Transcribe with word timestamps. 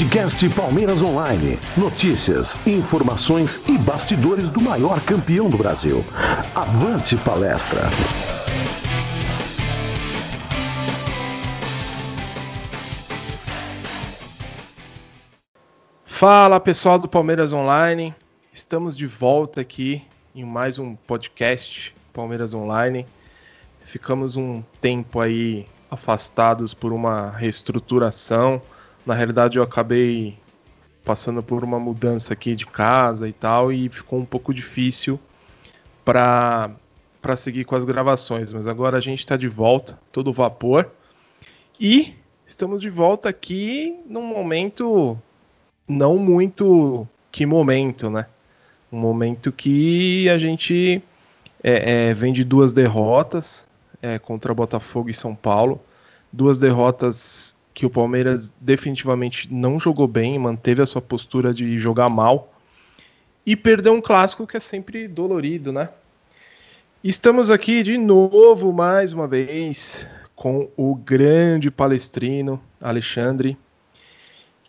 Podcast 0.00 0.48
Palmeiras 0.54 1.02
Online. 1.02 1.58
Notícias, 1.76 2.56
informações 2.66 3.60
e 3.68 3.76
bastidores 3.76 4.48
do 4.48 4.58
maior 4.58 4.98
campeão 5.02 5.50
do 5.50 5.58
Brasil. 5.58 6.02
Avante 6.54 7.18
palestra. 7.18 7.82
Fala 16.06 16.58
pessoal 16.58 16.98
do 16.98 17.06
Palmeiras 17.06 17.52
Online, 17.52 18.14
estamos 18.50 18.96
de 18.96 19.06
volta 19.06 19.60
aqui 19.60 20.02
em 20.34 20.44
mais 20.44 20.78
um 20.78 20.96
podcast 20.96 21.94
Palmeiras 22.10 22.54
Online. 22.54 23.04
Ficamos 23.84 24.38
um 24.38 24.62
tempo 24.80 25.20
aí 25.20 25.66
afastados 25.90 26.72
por 26.72 26.90
uma 26.90 27.30
reestruturação. 27.32 28.62
Na 29.04 29.14
realidade, 29.14 29.58
eu 29.58 29.62
acabei 29.62 30.36
passando 31.04 31.42
por 31.42 31.64
uma 31.64 31.78
mudança 31.78 32.32
aqui 32.32 32.54
de 32.54 32.66
casa 32.66 33.28
e 33.28 33.32
tal, 33.32 33.72
e 33.72 33.88
ficou 33.88 34.18
um 34.18 34.24
pouco 34.24 34.52
difícil 34.52 35.18
para 36.04 36.70
para 37.20 37.36
seguir 37.36 37.64
com 37.64 37.76
as 37.76 37.84
gravações, 37.84 38.50
mas 38.50 38.66
agora 38.66 38.96
a 38.96 39.00
gente 39.00 39.18
está 39.18 39.36
de 39.36 39.46
volta, 39.46 40.00
todo 40.10 40.32
vapor. 40.32 40.90
E 41.78 42.14
estamos 42.46 42.80
de 42.80 42.88
volta 42.88 43.28
aqui 43.28 44.00
num 44.06 44.22
momento 44.22 45.18
não 45.86 46.16
muito 46.16 47.06
que 47.30 47.44
momento, 47.44 48.08
né? 48.08 48.26
Um 48.90 48.98
momento 48.98 49.52
que 49.52 50.30
a 50.30 50.38
gente 50.38 51.02
é, 51.62 52.08
é, 52.08 52.14
vem 52.14 52.32
de 52.32 52.42
duas 52.42 52.72
derrotas 52.72 53.68
é, 54.00 54.18
contra 54.18 54.54
Botafogo 54.54 55.10
e 55.10 55.14
São 55.14 55.34
Paulo, 55.34 55.80
duas 56.32 56.58
derrotas 56.58 57.54
que 57.72 57.86
o 57.86 57.90
Palmeiras 57.90 58.52
definitivamente 58.60 59.52
não 59.52 59.78
jogou 59.78 60.08
bem, 60.08 60.38
manteve 60.38 60.82
a 60.82 60.86
sua 60.86 61.00
postura 61.00 61.52
de 61.52 61.78
jogar 61.78 62.10
mal 62.10 62.52
e 63.46 63.56
perdeu 63.56 63.92
um 63.92 64.00
clássico 64.00 64.46
que 64.46 64.56
é 64.56 64.60
sempre 64.60 65.08
dolorido, 65.08 65.72
né? 65.72 65.88
Estamos 67.02 67.50
aqui 67.50 67.82
de 67.82 67.96
novo, 67.96 68.72
mais 68.72 69.14
uma 69.14 69.26
vez, 69.26 70.06
com 70.36 70.68
o 70.76 70.94
grande 70.94 71.70
palestrino 71.70 72.60
Alexandre, 72.80 73.56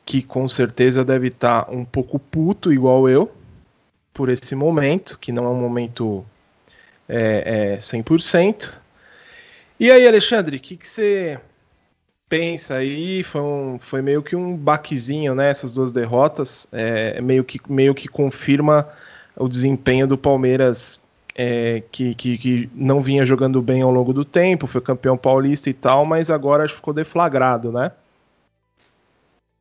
que 0.05 0.21
com 0.21 0.47
certeza 0.47 1.03
deve 1.03 1.27
estar 1.27 1.69
um 1.69 1.83
pouco 1.83 2.17
puto, 2.17 2.71
igual 2.71 3.09
eu, 3.09 3.29
por 4.13 4.29
esse 4.29 4.55
momento, 4.55 5.17
que 5.19 5.31
não 5.31 5.45
é 5.45 5.49
um 5.49 5.59
momento 5.59 6.25
é, 7.07 7.73
é 7.75 7.77
100%. 7.77 8.71
E 9.79 9.91
aí, 9.91 10.07
Alexandre, 10.07 10.57
o 10.57 10.59
que, 10.59 10.77
que 10.77 10.87
você 10.87 11.39
pensa 12.31 12.75
aí? 12.75 13.23
Foi, 13.23 13.41
um, 13.41 13.77
foi 13.77 14.01
meio 14.01 14.23
que 14.23 14.37
um 14.37 14.55
baquezinho, 14.55 15.35
né? 15.35 15.49
Essas 15.49 15.73
duas 15.73 15.91
derrotas, 15.91 16.65
é, 16.71 17.19
meio, 17.19 17.43
que, 17.43 17.59
meio 17.69 17.93
que 17.93 18.07
confirma 18.07 18.87
o 19.35 19.49
desempenho 19.49 20.07
do 20.07 20.17
Palmeiras 20.17 21.01
é, 21.35 21.83
que, 21.91 22.15
que, 22.15 22.37
que, 22.37 22.69
não 22.73 23.01
vinha 23.01 23.25
jogando 23.25 23.61
bem 23.61 23.81
ao 23.81 23.91
longo 23.91 24.13
do 24.13 24.23
tempo, 24.23 24.65
foi 24.65 24.79
campeão 24.79 25.17
paulista 25.17 25.69
e 25.69 25.73
tal, 25.73 26.05
mas 26.05 26.29
agora 26.29 26.67
ficou 26.69 26.93
deflagrado, 26.93 27.69
né? 27.69 27.91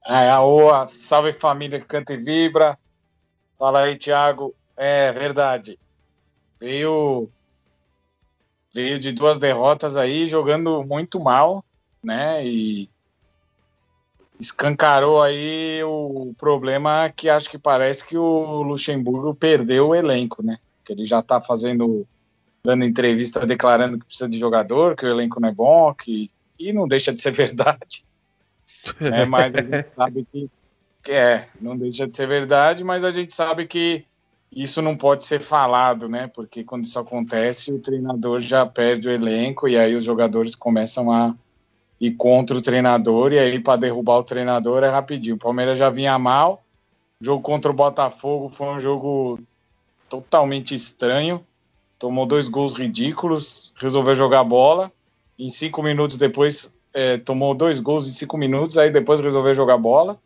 É, 0.06 0.30
a 0.30 0.86
salve 0.86 1.32
família 1.32 1.80
que 1.80 1.86
canta 1.86 2.12
e 2.12 2.16
vibra. 2.18 2.78
Fala 3.58 3.82
aí, 3.82 3.96
Thiago. 3.96 4.54
É 4.76 5.10
verdade. 5.10 5.76
Veio 6.60 7.28
veio 8.72 9.00
de 9.00 9.10
duas 9.10 9.40
derrotas 9.40 9.96
aí, 9.96 10.28
jogando 10.28 10.84
muito 10.84 11.18
mal, 11.18 11.64
né? 12.02 12.46
E 12.46 12.88
escancarou 14.38 15.22
aí 15.22 15.82
o 15.84 16.34
problema 16.38 17.12
que 17.14 17.28
acho 17.28 17.50
que 17.50 17.58
parece 17.58 18.06
que 18.06 18.16
o 18.16 18.62
Luxemburgo 18.62 19.34
perdeu 19.34 19.88
o 19.88 19.94
elenco, 19.94 20.42
né? 20.42 20.58
Que 20.84 20.92
ele 20.92 21.04
já 21.04 21.20
tá 21.20 21.40
fazendo 21.40 22.06
dando 22.62 22.84
entrevista 22.84 23.46
declarando 23.46 23.98
que 23.98 24.04
precisa 24.04 24.28
de 24.28 24.38
jogador, 24.38 24.94
que 24.94 25.04
o 25.04 25.08
elenco 25.08 25.40
não 25.40 25.48
é 25.48 25.52
bom, 25.52 25.92
que 25.94 26.30
e 26.58 26.72
não 26.72 26.86
deixa 26.86 27.12
de 27.12 27.20
ser 27.20 27.32
verdade. 27.32 28.04
É, 29.00 29.24
mas 29.24 29.54
a 29.54 29.60
gente 29.60 29.88
sabe 29.94 30.26
que, 30.30 30.50
que 31.02 31.12
é, 31.12 31.48
não 31.60 31.76
deixa 31.76 32.06
de 32.06 32.16
ser 32.16 32.26
verdade, 32.26 32.84
mas 32.84 33.04
a 33.04 33.10
gente 33.10 33.32
sabe 33.32 33.66
que 33.66 34.04
isso 34.50 34.82
não 34.82 34.96
pode 34.96 35.24
ser 35.24 35.40
falado, 35.40 36.08
né? 36.08 36.26
Porque 36.28 36.64
quando 36.64 36.84
isso 36.84 36.98
acontece, 36.98 37.72
o 37.72 37.78
treinador 37.78 38.40
já 38.40 38.66
perde 38.66 39.08
o 39.08 39.10
elenco 39.10 39.68
e 39.68 39.76
aí 39.78 39.94
os 39.94 40.04
jogadores 40.04 40.54
começam 40.54 41.12
a 41.12 41.34
ir 42.00 42.14
contra 42.14 42.56
o 42.56 42.62
treinador 42.62 43.32
e 43.32 43.38
aí 43.38 43.60
para 43.60 43.80
derrubar 43.80 44.18
o 44.18 44.24
treinador 44.24 44.82
é 44.82 44.88
rapidinho. 44.88 45.36
O 45.36 45.38
Palmeiras 45.38 45.78
já 45.78 45.90
vinha 45.90 46.18
mal. 46.18 46.62
O 47.20 47.24
jogo 47.24 47.42
contra 47.42 47.70
o 47.70 47.74
Botafogo 47.74 48.48
foi 48.48 48.68
um 48.68 48.80
jogo 48.80 49.38
totalmente 50.08 50.74
estranho. 50.74 51.44
Tomou 51.98 52.24
dois 52.24 52.48
gols 52.48 52.72
ridículos, 52.72 53.74
resolveu 53.76 54.14
jogar 54.14 54.42
bola. 54.42 54.90
Em 55.38 55.50
cinco 55.50 55.82
minutos 55.82 56.16
depois, 56.16 56.74
é, 56.94 57.18
tomou 57.18 57.54
dois 57.54 57.78
gols 57.78 58.08
em 58.08 58.12
cinco 58.12 58.38
minutos, 58.38 58.78
aí 58.78 58.90
depois 58.90 59.20
resolveu 59.20 59.54
jogar 59.54 59.76
bola. 59.76 60.18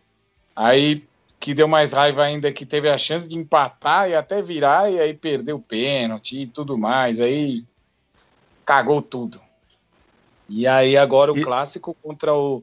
Aí 0.54 1.02
que 1.40 1.52
deu 1.52 1.68
mais 1.68 1.92
raiva 1.92 2.22
ainda 2.22 2.50
que 2.50 2.64
teve 2.64 2.88
a 2.88 2.96
chance 2.96 3.28
de 3.28 3.36
empatar 3.36 4.08
e 4.08 4.14
até 4.14 4.40
virar 4.40 4.90
e 4.90 4.98
aí 4.98 5.12
perdeu 5.12 5.56
o 5.56 5.60
pênalti 5.60 6.40
e 6.40 6.46
tudo 6.46 6.78
mais, 6.78 7.20
aí 7.20 7.64
cagou 8.64 9.02
tudo. 9.02 9.43
E 10.48 10.66
aí 10.66 10.96
agora 10.96 11.32
o 11.32 11.38
e... 11.38 11.42
clássico 11.42 11.96
contra 12.02 12.34
o 12.34 12.62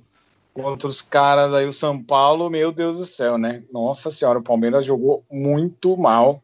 contra 0.54 0.88
os 0.88 1.02
caras 1.02 1.54
aí 1.54 1.66
o 1.66 1.72
São 1.72 2.02
Paulo, 2.02 2.50
meu 2.50 2.72
Deus 2.72 2.98
do 2.98 3.06
céu, 3.06 3.38
né? 3.38 3.64
Nossa 3.72 4.12
senhora, 4.12 4.40
o 4.40 4.44
Palmeiras 4.44 4.86
jogou 4.86 5.24
muito 5.32 5.96
mal. 5.96 6.44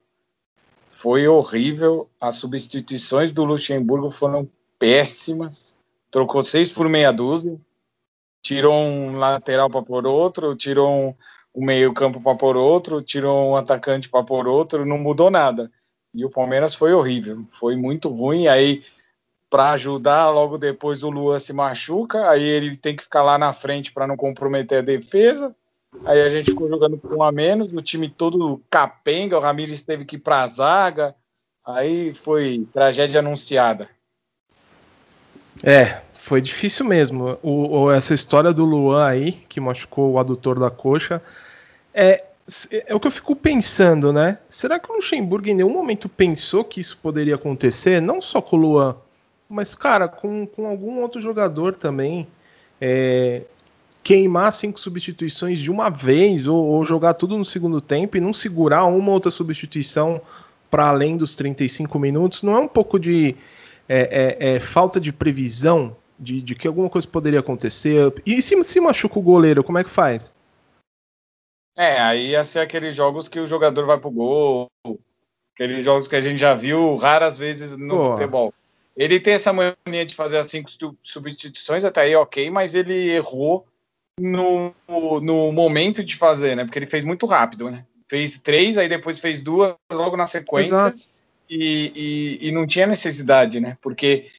Foi 0.88 1.28
horrível. 1.28 2.10
As 2.20 2.36
substituições 2.36 3.32
do 3.32 3.44
Luxemburgo 3.44 4.10
foram 4.10 4.50
péssimas. 4.80 5.76
Trocou 6.10 6.42
seis 6.42 6.72
por 6.72 6.90
meia 6.90 7.12
dúzia. 7.12 7.60
Tirou 8.42 8.74
um 8.74 9.18
lateral 9.18 9.70
para 9.70 9.82
pôr 9.82 10.08
outro, 10.08 10.56
tirou 10.56 10.90
um, 10.90 11.14
o 11.54 11.66
meio-campo 11.66 12.22
para 12.22 12.36
pôr 12.36 12.56
outro, 12.56 13.02
tirou 13.02 13.50
um 13.52 13.56
atacante 13.56 14.08
para 14.08 14.24
pôr 14.24 14.48
outro, 14.48 14.86
não 14.86 14.98
mudou 14.98 15.30
nada. 15.30 15.70
E 16.14 16.24
o 16.24 16.30
Palmeiras 16.30 16.74
foi 16.74 16.94
horrível, 16.94 17.44
foi 17.52 17.76
muito 17.76 18.10
ruim. 18.10 18.48
Aí, 18.48 18.84
para 19.50 19.72
ajudar, 19.72 20.30
logo 20.30 20.58
depois 20.58 21.04
o 21.04 21.10
Luan 21.10 21.40
se 21.40 21.54
machuca, 21.54 22.30
aí 22.30 22.44
ele 22.44 22.76
tem 22.76 22.96
que 22.96 23.04
ficar 23.04 23.24
lá 23.24 23.38
na 23.38 23.54
frente 23.54 23.92
para 23.92 24.08
não 24.08 24.18
comprometer 24.18 24.80
a 24.80 24.82
defesa. 24.82 25.56
Aí 26.06 26.22
a 26.22 26.30
gente 26.30 26.52
ficou 26.52 26.68
jogando 26.68 26.98
com 26.98 27.16
um 27.16 27.24
a 27.24 27.32
menos, 27.32 27.72
o 27.72 27.82
time 27.82 28.10
todo 28.10 28.62
capenga, 28.70 29.38
o 29.38 29.42
Ramires 29.42 29.82
teve 29.82 30.06
que 30.06 30.18
ir 30.18 30.20
para 30.20 30.44
a 30.44 30.48
zaga. 30.48 31.16
Aí 31.66 32.14
foi 32.14 32.68
tragédia 32.74 33.20
anunciada. 33.20 33.90
É, 35.64 36.02
foi 36.14 36.42
difícil 36.42 36.86
mesmo. 36.86 37.38
O, 37.42 37.80
o, 37.80 37.92
essa 37.92 38.14
história 38.14 38.54
do 38.54 38.66
Luan 38.66 39.06
aí, 39.06 39.32
que 39.32 39.60
machucou 39.60 40.12
o 40.12 40.20
adutor 40.20 40.60
da 40.60 40.70
coxa, 40.70 41.22
é, 41.94 42.24
é 42.86 42.94
o 42.94 43.00
que 43.00 43.08
eu 43.08 43.12
fico 43.12 43.36
pensando, 43.36 44.14
né? 44.14 44.40
Será 44.50 44.80
que 44.80 44.92
o 44.92 44.96
Luxemburgo 44.96 45.50
em 45.50 45.56
nenhum 45.56 45.72
momento 45.72 46.08
pensou 46.08 46.64
que 46.64 46.80
isso 46.80 46.98
poderia 47.02 47.36
acontecer? 47.36 48.02
Não 48.02 48.22
só 48.22 48.42
com 48.42 48.56
o 48.56 48.60
Luan, 48.60 48.96
mas, 49.50 49.74
cara, 49.74 50.08
com, 50.08 50.46
com 50.46 50.68
algum 50.68 51.02
outro 51.02 51.22
jogador 51.22 51.76
também. 51.76 52.28
É, 52.80 53.44
queimar 54.04 54.54
cinco 54.54 54.80
substituições 54.80 55.60
de 55.60 55.70
uma 55.70 55.90
vez, 55.90 56.48
ou, 56.48 56.64
ou, 56.66 56.86
jogar 56.86 57.16
tudo 57.16 57.38
no 57.38 57.44
segundo 57.44 57.82
tempo 57.82 58.16
e 58.16 58.22
não 58.22 58.32
segurar 58.32 58.86
uma 58.86 59.12
outra 59.12 59.30
substituição 59.30 60.22
para 60.72 60.88
além 60.88 61.18
dos 61.18 61.36
35 61.36 62.00
minutos, 62.00 62.42
não 62.42 62.56
é 62.56 62.60
um 62.60 62.68
pouco 62.70 62.98
de 62.98 63.36
é, 63.90 64.38
é, 64.40 64.56
é, 64.56 64.60
falta 64.62 65.00
de 65.00 65.12
previsão 65.12 65.94
de, 66.18 66.42
de, 66.42 66.56
que 66.56 66.68
alguma 66.68 66.90
coisa 66.90 67.06
poderia 67.06 67.42
acontecer? 67.42 68.14
E 68.26 68.42
se, 68.42 68.64
se 68.64 68.80
machuca 68.80 69.20
o 69.20 69.22
goleiro, 69.22 69.64
como 69.64 69.78
é 69.78 69.84
que 69.84 69.90
faz? 69.90 70.34
É, 71.76 72.00
aí 72.00 72.30
ia 72.30 72.44
ser 72.46 72.60
aqueles 72.60 72.96
jogos 72.96 73.28
que 73.28 73.40
o 73.40 73.46
jogador 73.46 73.86
vai 73.86 74.00
pro 74.00 74.10
gol, 74.10 74.68
aqueles 75.54 75.84
jogos 75.84 76.08
que 76.08 76.16
a 76.16 76.22
gente 76.22 76.40
já 76.40 76.54
viu 76.54 76.96
raras 76.96 77.38
vezes 77.38 77.78
no 77.78 77.98
Pô. 77.98 78.04
futebol. 78.12 78.54
Ele 78.98 79.20
tem 79.20 79.36
essa 79.36 79.54
mania 79.54 80.06
de 80.06 80.16
fazer 80.16 80.38
as 80.38 80.48
cinco 80.48 80.70
substituições, 81.04 81.86
até 81.86 82.02
aí 82.02 82.16
ok, 82.16 82.50
mas 82.50 82.74
ele 82.74 83.12
errou 83.12 83.66
no, 84.20 84.74
no 85.22 85.52
momento 85.52 86.04
de 86.04 86.16
fazer, 86.16 86.56
né? 86.56 86.66
Porque 86.66 86.80
ele 86.80 86.88
fez 86.88 87.06
muito 87.06 87.28
rápido, 87.28 87.70
né? 87.70 87.86
Fez 88.10 88.40
três, 88.40 88.78
aí 88.78 88.90
depois 88.90 89.20
fez 89.20 89.42
duas 89.42 89.76
logo 89.92 90.18
na 90.18 90.26
sequência. 90.26 90.96
E, 91.50 92.40
e, 92.42 92.48
e, 92.48 92.52
não 92.52 92.66
tinha 92.66 92.88
necessidade, 92.88 93.60
né? 93.60 93.78
Porque 93.82 94.30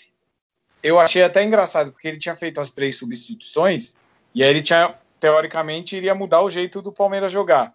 eu 0.82 0.98
achei 0.98 1.22
até 1.22 1.42
engraçado, 1.44 1.92
porque 1.92 2.08
ele 2.08 2.18
tinha 2.18 2.36
feito 2.36 2.60
as 2.60 2.70
três 2.70 2.96
substituições 2.96 3.94
e 4.34 4.42
aí 4.42 4.50
ele 4.50 4.62
tinha 4.62 4.94
teoricamente, 5.18 5.96
iria 5.96 6.14
mudar 6.14 6.42
o 6.42 6.50
jeito 6.50 6.82
do 6.82 6.92
Palmeiras 6.92 7.32
jogar. 7.32 7.74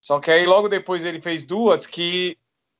Só 0.00 0.18
que 0.18 0.30
aí 0.30 0.46
logo 0.46 0.68
depois 0.68 1.04
ele 1.04 1.20
fez 1.20 1.44
duas 1.44 1.86
que 1.86 2.36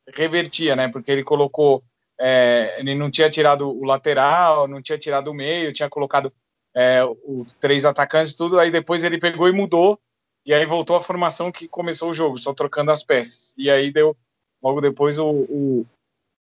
revertia, 0.09 0.75
né? 0.75 0.89
Porque 0.89 1.11
ele 1.11 1.23
colocou, 1.23 1.85
é, 2.25 2.77
ele 2.79 2.95
não 2.95 3.11
tinha 3.11 3.29
tirado 3.29 3.69
o 3.69 3.85
lateral, 3.85 4.69
não 4.69 4.81
tinha 4.81 4.97
tirado 4.97 5.33
o 5.33 5.35
meio, 5.35 5.73
tinha 5.73 5.91
colocado 5.91 6.33
é, 6.73 7.01
os 7.27 7.53
três 7.55 7.85
atacantes, 7.85 8.37
tudo. 8.37 8.61
Aí 8.61 8.71
depois 8.71 9.03
ele 9.03 9.19
pegou 9.19 9.49
e 9.49 9.53
mudou 9.53 9.99
e 10.47 10.55
aí 10.55 10.65
voltou 10.65 10.95
a 10.95 11.03
formação 11.03 11.51
que 11.51 11.67
começou 11.67 12.11
o 12.11 12.15
jogo, 12.15 12.39
só 12.39 12.55
trocando 12.55 12.93
as 12.93 13.03
peças. 13.03 13.53
E 13.59 13.69
aí 13.69 13.91
deu 13.91 14.17
logo 14.63 14.81
depois 14.81 15.19
o, 15.19 15.29
o, 15.29 15.87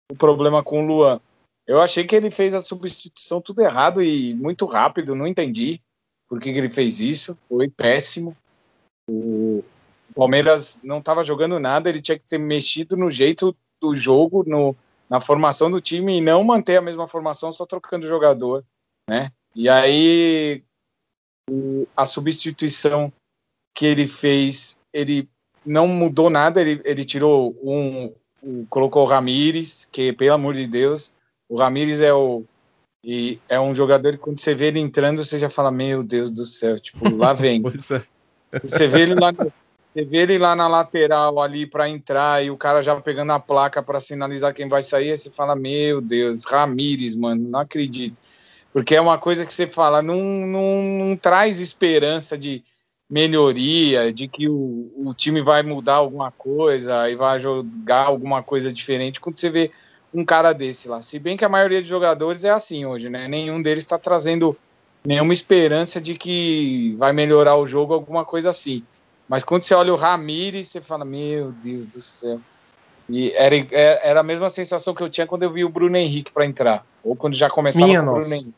o 0.09 0.15
problema 0.15 0.63
com 0.63 0.81
o 0.81 0.87
Luan. 0.87 1.19
Eu 1.67 1.81
achei 1.81 2.05
que 2.05 2.15
ele 2.15 2.31
fez 2.31 2.53
a 2.53 2.61
substituição 2.61 3.41
tudo 3.41 3.61
errado 3.61 4.01
e 4.01 4.33
muito 4.35 4.65
rápido, 4.65 5.15
não 5.15 5.27
entendi 5.27 5.81
por 6.29 6.39
que, 6.39 6.53
que 6.53 6.59
ele 6.59 6.69
fez 6.69 7.01
isso, 7.01 7.37
foi 7.49 7.69
péssimo. 7.69 8.37
O 9.09 9.61
Palmeiras 10.15 10.79
não 10.81 10.99
estava 10.99 11.23
jogando 11.23 11.59
nada, 11.59 11.89
ele 11.89 12.01
tinha 12.01 12.17
que 12.17 12.25
ter 12.25 12.37
mexido 12.37 12.95
no 12.95 13.09
jeito 13.09 13.53
do 13.81 13.93
jogo, 13.93 14.45
no, 14.47 14.73
na 15.09 15.21
formação 15.21 15.71
do 15.71 15.81
time 15.81 16.17
e 16.17 16.21
não 16.21 16.43
manter 16.43 16.77
a 16.77 16.81
mesma 16.81 17.07
formação 17.07 17.51
só 17.51 17.65
trocando 17.65 18.07
jogador, 18.07 18.63
né? 19.09 19.31
E 19.55 19.69
aí 19.69 20.63
a 21.95 22.05
substituição 22.05 23.11
que 23.73 23.85
ele 23.85 24.07
fez, 24.07 24.77
ele 24.91 25.29
não 25.65 25.87
mudou 25.87 26.29
nada, 26.29 26.61
ele, 26.61 26.81
ele 26.83 27.05
tirou 27.05 27.55
um, 27.63 28.13
um, 28.43 28.65
colocou 28.65 29.03
o 29.03 29.07
Ramires, 29.07 29.87
que 29.91 30.11
pelo 30.13 30.33
amor 30.33 30.53
de 30.53 30.67
Deus, 30.67 31.11
o 31.49 31.57
Ramires 31.57 32.01
é 32.01 32.13
o 32.13 32.43
e 33.03 33.39
é 33.47 33.59
um 33.59 33.73
jogador 33.73 34.13
que 34.13 34.17
quando 34.17 34.39
você 34.39 34.53
vê 34.53 34.67
ele 34.67 34.79
entrando, 34.79 35.23
você 35.23 35.39
já 35.39 35.49
fala, 35.49 35.71
meu 35.71 36.03
Deus 36.03 36.29
do 36.29 36.45
céu, 36.45 36.77
tipo, 36.77 37.15
lá 37.15 37.31
vem. 37.31 37.63
é. 38.51 38.59
Você 38.59 38.85
vê 38.87 39.03
ele 39.03 39.15
lá, 39.15 39.33
você 39.97 40.05
vê 40.05 40.17
ele 40.17 40.37
lá 40.37 40.55
na 40.55 40.67
lateral 40.67 41.41
ali 41.41 41.65
para 41.65 41.89
entrar 41.89 42.45
e 42.45 42.51
o 42.51 42.57
cara 42.57 42.83
já 42.83 42.95
pegando 43.01 43.31
a 43.31 43.39
placa 43.39 43.81
para 43.81 43.99
sinalizar 43.99 44.53
quem 44.53 44.67
vai 44.67 44.83
sair, 44.83 45.09
aí 45.09 45.17
você 45.17 45.31
fala, 45.31 45.55
meu 45.55 45.99
Deus, 45.99 46.45
Ramires, 46.45 47.15
mano, 47.15 47.49
não 47.49 47.59
acredito. 47.59 48.21
Porque 48.71 48.93
é 48.93 49.01
uma 49.01 49.17
coisa 49.17 49.43
que 49.43 49.51
você 49.51 49.65
fala, 49.65 50.03
não, 50.03 50.21
não, 50.21 50.83
não 50.83 51.17
traz 51.17 51.59
esperança 51.59 52.37
de 52.37 52.63
melhoria, 53.09 54.13
de 54.13 54.27
que 54.27 54.47
o, 54.47 54.91
o 54.97 55.15
time 55.15 55.41
vai 55.41 55.63
mudar 55.63 55.95
alguma 55.95 56.29
coisa 56.31 57.09
e 57.09 57.15
vai 57.15 57.39
jogar 57.39 58.05
alguma 58.05 58.43
coisa 58.43 58.71
diferente 58.71 59.19
quando 59.19 59.39
você 59.39 59.49
vê 59.49 59.71
um 60.13 60.23
cara 60.23 60.53
desse 60.53 60.87
lá. 60.87 61.01
Se 61.01 61.17
bem 61.17 61.35
que 61.35 61.45
a 61.45 61.49
maioria 61.49 61.81
de 61.81 61.87
jogadores 61.87 62.43
é 62.43 62.51
assim 62.51 62.85
hoje, 62.85 63.09
né? 63.09 63.27
Nenhum 63.27 63.63
deles 63.63 63.83
está 63.83 63.97
trazendo 63.97 64.55
nenhuma 65.03 65.33
esperança 65.33 65.99
de 65.99 66.13
que 66.13 66.93
vai 66.99 67.13
melhorar 67.13 67.55
o 67.55 67.65
jogo, 67.65 67.95
alguma 67.95 68.23
coisa 68.23 68.51
assim. 68.51 68.83
Mas 69.27 69.43
quando 69.43 69.63
você 69.63 69.73
olha 69.73 69.93
o 69.93 69.97
Ramires, 69.97 70.69
você 70.69 70.81
fala, 70.81 71.03
meu 71.03 71.51
Deus 71.51 71.89
do 71.89 72.01
céu. 72.01 72.39
E 73.09 73.31
era, 73.31 73.55
é, 73.55 74.09
era 74.09 74.19
a 74.19 74.23
mesma 74.23 74.49
sensação 74.49 74.93
que 74.93 75.01
eu 75.01 75.09
tinha 75.09 75.27
quando 75.27 75.43
eu 75.43 75.51
vi 75.51 75.63
o 75.63 75.69
Bruno 75.69 75.95
Henrique 75.97 76.31
para 76.31 76.45
entrar. 76.45 76.85
Ou 77.03 77.15
quando 77.15 77.35
já 77.35 77.49
começava 77.49 77.85
Minha 77.85 78.01
com 78.01 78.09
o 78.09 78.19
Bruno 78.19 78.33
Henrique. 78.33 78.53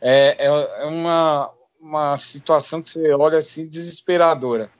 É, 0.00 0.46
é, 0.46 0.82
é 0.82 0.84
uma, 0.84 1.50
uma 1.80 2.16
situação 2.16 2.82
que 2.82 2.90
você 2.90 3.12
olha 3.12 3.38
assim 3.38 3.66
desesperadora. 3.66 4.70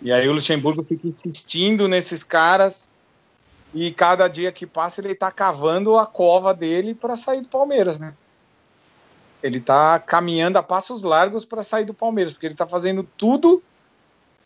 E 0.00 0.12
aí 0.12 0.28
o 0.28 0.32
Luxemburgo 0.32 0.84
fica 0.84 1.08
insistindo 1.08 1.88
nesses 1.88 2.22
caras 2.22 2.88
e 3.74 3.90
cada 3.90 4.28
dia 4.28 4.52
que 4.52 4.66
passa 4.66 5.00
ele 5.00 5.12
está 5.12 5.30
cavando 5.30 5.96
a 5.96 6.06
cova 6.06 6.54
dele 6.54 6.94
para 6.94 7.16
sair 7.16 7.40
do 7.40 7.48
Palmeiras, 7.48 7.98
né? 7.98 8.14
Ele 9.42 9.58
está 9.58 9.98
caminhando 9.98 10.58
a 10.58 10.62
passos 10.62 11.02
largos 11.02 11.44
para 11.44 11.62
sair 11.62 11.84
do 11.84 11.94
Palmeiras, 11.94 12.32
porque 12.32 12.46
ele 12.46 12.54
está 12.54 12.66
fazendo 12.66 13.06
tudo 13.16 13.62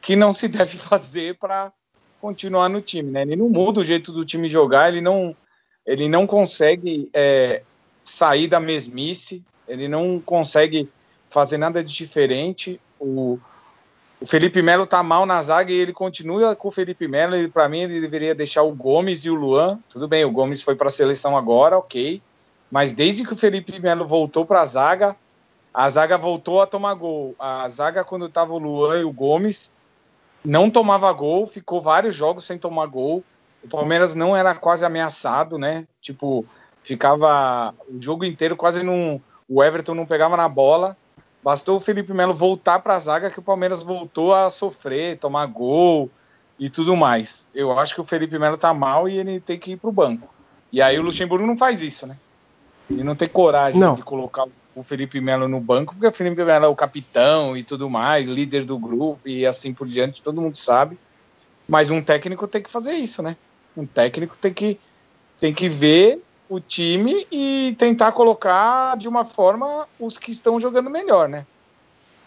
que 0.01 0.17
não 0.17 0.33
se 0.33 0.49
deve 0.49 0.77
fazer 0.79 1.37
para 1.37 1.73
continuar 2.21 2.69
no 2.69 2.81
time, 2.81 3.11
né? 3.11 3.23
Ele 3.23 3.37
não 3.37 3.49
muda 3.49 3.81
o 3.81 3.85
jeito 3.85 4.13
do 4.13 4.25
time 4.25 4.49
jogar, 4.49 4.89
ele 4.89 5.01
não, 5.01 5.35
ele 5.87 6.09
não 6.09 6.27
consegue 6.27 7.09
é, 7.15 7.63
sair 8.05 8.47
da 8.47 8.61
mesmice, 8.61 9.43
ele 9.67 9.89
não 9.89 10.21
consegue 10.21 10.89
fazer 11.31 11.57
nada 11.57 11.83
de 11.83 11.93
diferente. 11.93 12.81
O, 12.99 13.39
o 14.21 14.27
Felipe 14.27 14.61
Melo 14.61 14.87
tá 14.87 15.03
mal 15.03 15.25
na 15.25 15.43
zaga 15.43 15.73
e 15.73 15.77
ele 15.77 15.93
continua 15.93 16.55
com 16.55 16.69
o 16.69 16.73
Felipe 16.73 17.09
Melo. 17.09 17.49
Para 17.51 17.69
mim, 17.69 17.81
ele 17.81 18.01
deveria 18.01 18.35
deixar 18.35 18.63
o 18.63 18.75
Gomes 18.75 19.25
e 19.25 19.31
o 19.31 19.35
Luan. 19.35 19.79
Tudo 19.89 20.07
bem, 20.07 20.25
o 20.25 20.31
Gomes 20.31 20.61
foi 20.61 20.75
para 20.75 20.89
a 20.89 20.93
seleção 20.93 21.37
agora, 21.37 21.79
ok. 21.79 22.21
Mas 22.71 22.93
desde 22.93 23.25
que 23.25 23.33
o 23.33 23.37
Felipe 23.37 23.79
Melo 23.81 24.07
voltou 24.07 24.45
para 24.45 24.61
a 24.61 24.67
zaga, 24.67 25.17
a 25.73 25.89
zaga 25.89 26.19
voltou 26.19 26.61
a 26.61 26.67
tomar 26.67 26.95
gol. 26.95 27.35
A 27.39 27.69
zaga, 27.69 28.05
quando 28.05 28.29
tava 28.29 28.53
o 28.53 28.59
Luan 28.59 29.01
e 29.01 29.05
o 29.05 29.13
Gomes, 29.13 29.71
não 30.45 30.71
tomava 30.71 31.13
gol, 31.13 31.47
ficou 31.47 31.83
vários 31.83 32.15
jogos 32.15 32.45
sem 32.45 32.59
tomar 32.59 32.87
gol. 32.87 33.23
O 33.63 33.69
Palmeiras 33.69 34.15
não 34.15 34.37
era 34.37 34.55
quase 34.55 34.85
ameaçado, 34.85 35.59
né? 35.59 35.87
Tipo, 36.01 36.45
ficava 36.83 37.75
o 37.89 38.01
jogo 38.01 38.25
inteiro 38.25 38.57
quase 38.57 38.83
não. 38.83 39.21
O 39.49 39.63
Everton 39.63 39.95
não 39.95 40.07
pegava 40.07 40.37
na 40.37 40.49
bola. 40.49 40.97
Bastou 41.43 41.77
o 41.77 41.81
Felipe 41.81 42.13
Melo 42.13 42.35
voltar 42.35 42.81
para 42.81 42.95
a 42.95 42.99
zaga 42.99 43.31
que 43.31 43.39
o 43.39 43.43
Palmeiras 43.43 43.83
voltou 43.83 44.33
a 44.33 44.51
sofrer, 44.51 45.19
tomar 45.19 45.47
gol 45.47 46.11
e 46.59 46.69
tudo 46.69 46.95
mais. 46.95 47.49
Eu 47.55 47.79
acho 47.79 47.95
que 47.95 48.01
o 48.01 48.05
Felipe 48.05 48.39
Melo 48.39 48.59
tá 48.59 48.75
mal 48.75 49.09
e 49.09 49.19
ele 49.19 49.41
tem 49.41 49.59
que 49.59 49.73
ir 49.73 49.77
pro 49.77 49.91
banco. 49.91 50.29
E 50.73 50.81
aí 50.81 50.99
o 50.99 51.03
Luxemburgo 51.03 51.47
não 51.47 51.57
faz 51.57 51.81
isso, 51.83 52.07
né? 52.07 52.17
Ele 52.91 53.03
não 53.03 53.17
tem 53.17 53.29
coragem 53.29 53.81
não. 53.81 53.95
de 53.95 54.03
colocar 54.03 54.45
o 54.45 54.53
Felipe 54.83 55.21
Melo 55.21 55.49
no 55.49 55.61
banco, 55.61 55.95
porque 55.95 56.07
o 56.07 56.13
Felipe 56.13 56.45
Melo 56.45 56.65
é 56.65 56.69
o 56.69 56.77
capitão 56.77 57.57
e 57.57 57.63
tudo 57.63 57.89
mais, 57.89 58.27
líder 58.27 58.65
do 58.65 58.79
grupo 58.79 59.21
e 59.29 59.47
assim 59.47 59.73
por 59.73 59.87
diante, 59.87 60.23
todo 60.23 60.41
mundo 60.41 60.57
sabe. 60.57 60.99
Mas 61.69 61.91
um 61.91 62.03
técnico 62.03 62.49
tem 62.49 62.63
que 62.63 62.71
fazer 62.71 62.93
isso, 62.93 63.23
né? 63.23 63.37
Um 63.77 63.87
técnico 63.87 64.37
tem 64.37 64.53
que, 64.53 64.81
tem 65.39 65.53
que 65.53 65.69
ver 65.69 66.23
o 66.49 66.59
time 66.59 67.27
e 67.31 67.77
tentar 67.79 68.13
colocar 68.13 68.97
de 68.97 69.09
uma 69.09 69.25
forma 69.25 69.87
os 69.99 70.19
que 70.19 70.33
estão 70.33 70.59
jogando 70.59 70.91
melhor, 70.91 71.29
né? 71.29 71.47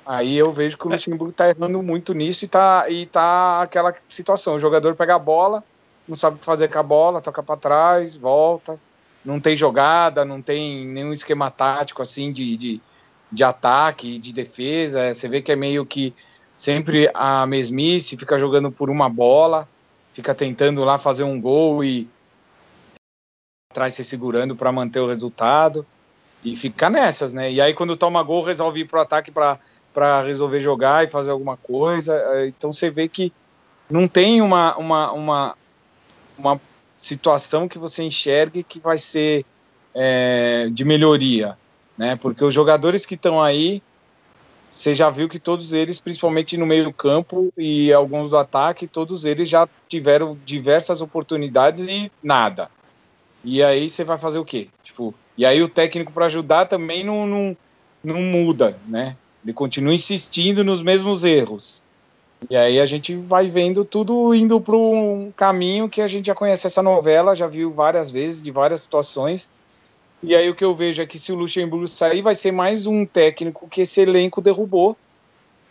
Aí 0.05 0.35
eu 0.35 0.51
vejo 0.51 0.77
que 0.77 0.87
o 0.87 0.89
é. 0.89 0.93
Luxemburgo 0.93 1.33
tá 1.33 1.49
errando 1.49 1.81
muito 1.81 2.13
nisso 2.13 2.45
e 2.45 2.47
tá, 2.47 2.89
e 2.89 3.05
tá 3.05 3.61
aquela 3.61 3.93
situação: 4.07 4.55
o 4.55 4.59
jogador 4.59 4.95
pega 4.95 5.15
a 5.15 5.19
bola, 5.19 5.63
não 6.07 6.15
sabe 6.15 6.35
o 6.35 6.39
que 6.39 6.45
fazer 6.45 6.69
com 6.69 6.79
a 6.79 6.83
bola, 6.83 7.21
toca 7.21 7.41
para 7.41 7.59
trás, 7.59 8.17
volta, 8.17 8.79
não 9.23 9.39
tem 9.39 9.55
jogada, 9.55 10.25
não 10.25 10.41
tem 10.41 10.85
nenhum 10.85 11.13
esquema 11.13 11.49
tático 11.49 12.01
assim 12.01 12.31
de, 12.31 12.57
de, 12.57 12.81
de 13.31 13.43
ataque, 13.43 14.17
de 14.17 14.33
defesa. 14.33 15.13
Você 15.13 15.27
vê 15.27 15.41
que 15.41 15.51
é 15.51 15.55
meio 15.55 15.85
que 15.85 16.13
sempre 16.55 17.09
a 17.13 17.45
mesmice, 17.47 18.17
fica 18.17 18.37
jogando 18.37 18.71
por 18.71 18.89
uma 18.89 19.09
bola, 19.09 19.67
fica 20.13 20.35
tentando 20.35 20.83
lá 20.83 20.97
fazer 20.97 21.23
um 21.23 21.39
gol 21.39 21.83
e 21.83 22.07
atrás 23.71 23.95
se 23.95 24.05
segurando 24.05 24.55
para 24.55 24.71
manter 24.71 24.99
o 24.99 25.07
resultado 25.07 25.85
e 26.43 26.55
ficar 26.55 26.89
nessas, 26.89 27.33
né? 27.33 27.51
E 27.51 27.59
aí 27.59 27.73
quando 27.73 27.97
toma 27.97 28.21
gol 28.21 28.43
resolve 28.43 28.81
ir 28.81 28.85
pro 28.85 28.99
ataque 28.99 29.31
para 29.31 30.21
resolver 30.21 30.59
jogar 30.59 31.03
e 31.03 31.09
fazer 31.09 31.31
alguma 31.31 31.57
coisa. 31.57 32.13
É, 32.13 32.47
então 32.47 32.71
você 32.71 32.89
vê 32.89 33.07
que 33.07 33.33
não 33.89 34.07
tem 34.07 34.41
uma, 34.41 34.75
uma, 34.75 35.11
uma, 35.11 35.57
uma 36.37 36.61
situação 37.03 37.67
que 37.67 37.77
você 37.77 38.01
enxergue 38.01 38.63
que 38.63 38.79
vai 38.79 38.97
ser 38.97 39.45
é, 39.93 40.69
de 40.71 40.85
melhoria, 40.85 41.57
né? 41.97 42.15
Porque 42.15 42.45
os 42.45 42.53
jogadores 42.53 43.05
que 43.05 43.15
estão 43.15 43.41
aí, 43.41 43.83
você 44.71 44.95
já 44.95 45.09
viu 45.09 45.27
que 45.27 45.37
todos 45.37 45.73
eles, 45.73 45.99
principalmente 45.99 46.55
no 46.55 46.65
meio 46.65 46.93
campo 46.93 47.51
e 47.57 47.91
alguns 47.91 48.29
do 48.29 48.37
ataque, 48.37 48.87
todos 48.87 49.25
eles 49.25 49.49
já 49.49 49.67
tiveram 49.89 50.37
diversas 50.45 51.01
oportunidades 51.01 51.85
e 51.89 52.09
nada. 52.23 52.71
E 53.43 53.61
aí 53.61 53.89
você 53.89 54.05
vai 54.05 54.17
fazer 54.17 54.39
o 54.39 54.45
quê? 54.45 54.69
Tipo, 54.81 55.13
e 55.37 55.45
aí 55.45 55.61
o 55.61 55.67
técnico 55.67 56.13
para 56.13 56.27
ajudar 56.27 56.67
também 56.67 57.03
não, 57.03 57.27
não, 57.27 57.57
não 58.01 58.21
muda, 58.21 58.79
né? 58.87 59.17
Ele 59.43 59.51
continua 59.51 59.93
insistindo 59.93 60.63
nos 60.63 60.81
mesmos 60.81 61.25
erros. 61.25 61.82
E 62.49 62.55
aí 62.55 62.79
a 62.79 62.85
gente 62.85 63.15
vai 63.15 63.47
vendo 63.47 63.85
tudo 63.85 64.33
indo 64.33 64.59
para 64.59 64.75
um 64.75 65.31
caminho 65.35 65.89
que 65.89 66.01
a 66.01 66.07
gente 66.07 66.27
já 66.27 66.35
conhece 66.35 66.67
essa 66.67 66.81
novela, 66.81 67.35
já 67.35 67.47
viu 67.47 67.71
várias 67.71 68.11
vezes, 68.11 68.41
de 68.41 68.51
várias 68.51 68.81
situações. 68.81 69.47
E 70.21 70.35
aí 70.35 70.49
o 70.49 70.55
que 70.55 70.63
eu 70.63 70.73
vejo 70.73 71.01
é 71.01 71.05
que 71.05 71.19
se 71.19 71.31
o 71.31 71.35
Luxemburgo 71.35 71.87
sair, 71.87 72.21
vai 72.21 72.35
ser 72.35 72.51
mais 72.51 72.87
um 72.87 73.05
técnico 73.05 73.67
que 73.67 73.81
esse 73.81 74.01
elenco 74.01 74.41
derrubou. 74.41 74.97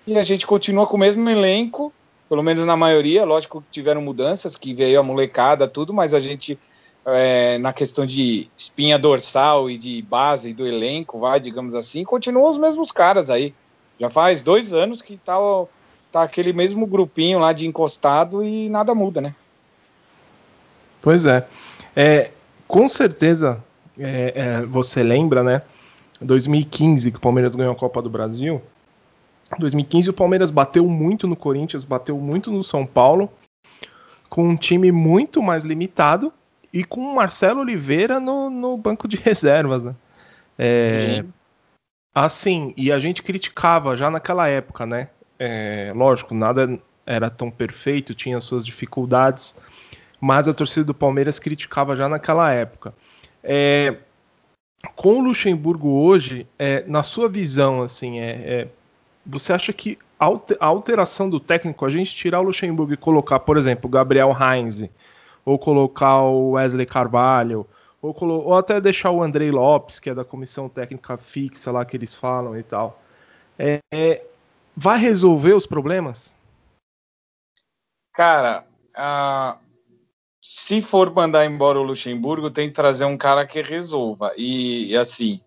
E 0.06 0.18
a 0.18 0.22
gente 0.22 0.46
continua 0.46 0.86
com 0.86 0.96
o 0.96 1.00
mesmo 1.00 1.28
elenco, 1.28 1.92
pelo 2.28 2.42
menos 2.42 2.64
na 2.66 2.76
maioria. 2.76 3.24
Lógico 3.24 3.62
que 3.62 3.70
tiveram 3.70 4.02
mudanças, 4.02 4.56
que 4.56 4.74
veio 4.74 5.00
a 5.00 5.02
molecada, 5.02 5.68
tudo, 5.68 5.92
mas 5.94 6.12
a 6.12 6.20
gente 6.20 6.58
é, 7.06 7.58
na 7.58 7.72
questão 7.72 8.06
de 8.06 8.48
espinha 8.56 8.98
dorsal 8.98 9.70
e 9.70 9.76
de 9.76 10.02
base 10.02 10.52
do 10.52 10.66
elenco, 10.66 11.18
vai, 11.18 11.40
digamos 11.40 11.74
assim, 11.74 12.04
continuam 12.04 12.50
os 12.50 12.58
mesmos 12.58 12.92
caras 12.92 13.30
aí. 13.30 13.54
Já 13.98 14.08
faz 14.10 14.42
dois 14.42 14.72
anos 14.72 15.02
que 15.02 15.16
tá, 15.16 15.36
tá 16.12 16.22
aquele 16.22 16.52
mesmo 16.52 16.86
grupinho 16.86 17.38
lá 17.38 17.52
de 17.52 17.66
encostado 17.66 18.44
e 18.44 18.68
nada 18.68 18.94
muda, 18.94 19.20
né? 19.20 19.34
Pois 21.00 21.26
é. 21.26 21.46
é 21.96 22.30
com 22.68 22.88
certeza 22.88 23.62
é, 23.98 24.32
é, 24.34 24.62
você 24.62 25.02
lembra, 25.02 25.42
né? 25.42 25.62
2015 26.20 27.10
que 27.10 27.16
o 27.16 27.20
Palmeiras 27.20 27.56
ganhou 27.56 27.72
a 27.72 27.76
Copa 27.76 28.00
do 28.00 28.10
Brasil. 28.10 28.62
2015 29.58 30.10
o 30.10 30.12
Palmeiras 30.12 30.50
bateu 30.50 30.86
muito 30.86 31.26
no 31.26 31.36
Corinthians, 31.36 31.84
bateu 31.84 32.16
muito 32.18 32.50
no 32.50 32.62
São 32.62 32.86
Paulo, 32.86 33.30
com 34.28 34.48
um 34.48 34.56
time 34.56 34.92
muito 34.92 35.42
mais 35.42 35.64
limitado 35.64 36.32
e 36.72 36.84
com 36.84 37.00
o 37.00 37.14
Marcelo 37.14 37.60
Oliveira 37.60 38.18
no, 38.18 38.48
no 38.48 38.76
banco 38.76 39.08
de 39.08 39.16
reservas. 39.20 39.84
Né? 39.84 39.94
É, 40.58 41.24
assim, 42.14 42.72
e 42.76 42.92
a 42.92 42.98
gente 42.98 43.22
criticava 43.22 43.96
já 43.96 44.10
naquela 44.10 44.48
época, 44.48 44.86
né? 44.86 45.08
É, 45.38 45.92
lógico, 45.94 46.34
nada 46.34 46.78
era 47.04 47.28
tão 47.28 47.50
perfeito, 47.50 48.14
tinha 48.14 48.40
suas 48.40 48.64
dificuldades, 48.64 49.56
mas 50.20 50.46
a 50.46 50.54
torcida 50.54 50.84
do 50.84 50.94
Palmeiras 50.94 51.38
criticava 51.38 51.96
já 51.96 52.08
naquela 52.08 52.52
época. 52.52 52.94
É, 53.42 53.96
com 54.94 55.18
o 55.18 55.22
Luxemburgo 55.22 55.88
hoje, 55.88 56.46
é, 56.58 56.84
na 56.86 57.02
sua 57.02 57.28
visão, 57.28 57.82
assim, 57.82 58.20
é, 58.20 58.30
é 58.30 58.68
você 59.24 59.52
acha 59.52 59.72
que 59.72 59.98
a 60.18 60.66
alteração 60.66 61.28
do 61.28 61.40
técnico, 61.40 61.84
a 61.84 61.90
gente 61.90 62.14
tirar 62.14 62.40
o 62.40 62.44
Luxemburgo 62.44 62.92
e 62.92 62.96
colocar, 62.96 63.40
por 63.40 63.56
exemplo, 63.56 63.86
o 63.86 63.90
Gabriel 63.90 64.30
Heinz, 64.30 64.84
ou 65.44 65.58
colocar 65.58 66.22
o 66.22 66.52
Wesley 66.52 66.86
Carvalho, 66.86 67.66
ou, 68.00 68.16
ou, 68.20 68.56
até 68.56 68.80
deixar 68.80 69.10
o 69.10 69.22
Andrei 69.22 69.50
Lopes, 69.50 69.98
que 69.98 70.10
é 70.10 70.14
da 70.14 70.24
comissão 70.24 70.68
técnica 70.68 71.16
fixa 71.16 71.70
lá 71.72 71.84
que 71.84 71.96
eles 71.96 72.14
falam 72.14 72.56
e 72.56 72.62
tal, 72.62 73.00
é, 73.58 73.78
é, 73.92 74.22
vai 74.76 74.98
resolver 74.98 75.52
os 75.52 75.66
problemas? 75.66 76.36
Cara, 78.12 78.66
uh, 78.96 79.58
se 80.40 80.82
for 80.82 81.12
mandar 81.14 81.46
embora 81.46 81.78
o 81.78 81.84
Luxemburgo, 81.84 82.50
tem 82.50 82.68
que 82.68 82.74
trazer 82.74 83.04
um 83.04 83.16
cara 83.16 83.46
que 83.46 83.62
resolva. 83.62 84.32
E, 84.36 84.96
assim, 84.96 85.40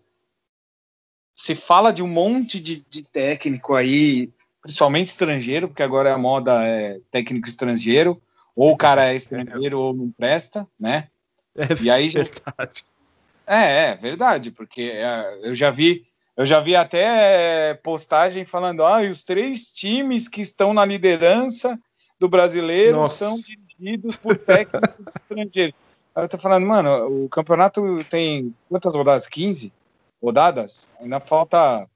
se 1.34 1.54
fala 1.54 1.92
de 1.92 2.02
um 2.02 2.08
monte 2.08 2.58
de, 2.58 2.84
de, 2.88 3.02
técnico 3.02 3.74
aí, 3.74 4.30
principalmente 4.62 5.06
estrangeiro, 5.06 5.68
porque 5.68 5.82
agora 5.82 6.14
a 6.14 6.18
moda 6.18 6.64
é 6.64 6.98
técnico 7.10 7.46
estrangeiro, 7.46 8.20
ou 8.54 8.72
o 8.72 8.76
cara 8.76 9.04
é 9.04 9.14
estrangeiro 9.16 9.78
ou 9.78 9.94
não 9.94 10.10
presta, 10.10 10.66
né? 10.80 11.08
É 11.54 11.82
e 11.82 11.90
aí 11.90 12.08
verdade. 12.08 12.84
É, 13.46 13.90
é 13.90 13.94
verdade, 13.94 14.50
porque 14.50 14.82
é, 14.82 15.40
eu 15.42 15.54
já 15.54 15.70
vi, 15.70 16.06
eu 16.36 16.44
já 16.44 16.60
vi 16.60 16.76
até 16.76 17.74
postagem 17.82 18.44
falando, 18.44 18.84
ah, 18.84 19.00
os 19.02 19.24
três 19.24 19.72
times 19.72 20.28
que 20.28 20.40
estão 20.40 20.74
na 20.74 20.84
liderança 20.84 21.78
do 22.18 22.28
brasileiro 22.28 22.98
Nossa. 22.98 23.24
são 23.24 23.36
dirigidos 23.36 24.16
por 24.16 24.36
técnicos 24.36 25.06
estrangeiros. 25.16 25.74
Eu 26.14 26.28
tô 26.28 26.38
falando, 26.38 26.66
mano, 26.66 27.24
o 27.24 27.28
campeonato 27.28 28.04
tem 28.08 28.54
quantas 28.68 28.94
rodadas? 28.94 29.26
15 29.26 29.72
rodadas? 30.22 30.88
Ainda 31.00 31.20
falta 31.20 31.88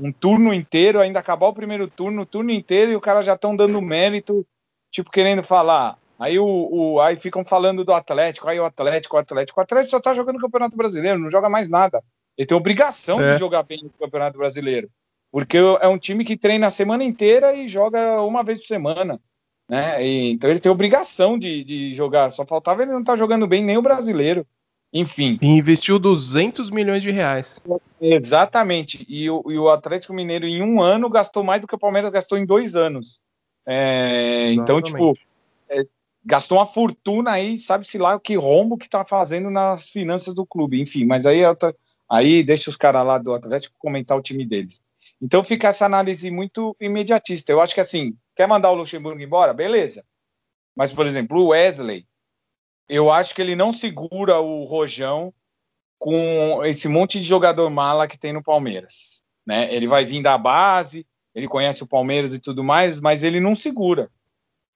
um 0.00 0.12
turno 0.12 0.52
inteiro, 0.52 1.00
ainda 1.00 1.20
acabar 1.20 1.46
o 1.46 1.54
primeiro 1.54 1.88
turno, 1.88 2.22
o 2.22 2.26
turno 2.26 2.50
inteiro, 2.50 2.92
e 2.92 2.96
o 2.96 3.00
cara 3.00 3.22
já 3.22 3.34
estão 3.34 3.54
dando 3.54 3.80
mérito, 3.80 4.46
tipo, 4.90 5.10
querendo 5.10 5.42
falar, 5.42 5.98
Aí, 6.18 6.36
o, 6.36 6.44
o, 6.44 7.00
aí 7.00 7.16
ficam 7.16 7.44
falando 7.44 7.84
do 7.84 7.92
Atlético, 7.92 8.48
aí 8.48 8.58
o 8.58 8.64
Atlético, 8.64 9.16
o 9.16 9.18
Atlético. 9.20 9.60
O 9.60 9.62
Atlético 9.62 9.90
só 9.90 10.00
tá 10.00 10.12
jogando 10.12 10.36
o 10.36 10.40
Campeonato 10.40 10.76
Brasileiro, 10.76 11.18
não 11.18 11.30
joga 11.30 11.48
mais 11.48 11.68
nada. 11.68 12.02
Ele 12.38 12.46
tem 12.46 12.56
obrigação 12.56 13.20
é. 13.20 13.32
de 13.32 13.38
jogar 13.38 13.64
bem 13.64 13.80
no 13.82 13.90
Campeonato 13.90 14.38
Brasileiro. 14.38 14.88
Porque 15.30 15.58
é 15.58 15.88
um 15.88 15.98
time 15.98 16.24
que 16.24 16.36
treina 16.36 16.68
a 16.68 16.70
semana 16.70 17.02
inteira 17.02 17.52
e 17.52 17.68
joga 17.68 18.22
uma 18.22 18.44
vez 18.44 18.60
por 18.60 18.68
semana. 18.68 19.20
Né? 19.68 20.02
E, 20.06 20.30
então 20.30 20.48
ele 20.48 20.60
tem 20.60 20.70
obrigação 20.70 21.38
de, 21.38 21.64
de 21.64 21.92
jogar. 21.92 22.30
Só 22.30 22.46
faltava 22.46 22.82
ele 22.82 22.92
não 22.92 23.00
estar 23.00 23.12
tá 23.12 23.18
jogando 23.18 23.46
bem 23.46 23.62
nem 23.64 23.76
o 23.76 23.82
brasileiro. 23.82 24.46
Enfim. 24.90 25.38
E 25.42 25.46
investiu 25.46 25.98
200 25.98 26.70
milhões 26.70 27.02
de 27.02 27.10
reais. 27.10 27.60
Exatamente. 28.00 29.04
E 29.08 29.28
o, 29.28 29.44
e 29.48 29.58
o 29.58 29.68
Atlético 29.68 30.14
Mineiro, 30.14 30.46
em 30.46 30.62
um 30.62 30.80
ano, 30.80 31.10
gastou 31.10 31.44
mais 31.44 31.60
do 31.60 31.66
que 31.66 31.74
o 31.74 31.78
Palmeiras 31.78 32.10
gastou 32.10 32.38
em 32.38 32.46
dois 32.46 32.74
anos. 32.74 33.20
É, 33.66 34.50
então, 34.52 34.80
tipo, 34.80 35.14
é, 35.68 35.84
gastou 36.24 36.56
uma 36.56 36.66
fortuna 36.66 37.32
aí, 37.32 37.58
sabe-se 37.58 37.98
lá 37.98 38.14
o 38.14 38.20
que 38.20 38.34
rombo 38.34 38.78
que 38.78 38.88
tá 38.88 39.04
fazendo 39.04 39.50
nas 39.50 39.90
finanças 39.90 40.34
do 40.34 40.46
clube, 40.46 40.80
enfim, 40.80 41.04
mas 41.04 41.26
aí, 41.26 41.42
aí 42.10 42.42
deixa 42.42 42.70
os 42.70 42.76
caras 42.76 43.04
lá 43.04 43.18
do 43.18 43.34
Atlético 43.34 43.74
comentar 43.78 44.16
o 44.16 44.22
time 44.22 44.46
deles. 44.46 44.80
Então 45.20 45.42
fica 45.42 45.68
essa 45.68 45.84
análise 45.84 46.30
muito 46.30 46.76
imediatista. 46.80 47.52
Eu 47.52 47.60
acho 47.60 47.74
que 47.74 47.80
assim, 47.80 48.16
quer 48.36 48.46
mandar 48.46 48.70
o 48.70 48.74
Luxemburgo 48.74 49.20
embora? 49.20 49.52
Beleza. 49.52 50.04
Mas, 50.76 50.92
por 50.92 51.06
exemplo, 51.06 51.40
o 51.40 51.48
Wesley, 51.48 52.06
eu 52.88 53.10
acho 53.10 53.34
que 53.34 53.42
ele 53.42 53.56
não 53.56 53.72
segura 53.72 54.38
o 54.38 54.64
Rojão 54.64 55.34
com 55.98 56.64
esse 56.64 56.86
monte 56.86 57.18
de 57.18 57.26
jogador 57.26 57.68
mala 57.68 58.06
que 58.06 58.16
tem 58.16 58.32
no 58.32 58.42
Palmeiras. 58.42 59.22
Né? 59.44 59.74
Ele 59.74 59.88
vai 59.88 60.04
vir 60.04 60.22
da 60.22 60.38
base, 60.38 61.04
ele 61.34 61.48
conhece 61.48 61.82
o 61.82 61.86
Palmeiras 61.86 62.32
e 62.32 62.38
tudo 62.38 62.62
mais, 62.62 63.00
mas 63.00 63.24
ele 63.24 63.40
não 63.40 63.54
segura. 63.56 64.08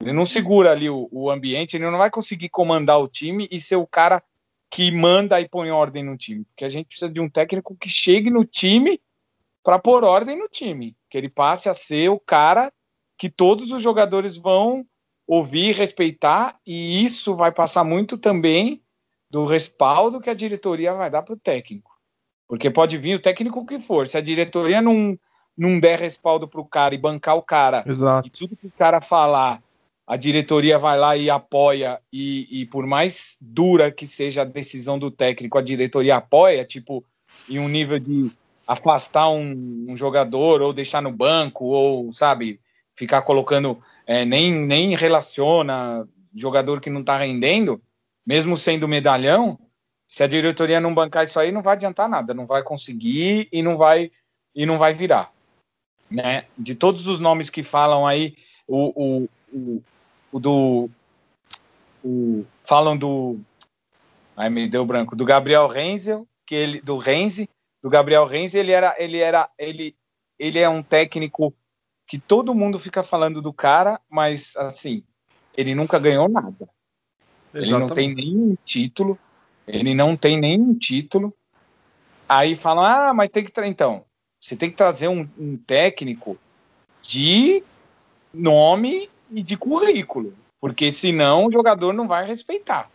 Ele 0.01 0.13
não 0.13 0.25
segura 0.25 0.73
ali 0.73 0.91
o, 0.91 1.09
o 1.13 1.31
ambiente, 1.31 1.77
ele 1.77 1.89
não 1.89 1.99
vai 1.99 2.11
conseguir 2.11 2.49
comandar 2.49 2.99
o 2.99 3.07
time 3.07 3.47
e 3.51 3.61
ser 3.61 3.77
o 3.77 3.87
cara 3.87 4.21
que 4.73 4.91
manda 4.91 5.39
e 5.39 5.47
põe 5.47 5.71
ordem 5.71 6.03
no 6.03 6.17
time. 6.17 6.45
Porque 6.47 6.65
a 6.65 6.69
gente 6.71 6.87
precisa 6.87 7.13
de 7.13 7.21
um 7.21 7.29
técnico 7.29 7.77
que 7.77 7.91
chegue 7.91 8.31
no 8.31 8.43
time 8.43 8.99
para 9.63 9.79
pôr 9.79 10.03
ordem 10.03 10.37
no 10.37 10.49
time. 10.49 10.97
Que 11.11 11.19
ele 11.19 11.29
passe 11.29 11.69
a 11.69 11.75
ser 11.75 12.09
o 12.09 12.19
cara 12.19 12.73
que 13.19 13.29
todos 13.29 13.71
os 13.71 13.83
jogadores 13.83 14.39
vão 14.39 14.85
ouvir, 15.27 15.75
respeitar, 15.75 16.59
e 16.67 17.05
isso 17.05 17.35
vai 17.37 17.53
passar 17.53 17.85
muito 17.85 18.19
também 18.19 18.83
do 19.31 19.45
respaldo 19.45 20.21
que 20.21 20.31
a 20.31 20.35
diretoria 20.35 20.95
vai 20.95 21.11
dar 21.11 21.23
para 21.23 21.35
o 21.35 21.39
técnico. 21.39 21.93
Porque 22.49 22.71
pode 22.71 22.99
vir 22.99 23.15
o 23.15 23.23
técnico 23.23 23.65
que 23.65 23.79
for, 23.79 24.09
se 24.09 24.17
a 24.17 24.21
diretoria 24.21 24.83
não, 24.83 25.19
não 25.57 25.79
der 25.79 26.01
respaldo 26.01 26.49
para 26.49 26.61
o 26.61 26.67
cara 26.67 26.95
e 26.95 26.99
bancar 26.99 27.37
o 27.37 27.43
cara, 27.43 27.85
Exato. 27.87 28.27
e 28.27 28.31
tudo 28.31 28.57
que 28.57 28.67
o 28.67 28.73
cara 28.73 29.01
falar 29.01 29.63
a 30.07 30.17
diretoria 30.17 30.79
vai 30.79 30.99
lá 30.99 31.17
e 31.17 31.31
apoia, 31.31 32.01
e, 32.13 32.63
e, 32.63 32.67
por 32.67 32.87
mais 32.87 33.37
dura 33.41 33.91
que 33.91 34.07
seja 34.07 34.43
a 34.43 34.45
decisão 34.45 34.99
do 34.99 35.11
técnico, 35.11 35.59
a 35.59 35.63
diretoria 35.63 36.17
apoia, 36.17 36.65
tipo, 36.65 37.05
em 37.49 37.59
um 37.59 37.69
nível 37.69 37.99
de 37.99 38.31
afastar 38.67 39.29
um, 39.31 39.87
um 39.89 39.97
jogador, 39.97 40.61
ou 40.61 40.73
deixar 40.73 41.01
no 41.01 41.13
banco, 41.13 41.65
ou, 41.67 42.13
sabe, 42.13 42.61
ficar 42.95 43.23
colocando, 43.23 43.81
é, 44.07 44.25
nem, 44.25 44.53
nem 44.53 44.97
relaciona 44.97 46.07
jogador 46.35 46.81
que 46.81 46.91
não 46.91 47.01
está 47.01 47.19
rendendo, 47.19 47.81
mesmo 48.27 48.57
sendo 48.57 48.89
medalhão, 48.89 49.59
se 50.07 50.23
a 50.23 50.27
diretoria 50.27 50.81
não 50.81 50.95
bancar 50.95 51.25
isso 51.25 51.39
aí, 51.39 51.51
não 51.51 51.63
vai 51.63 51.75
adiantar 51.75 52.09
nada, 52.09 52.35
não 52.35 52.47
vai 52.47 52.63
conseguir 52.63 53.49
e 53.51 53.63
não 53.63 53.77
vai, 53.77 54.11
e 54.55 54.67
não 54.67 54.79
vai 54.79 54.93
virar. 54.93 55.33
Né? 56.11 56.45
De 56.59 56.75
todos 56.75 57.07
os 57.07 57.19
nomes 57.19 57.49
que 57.49 57.63
falam 57.63 58.07
aí, 58.07 58.37
o, 58.67 58.93
o, 58.95 59.29
o, 59.53 59.83
o 60.33 60.41
do. 60.41 60.91
O, 62.03 62.45
falam 62.65 62.97
do. 62.97 63.39
Ai, 64.37 64.49
me 64.49 64.67
deu 64.67 64.85
branco. 64.85 65.15
Do 65.15 65.25
Gabriel 65.25 65.69
Renzel, 65.69 66.27
que 66.47 66.55
ele, 66.55 66.81
do 66.81 66.97
Renzi, 66.97 67.49
do 67.83 67.91
Gabriel 67.91 68.25
Renzi, 68.25 68.59
ele 68.59 68.73
era. 68.73 68.95
Ele 68.99 69.19
era. 69.19 69.49
Ele, 69.59 69.95
ele 70.39 70.59
é 70.59 70.69
um 70.69 70.83
técnico 70.83 71.55
que 72.09 72.19
todo 72.19 72.55
mundo 72.55 72.79
fica 72.79 73.03
falando 73.03 73.41
do 73.41 73.53
cara, 73.53 74.01
mas 74.09 74.57
assim, 74.57 75.05
ele 75.57 75.75
nunca 75.75 75.99
ganhou 75.99 76.29
nada. 76.29 76.69
Exatamente. 77.55 77.55
Ele 77.55 77.79
não 77.79 77.89
tem 77.89 78.15
nenhum 78.15 78.57
título. 78.65 79.19
Ele 79.67 79.95
não 79.95 80.17
tem 80.17 80.41
nenhum 80.41 80.75
título. 80.75 81.33
Aí 82.29 82.57
falam, 82.57 82.85
ah, 82.85 83.15
mas 83.15 83.31
tem 83.31 83.45
que. 83.45 83.53
Então, 83.67 84.05
você 84.41 84.57
tem 84.57 84.71
que 84.71 84.77
trazer 84.77 85.09
um, 85.09 85.29
um 85.39 85.57
técnico 85.57 86.39
de 87.03 87.63
nome 88.33 89.11
e 89.33 89.43
de 89.43 89.57
currículo, 89.57 90.35
porque 90.61 90.93
senão 90.93 91.47
o 91.47 91.53
jogador 91.53 91.93
não 91.93 92.07
vai 92.07 92.27
respeitar. 92.27 92.91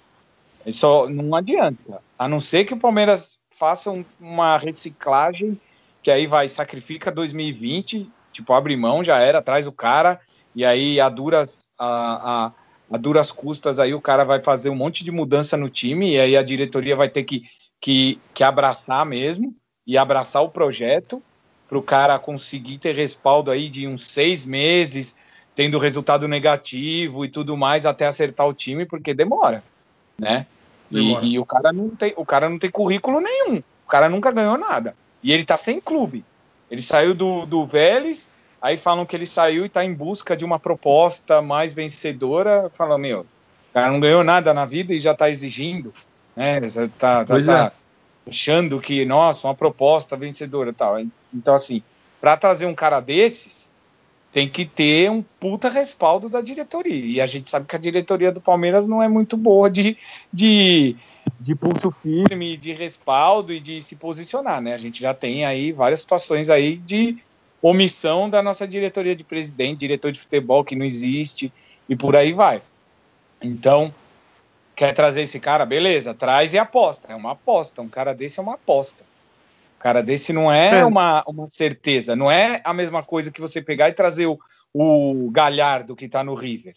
Só 0.71 1.09
não 1.09 1.35
adianta. 1.35 2.01
A 2.17 2.27
não 2.27 2.39
ser 2.39 2.65
que 2.65 2.73
o 2.73 2.79
Palmeiras 2.79 3.39
faça 3.49 3.89
um, 3.91 4.03
uma 4.19 4.57
reciclagem 4.57 5.59
que 6.03 6.11
aí 6.11 6.27
vai 6.27 6.47
sacrifica 6.47 7.11
2020, 7.11 8.09
tipo 8.31 8.53
abre 8.53 8.75
mão 8.75 9.03
já 9.03 9.19
era, 9.19 9.41
traz 9.41 9.67
o 9.67 9.71
cara 9.71 10.19
e 10.55 10.63
aí 10.63 10.99
a 10.99 11.09
duras 11.09 11.59
a, 11.77 12.45
a, 12.45 12.51
a 12.91 12.97
duras 12.97 13.31
custas 13.31 13.79
aí 13.79 13.93
o 13.93 14.01
cara 14.01 14.23
vai 14.23 14.39
fazer 14.39 14.69
um 14.69 14.75
monte 14.75 15.03
de 15.03 15.11
mudança 15.11 15.57
no 15.57 15.69
time 15.69 16.13
e 16.13 16.19
aí 16.19 16.37
a 16.37 16.43
diretoria 16.43 16.95
vai 16.95 17.09
ter 17.09 17.23
que 17.23 17.43
que, 17.79 18.19
que 18.33 18.43
abraçar 18.43 19.05
mesmo 19.05 19.55
e 19.85 19.97
abraçar 19.97 20.43
o 20.43 20.49
projeto 20.49 21.21
para 21.67 21.77
o 21.77 21.83
cara 21.83 22.17
conseguir 22.17 22.77
ter 22.77 22.95
respaldo 22.95 23.51
aí 23.51 23.69
de 23.69 23.87
uns 23.87 24.05
seis 24.07 24.45
meses, 24.45 25.15
tendo 25.57 25.79
resultado 25.79 26.27
negativo 26.27 27.25
e 27.25 27.27
tudo 27.27 27.57
mais 27.57 27.83
até 27.83 28.05
acertar 28.05 28.47
o 28.47 28.53
time, 28.53 28.85
porque 28.85 29.11
demora, 29.11 29.63
né? 30.15 30.45
Demora. 30.89 31.25
E, 31.25 31.33
e, 31.33 31.39
o 31.39 31.45
cara 31.47 31.73
não 31.73 31.89
tem, 31.89 32.13
o 32.15 32.23
cara 32.23 32.47
não 32.47 32.59
tem 32.59 32.69
currículo 32.69 33.19
nenhum. 33.19 33.57
O 33.57 33.89
cara 33.89 34.07
nunca 34.07 34.31
ganhou 34.31 34.55
nada. 34.55 34.95
E 35.23 35.33
ele 35.33 35.43
tá 35.43 35.57
sem 35.57 35.81
clube. 35.81 36.23
Ele 36.69 36.83
saiu 36.83 37.15
do, 37.15 37.47
do 37.47 37.65
Vélez, 37.65 38.29
aí 38.61 38.77
falam 38.77 39.03
que 39.03 39.15
ele 39.15 39.25
saiu 39.25 39.65
e 39.65 39.69
tá 39.69 39.83
em 39.83 39.95
busca 39.95 40.37
de 40.37 40.45
uma 40.45 40.59
proposta 40.59 41.41
mais 41.41 41.73
vencedora. 41.73 42.69
Fala, 42.75 42.95
meu, 42.95 43.21
o 43.21 43.73
cara 43.73 43.89
não 43.89 43.99
ganhou 43.99 44.23
nada 44.23 44.53
na 44.53 44.63
vida 44.63 44.93
e 44.93 44.99
já 44.99 45.15
tá 45.15 45.27
exigindo, 45.27 45.91
né? 46.35 46.61
Tá, 46.99 47.25
tá, 47.25 47.41
tá 47.41 47.73
é. 48.25 48.29
achando 48.29 48.79
que, 48.79 49.03
nossa, 49.05 49.47
uma 49.47 49.55
proposta 49.55 50.15
vencedora 50.15 50.71
tal. 50.71 50.99
Então, 51.33 51.55
assim, 51.55 51.81
para 52.21 52.37
trazer 52.37 52.67
um 52.67 52.75
cara 52.75 52.99
desses, 52.99 53.71
tem 54.37 54.47
que 54.47 54.67
ter 54.67 55.09
um 55.09 55.23
puta 55.23 55.67
respaldo 55.67 56.29
da 56.29 56.41
diretoria. 56.41 57.03
E 57.03 57.19
a 57.19 57.25
gente 57.25 57.49
sabe 57.49 57.65
que 57.65 57.75
a 57.75 57.79
diretoria 57.79 58.31
do 58.31 58.39
Palmeiras 58.39 58.85
não 58.85 59.01
é 59.01 59.07
muito 59.07 59.35
boa 59.35 59.67
de, 59.67 59.97
de, 60.31 60.95
de 61.39 61.55
pulso 61.55 61.89
firme, 62.03 62.55
de 62.55 62.71
respaldo 62.71 63.51
e 63.51 63.59
de 63.59 63.81
se 63.81 63.95
posicionar, 63.95 64.61
né? 64.61 64.75
A 64.75 64.77
gente 64.77 65.01
já 65.01 65.11
tem 65.11 65.43
aí 65.43 65.71
várias 65.71 66.01
situações 66.01 66.51
aí 66.51 66.77
de, 66.77 67.17
omissão 67.63 68.29
da 68.29 68.43
nossa 68.43 68.67
diretoria 68.67 69.15
de 69.15 69.23
presidente, 69.23 69.79
diretor 69.79 70.11
de 70.11 70.19
futebol 70.19 70.63
que 70.63 70.75
não 70.75 70.85
existe 70.85 71.51
e 71.89 71.95
por 71.95 72.15
aí 72.15 72.31
vai. 72.31 72.61
Então, 73.41 73.91
quer 74.75 74.93
trazer 74.93 75.23
esse 75.23 75.39
cara? 75.39 75.65
Beleza, 75.65 76.13
traz 76.13 76.53
e 76.53 76.59
aposta. 76.59 77.11
É 77.11 77.15
uma 77.15 77.31
aposta. 77.31 77.81
Um 77.81 77.89
cara 77.89 78.13
desse 78.13 78.39
é 78.39 78.43
uma 78.43 78.53
aposta. 78.53 79.03
Cara 79.79 80.01
desse 80.01 80.33
não 80.33 80.51
é, 80.51 80.79
é. 80.79 80.85
Uma, 80.85 81.23
uma 81.27 81.49
certeza. 81.49 82.15
Não 82.15 82.29
é 82.29 82.61
a 82.63 82.73
mesma 82.73 83.03
coisa 83.03 83.31
que 83.31 83.41
você 83.41 83.61
pegar 83.61 83.89
e 83.89 83.93
trazer 83.93 84.25
o, 84.25 84.39
o 84.73 85.29
Galhardo 85.31 85.95
que 85.95 86.09
tá 86.09 86.23
no 86.23 86.33
River. 86.33 86.75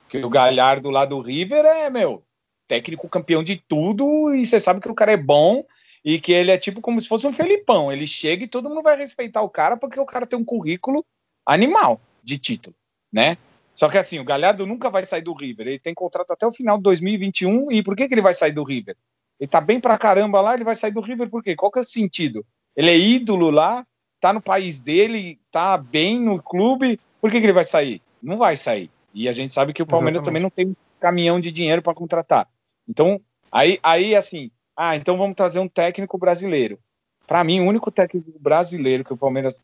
Porque 0.00 0.24
o 0.24 0.30
Galhardo 0.30 0.90
lá 0.90 1.04
do 1.04 1.20
River 1.20 1.64
é, 1.64 1.88
meu, 1.88 2.24
técnico 2.66 3.08
campeão 3.08 3.42
de 3.42 3.56
tudo 3.56 4.34
e 4.34 4.44
você 4.44 4.58
sabe 4.58 4.80
que 4.80 4.90
o 4.90 4.94
cara 4.94 5.12
é 5.12 5.16
bom 5.16 5.64
e 6.04 6.20
que 6.20 6.32
ele 6.32 6.50
é 6.50 6.58
tipo 6.58 6.80
como 6.80 7.00
se 7.00 7.08
fosse 7.08 7.26
um 7.26 7.32
Felipão. 7.32 7.92
Ele 7.92 8.06
chega 8.06 8.44
e 8.44 8.48
todo 8.48 8.68
mundo 8.68 8.82
vai 8.82 8.96
respeitar 8.96 9.42
o 9.42 9.48
cara 9.48 9.76
porque 9.76 10.00
o 10.00 10.06
cara 10.06 10.26
tem 10.26 10.38
um 10.38 10.44
currículo 10.44 11.04
animal 11.46 12.00
de 12.22 12.38
título, 12.38 12.74
né? 13.12 13.36
Só 13.74 13.88
que 13.88 13.98
assim, 13.98 14.18
o 14.18 14.24
Galhardo 14.24 14.66
nunca 14.66 14.90
vai 14.90 15.06
sair 15.06 15.22
do 15.22 15.32
River. 15.32 15.66
Ele 15.66 15.78
tem 15.78 15.94
contrato 15.94 16.32
até 16.32 16.46
o 16.46 16.52
final 16.52 16.76
de 16.76 16.82
2021. 16.82 17.72
E 17.72 17.82
por 17.82 17.96
que, 17.96 18.06
que 18.08 18.14
ele 18.14 18.20
vai 18.20 18.34
sair 18.34 18.52
do 18.52 18.64
River? 18.64 18.96
Ele 19.40 19.48
tá 19.48 19.60
bem 19.60 19.80
pra 19.80 19.96
caramba 19.96 20.40
lá, 20.42 20.54
ele 20.54 20.64
vai 20.64 20.76
sair 20.76 20.92
do 20.92 21.00
River 21.00 21.30
por 21.30 21.42
quê? 21.42 21.56
Qual 21.56 21.72
que 21.72 21.78
é 21.78 21.82
o 21.82 21.84
sentido? 21.84 22.44
Ele 22.76 22.90
é 22.90 22.98
ídolo 22.98 23.50
lá, 23.50 23.86
tá 24.20 24.34
no 24.34 24.40
país 24.40 24.80
dele, 24.80 25.40
tá 25.50 25.78
bem 25.78 26.20
no 26.20 26.40
clube. 26.42 27.00
Por 27.20 27.30
que, 27.30 27.40
que 27.40 27.46
ele 27.46 27.52
vai 27.52 27.64
sair? 27.64 28.02
Não 28.22 28.36
vai 28.36 28.54
sair. 28.54 28.90
E 29.14 29.28
a 29.28 29.32
gente 29.32 29.54
sabe 29.54 29.72
que 29.72 29.82
o 29.82 29.86
Palmeiras 29.86 30.20
Exatamente. 30.20 30.26
também 30.26 30.42
não 30.42 30.50
tem 30.50 30.66
um 30.66 31.00
caminhão 31.00 31.40
de 31.40 31.50
dinheiro 31.50 31.80
para 31.80 31.94
contratar. 31.94 32.46
Então, 32.86 33.18
aí, 33.50 33.78
aí 33.82 34.14
assim, 34.14 34.50
ah, 34.76 34.94
então 34.94 35.16
vamos 35.16 35.34
trazer 35.34 35.58
um 35.58 35.68
técnico 35.68 36.18
brasileiro. 36.18 36.78
Para 37.26 37.42
mim, 37.42 37.60
o 37.60 37.64
único 37.64 37.90
técnico 37.90 38.32
brasileiro 38.38 39.04
que 39.04 39.12
o 39.12 39.16
Palmeiras 39.16 39.60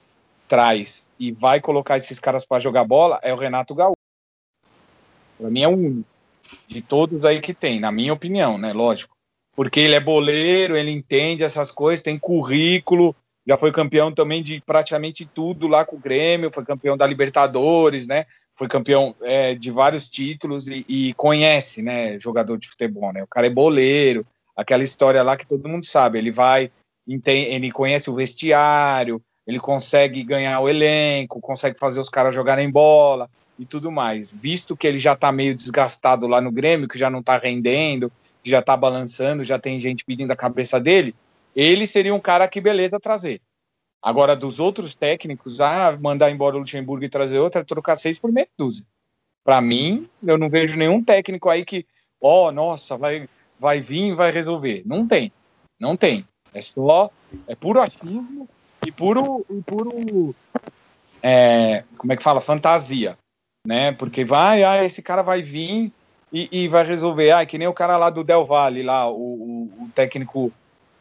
traz 0.48 1.08
e 1.18 1.32
vai 1.32 1.60
colocar 1.60 1.96
esses 1.96 2.18
caras 2.18 2.46
para 2.46 2.60
jogar 2.60 2.84
bola 2.84 3.18
é 3.22 3.32
o 3.34 3.36
Renato 3.36 3.74
Gaúcho. 3.74 3.96
Para 5.36 5.50
mim 5.50 5.62
é 5.62 5.68
o 5.68 5.72
único 5.72 6.08
de 6.66 6.80
todos 6.80 7.24
aí 7.24 7.40
que 7.40 7.52
tem, 7.52 7.80
na 7.80 7.90
minha 7.90 8.12
opinião, 8.12 8.56
né? 8.56 8.72
Lógico. 8.72 9.15
Porque 9.56 9.80
ele 9.80 9.94
é 9.94 10.00
boleiro, 10.00 10.76
ele 10.76 10.90
entende 10.90 11.42
essas 11.42 11.70
coisas, 11.70 12.02
tem 12.02 12.18
currículo, 12.18 13.16
já 13.46 13.56
foi 13.56 13.72
campeão 13.72 14.12
também 14.12 14.42
de 14.42 14.60
praticamente 14.60 15.24
tudo 15.24 15.66
lá 15.66 15.84
com 15.84 15.96
o 15.96 16.00
Grêmio, 16.00 16.50
foi 16.52 16.64
campeão 16.64 16.96
da 16.96 17.06
Libertadores, 17.06 18.06
né? 18.06 18.26
Foi 18.54 18.68
campeão 18.68 19.14
é, 19.22 19.54
de 19.54 19.70
vários 19.70 20.08
títulos 20.08 20.68
e, 20.68 20.84
e, 20.88 21.14
conhece, 21.14 21.80
né? 21.80 22.18
Jogador 22.18 22.58
de 22.58 22.68
futebol, 22.68 23.12
né? 23.12 23.22
O 23.22 23.26
cara 23.26 23.46
é 23.46 23.50
boleiro, 23.50 24.26
aquela 24.56 24.82
história 24.82 25.22
lá 25.22 25.36
que 25.36 25.46
todo 25.46 25.68
mundo 25.68 25.86
sabe. 25.86 26.18
Ele 26.18 26.32
vai, 26.32 26.70
ele 27.06 27.70
conhece 27.70 28.10
o 28.10 28.14
vestiário, 28.14 29.22
ele 29.46 29.60
consegue 29.60 30.24
ganhar 30.24 30.58
o 30.60 30.68
elenco, 30.68 31.40
consegue 31.40 31.78
fazer 31.78 32.00
os 32.00 32.08
caras 32.08 32.34
jogarem 32.34 32.68
bola 32.68 33.30
e 33.58 33.64
tudo 33.64 33.92
mais. 33.92 34.32
Visto 34.32 34.76
que 34.76 34.86
ele 34.86 34.98
já 34.98 35.12
está 35.12 35.30
meio 35.30 35.54
desgastado 35.54 36.26
lá 36.26 36.40
no 36.40 36.50
Grêmio, 36.50 36.88
que 36.88 36.98
já 36.98 37.08
não 37.08 37.20
está 37.20 37.38
rendendo, 37.38 38.10
que 38.46 38.50
já 38.50 38.60
está 38.60 38.76
balançando, 38.76 39.42
já 39.42 39.58
tem 39.58 39.76
gente 39.76 40.04
pedindo 40.04 40.30
a 40.30 40.36
cabeça 40.36 40.78
dele, 40.78 41.16
ele 41.54 41.84
seria 41.84 42.14
um 42.14 42.20
cara 42.20 42.46
que 42.46 42.60
beleza 42.60 43.00
trazer. 43.00 43.40
Agora, 44.00 44.36
dos 44.36 44.60
outros 44.60 44.94
técnicos, 44.94 45.60
ah, 45.60 45.98
mandar 46.00 46.30
embora 46.30 46.54
o 46.54 46.60
Luxemburgo 46.60 47.04
e 47.04 47.08
trazer 47.08 47.40
outro, 47.40 47.60
é 47.60 47.64
trocar 47.64 47.96
seis 47.96 48.20
por 48.20 48.30
meia 48.30 48.46
dúzia. 48.56 48.86
Para 49.42 49.60
mim, 49.60 50.08
eu 50.24 50.38
não 50.38 50.48
vejo 50.48 50.78
nenhum 50.78 51.02
técnico 51.02 51.50
aí 51.50 51.64
que, 51.64 51.84
ó, 52.20 52.46
oh, 52.46 52.52
nossa, 52.52 52.96
vai, 52.96 53.28
vai 53.58 53.80
vir 53.80 54.12
e 54.12 54.14
vai 54.14 54.30
resolver. 54.30 54.84
Não 54.86 55.08
tem. 55.08 55.32
Não 55.80 55.96
tem. 55.96 56.24
É 56.54 56.60
só, 56.60 57.10
é 57.48 57.56
puro 57.56 57.82
achismo 57.82 58.48
e 58.86 58.92
puro, 58.92 59.44
e 59.50 59.60
puro 59.60 60.36
é, 61.20 61.82
como 61.98 62.12
é 62.12 62.16
que 62.16 62.22
fala? 62.22 62.40
Fantasia 62.40 63.18
né? 63.66 63.90
Porque 63.90 64.24
vai, 64.24 64.62
ah, 64.62 64.84
esse 64.84 65.02
cara 65.02 65.22
vai 65.22 65.42
vir 65.42 65.92
e, 66.32 66.48
e 66.50 66.68
vai 66.68 66.84
resolver. 66.84 67.30
Ah, 67.30 67.46
que 67.46 67.58
nem 67.58 67.68
o 67.68 67.72
cara 67.72 67.96
lá 67.96 68.10
do 68.10 68.24
Del 68.24 68.44
Valle, 68.44 68.82
lá, 68.82 69.08
o, 69.10 69.14
o, 69.14 69.84
o 69.84 69.88
técnico 69.94 70.52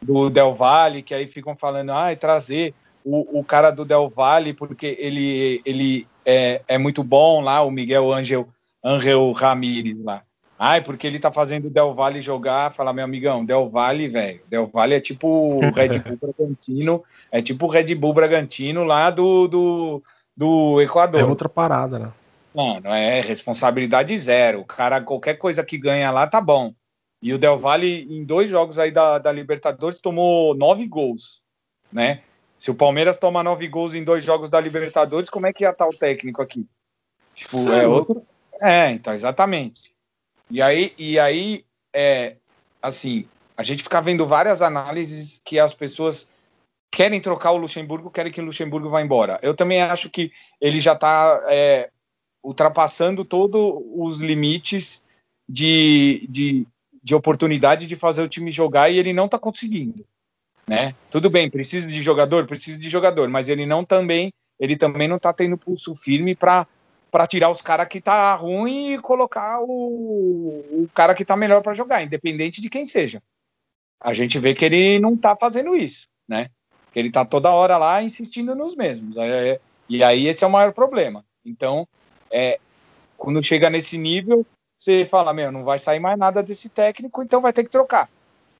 do 0.01 0.29
Del 0.29 0.53
Valle, 0.53 1.01
que 1.01 1.13
aí 1.13 1.27
ficam 1.27 1.55
falando, 1.55 1.91
ah, 1.91 2.15
trazer 2.15 2.73
o, 3.03 3.39
o 3.39 3.43
cara 3.43 3.71
do 3.71 3.85
Del 3.85 4.09
Valle, 4.09 4.53
porque 4.53 4.97
ele, 4.99 5.61
ele 5.65 6.07
é, 6.25 6.61
é 6.67 6.77
muito 6.77 7.03
bom 7.03 7.41
lá, 7.41 7.61
o 7.61 7.71
Miguel 7.71 8.11
Angel, 8.11 8.47
Angel 8.83 9.31
Ramírez 9.31 9.97
lá. 10.03 10.23
Ai, 10.57 10.81
porque 10.81 11.05
ele 11.05 11.19
tá 11.19 11.31
fazendo 11.31 11.65
o 11.67 11.69
Del 11.69 11.93
Valle 11.93 12.21
jogar, 12.21 12.71
fala, 12.71 12.93
meu 12.93 13.03
amigão, 13.03 13.43
Del 13.43 13.69
Valle, 13.69 14.07
velho, 14.07 14.39
Del 14.49 14.67
Valle 14.67 14.95
é 14.95 14.99
tipo 15.01 15.27
o 15.27 15.59
Red 15.71 15.99
Bull 15.99 16.17
Bragantino, 16.21 17.03
é 17.31 17.41
tipo 17.41 17.65
o 17.65 17.69
Red 17.69 17.93
Bull 17.93 18.13
Bragantino 18.13 18.83
lá 18.85 19.09
do, 19.09 19.47
do, 19.47 20.03
do 20.35 20.81
Equador. 20.81 21.19
É 21.19 21.25
outra 21.25 21.49
parada, 21.49 21.99
né? 21.99 22.09
Não, 22.55 22.79
é 22.93 23.19
responsabilidade 23.19 24.17
zero. 24.17 24.61
O 24.61 24.65
cara, 24.65 25.01
qualquer 25.01 25.35
coisa 25.35 25.63
que 25.63 25.77
ganha 25.77 26.09
lá, 26.09 26.25
tá 26.25 26.39
bom. 26.39 26.73
E 27.21 27.33
o 27.33 27.37
Del 27.37 27.57
Valle, 27.57 28.07
em 28.09 28.23
dois 28.23 28.49
jogos 28.49 28.79
aí 28.79 28.91
da, 28.91 29.17
da 29.17 29.31
Libertadores, 29.31 29.99
tomou 29.99 30.55
nove 30.55 30.87
gols, 30.87 31.41
né? 31.91 32.21
Se 32.57 32.71
o 32.71 32.75
Palmeiras 32.75 33.17
toma 33.17 33.43
nove 33.43 33.67
gols 33.67 33.93
em 33.93 34.03
dois 34.03 34.23
jogos 34.23 34.49
da 34.49 34.59
Libertadores, 34.59 35.29
como 35.29 35.47
é 35.47 35.53
que 35.53 35.63
ia 35.63 35.71
estar 35.71 35.85
tá 35.85 35.89
o 35.89 35.97
técnico 35.97 36.41
aqui? 36.41 36.65
Tipo, 37.33 37.71
é 37.71 37.87
outro. 37.87 38.25
É, 38.61 38.91
então, 38.91 39.13
exatamente. 39.13 39.93
E 40.49 40.61
aí, 40.61 40.93
e 40.97 41.19
aí 41.19 41.65
é, 41.93 42.37
assim, 42.81 43.27
a 43.57 43.63
gente 43.63 43.83
fica 43.83 44.01
vendo 44.01 44.25
várias 44.25 44.61
análises 44.61 45.41
que 45.43 45.59
as 45.59 45.73
pessoas 45.73 46.27
querem 46.91 47.19
trocar 47.19 47.51
o 47.51 47.57
Luxemburgo, 47.57 48.09
querem 48.09 48.31
que 48.31 48.39
o 48.39 48.45
Luxemburgo 48.45 48.89
vá 48.89 49.01
embora. 49.01 49.39
Eu 49.41 49.53
também 49.53 49.81
acho 49.81 50.09
que 50.09 50.31
ele 50.61 50.79
já 50.79 50.93
está 50.93 51.43
é, 51.49 51.89
ultrapassando 52.45 53.25
todos 53.25 53.81
os 53.95 54.21
limites 54.21 55.03
de, 55.49 56.27
de, 56.29 56.67
de 57.01 57.15
oportunidade 57.15 57.87
de 57.87 57.95
fazer 57.95 58.21
o 58.21 58.29
time 58.29 58.51
jogar 58.51 58.89
e 58.89 58.99
ele 58.99 59.13
não 59.13 59.25
está 59.25 59.39
conseguindo. 59.39 60.05
Né? 60.67 60.95
Tudo 61.09 61.29
bem, 61.29 61.49
precisa 61.49 61.87
de 61.87 62.01
jogador, 62.01 62.45
precisa 62.45 62.79
de 62.79 62.89
jogador, 62.89 63.27
mas 63.29 63.49
ele 63.49 63.65
não 63.65 63.83
também, 63.83 64.31
ele 64.59 64.77
também 64.77 65.07
não 65.07 65.17
está 65.17 65.33
tendo 65.33 65.57
pulso 65.57 65.95
firme 65.95 66.35
para 66.35 66.67
para 67.11 67.27
tirar 67.27 67.49
os 67.49 67.61
caras 67.61 67.87
que 67.87 68.01
tá 68.01 68.35
ruim 68.35 68.93
e 68.93 68.99
colocar 68.99 69.61
o, 69.61 70.83
o 70.83 70.89
cara 70.93 71.13
que 71.13 71.23
tá 71.23 71.37
melhor 71.37 71.61
para 71.61 71.73
jogar, 71.73 72.03
independente 72.03 72.59
de 72.59 72.69
quem 72.69 72.85
seja. 72.85 73.23
A 74.01 74.13
gente 74.13 74.37
vê 74.37 74.53
que 74.53 74.65
ele 74.65 74.99
não 74.99 75.15
tá 75.15 75.33
fazendo 75.33 75.73
isso, 75.73 76.09
né? 76.27 76.49
Ele 76.93 77.09
tá 77.09 77.23
toda 77.23 77.51
hora 77.51 77.77
lá 77.77 78.03
insistindo 78.03 78.53
nos 78.53 78.75
mesmos. 78.75 79.15
É, 79.15 79.61
e 79.87 80.03
aí 80.03 80.27
esse 80.27 80.43
é 80.43 80.47
o 80.47 80.49
maior 80.49 80.73
problema. 80.73 81.23
Então, 81.45 81.87
é, 82.35 82.59
quando 83.15 83.41
chega 83.41 83.69
nesse 83.69 83.97
nível, 83.97 84.45
você 84.77 85.05
fala, 85.05 85.33
meu, 85.33 85.53
não 85.53 85.63
vai 85.63 85.79
sair 85.79 86.01
mais 86.01 86.19
nada 86.19 86.43
desse 86.43 86.67
técnico, 86.67 87.23
então 87.23 87.39
vai 87.41 87.53
ter 87.53 87.63
que 87.63 87.69
trocar. 87.69 88.09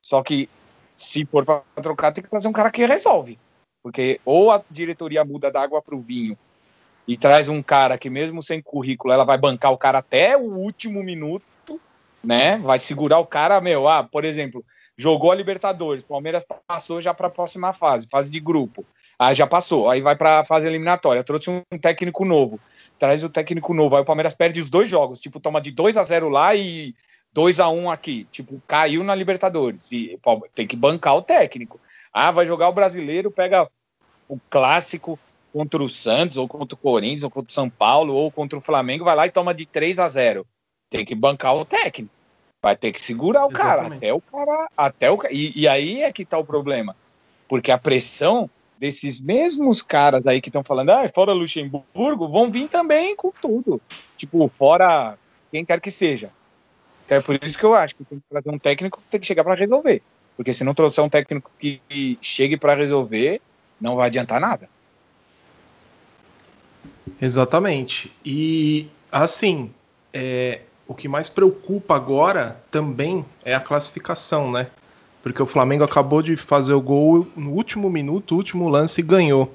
Só 0.01 0.23
que 0.23 0.49
se 0.95 1.25
for 1.25 1.43
para 1.43 1.61
trocar, 1.83 2.13
tem 2.13 2.23
que 2.23 2.29
trazer 2.29 2.47
um 2.47 2.53
cara 2.53 2.71
que 2.71 2.85
resolve. 2.85 3.37
Porque 3.83 4.21
ou 4.23 4.49
a 4.49 4.63
diretoria 4.71 5.25
muda 5.25 5.51
da 5.51 5.61
água 5.61 5.81
para 5.81 5.93
o 5.93 5.99
vinho 5.99 6.37
e 7.05 7.17
traz 7.17 7.49
um 7.49 7.61
cara 7.61 7.97
que, 7.97 8.09
mesmo 8.09 8.41
sem 8.41 8.61
currículo, 8.61 9.13
ela 9.13 9.25
vai 9.25 9.37
bancar 9.37 9.73
o 9.73 9.77
cara 9.77 9.97
até 9.97 10.37
o 10.37 10.53
último 10.53 11.03
minuto, 11.03 11.79
né? 12.23 12.57
Vai 12.59 12.79
segurar 12.79 13.19
o 13.19 13.25
cara, 13.25 13.59
meu. 13.59 13.89
Ah, 13.89 14.03
por 14.03 14.23
exemplo, 14.23 14.63
jogou 14.97 15.31
a 15.31 15.35
Libertadores, 15.35 16.01
Palmeiras 16.01 16.45
passou 16.65 17.01
já 17.01 17.13
para 17.13 17.27
a 17.27 17.31
próxima 17.31 17.73
fase, 17.73 18.07
fase 18.09 18.31
de 18.31 18.39
grupo. 18.39 18.85
Aí 19.19 19.35
já 19.35 19.45
passou, 19.45 19.89
aí 19.89 19.99
vai 19.99 20.15
para 20.15 20.39
a 20.39 20.45
fase 20.45 20.65
eliminatória. 20.65 21.23
Trouxe 21.23 21.49
um 21.49 21.77
técnico 21.77 22.23
novo 22.23 22.59
traz 22.99 23.23
o 23.23 23.29
técnico 23.29 23.73
novo. 23.73 23.95
Aí 23.95 24.01
o 24.01 24.05
Palmeiras 24.05 24.33
perde 24.33 24.59
os 24.59 24.69
dois 24.69 24.89
jogos, 24.89 25.19
tipo, 25.19 25.39
toma 25.39 25.61
de 25.61 25.71
2 25.71 25.97
a 25.97 26.03
0 26.03 26.29
lá 26.29 26.55
e 26.55 26.93
2 27.33 27.59
a 27.59 27.69
1 27.69 27.89
aqui. 27.89 28.27
Tipo, 28.31 28.61
caiu 28.67 29.03
na 29.03 29.13
Libertadores. 29.13 29.91
E 29.91 30.17
pô, 30.21 30.47
tem 30.53 30.65
que 30.65 30.75
bancar 30.75 31.15
o 31.15 31.21
técnico. 31.21 31.79
Ah, 32.13 32.31
vai 32.31 32.45
jogar 32.45 32.69
o 32.69 32.73
brasileiro, 32.73 33.29
pega 33.29 33.69
o 34.27 34.39
clássico 34.49 35.19
contra 35.51 35.81
o 35.81 35.87
Santos, 35.87 36.37
ou 36.37 36.47
contra 36.47 36.75
o 36.75 36.77
Corinthians, 36.77 37.23
ou 37.23 37.29
contra 37.29 37.49
o 37.49 37.53
São 37.53 37.69
Paulo, 37.69 38.13
ou 38.13 38.29
contra 38.31 38.57
o 38.57 38.61
Flamengo, 38.61 39.05
vai 39.05 39.15
lá 39.15 39.25
e 39.25 39.31
toma 39.31 39.53
de 39.53 39.65
3 39.65 39.99
a 39.99 40.07
0 40.07 40.45
Tem 40.89 41.05
que 41.05 41.15
bancar 41.15 41.55
o 41.55 41.63
técnico. 41.63 42.13
Vai 42.61 42.75
ter 42.75 42.91
que 42.91 42.99
segurar 42.99 43.45
o 43.45 43.51
Exatamente. 43.51 43.87
cara, 43.89 43.95
até 43.95 44.13
o 44.13 44.21
cara, 44.21 44.69
até 44.75 45.11
o 45.11 45.19
e, 45.31 45.61
e 45.61 45.67
aí 45.67 46.01
é 46.01 46.11
que 46.11 46.25
tá 46.25 46.37
o 46.37 46.43
problema. 46.43 46.95
Porque 47.47 47.71
a 47.71 47.77
pressão 47.77 48.49
desses 48.85 49.19
mesmos 49.19 49.81
caras 49.81 50.27
aí 50.27 50.39
que 50.39 50.49
estão 50.49 50.63
falando, 50.63 50.91
ah, 50.91 51.09
fora 51.09 51.33
Luxemburgo, 51.33 52.27
vão 52.27 52.51
vir 52.51 52.69
também 52.69 53.15
com 53.15 53.31
tudo. 53.41 53.81
Tipo, 54.15 54.47
fora 54.55 55.17
quem 55.51 55.65
quer 55.65 55.81
que 55.81 55.89
seja. 55.89 56.29
Então 57.03 57.17
é 57.17 57.21
por 57.21 57.43
isso 57.43 57.57
que 57.57 57.65
eu 57.65 57.73
acho 57.73 57.95
que 57.95 58.03
tem 58.03 58.19
que 58.19 58.25
trazer 58.29 58.49
um 58.51 58.59
técnico 58.59 58.99
que 58.99 59.09
tem 59.09 59.19
que 59.19 59.25
chegar 59.25 59.43
para 59.43 59.55
resolver. 59.55 60.03
Porque 60.37 60.53
se 60.53 60.63
não 60.63 60.75
trouxer 60.75 61.03
um 61.03 61.09
técnico 61.09 61.49
que 61.57 61.81
chegue 62.21 62.57
para 62.57 62.75
resolver, 62.75 63.41
não 63.81 63.95
vai 63.95 64.05
adiantar 64.05 64.39
nada. 64.39 64.69
Exatamente. 67.19 68.11
E 68.23 68.87
assim, 69.11 69.73
é, 70.13 70.61
o 70.87 70.93
que 70.93 71.07
mais 71.07 71.27
preocupa 71.27 71.95
agora 71.95 72.61
também 72.69 73.25
é 73.43 73.55
a 73.55 73.59
classificação, 73.59 74.51
né? 74.51 74.67
Porque 75.25 75.41
o 75.41 75.47
Flamengo 75.47 75.83
acabou 75.83 76.21
de 76.21 76.35
fazer 76.35 76.73
o 76.73 76.79
gol 76.79 77.27
no 77.35 77.49
último 77.49 77.89
minuto, 77.89 78.35
último 78.35 78.69
lance 78.69 79.01
e 79.01 79.03
ganhou. 79.03 79.51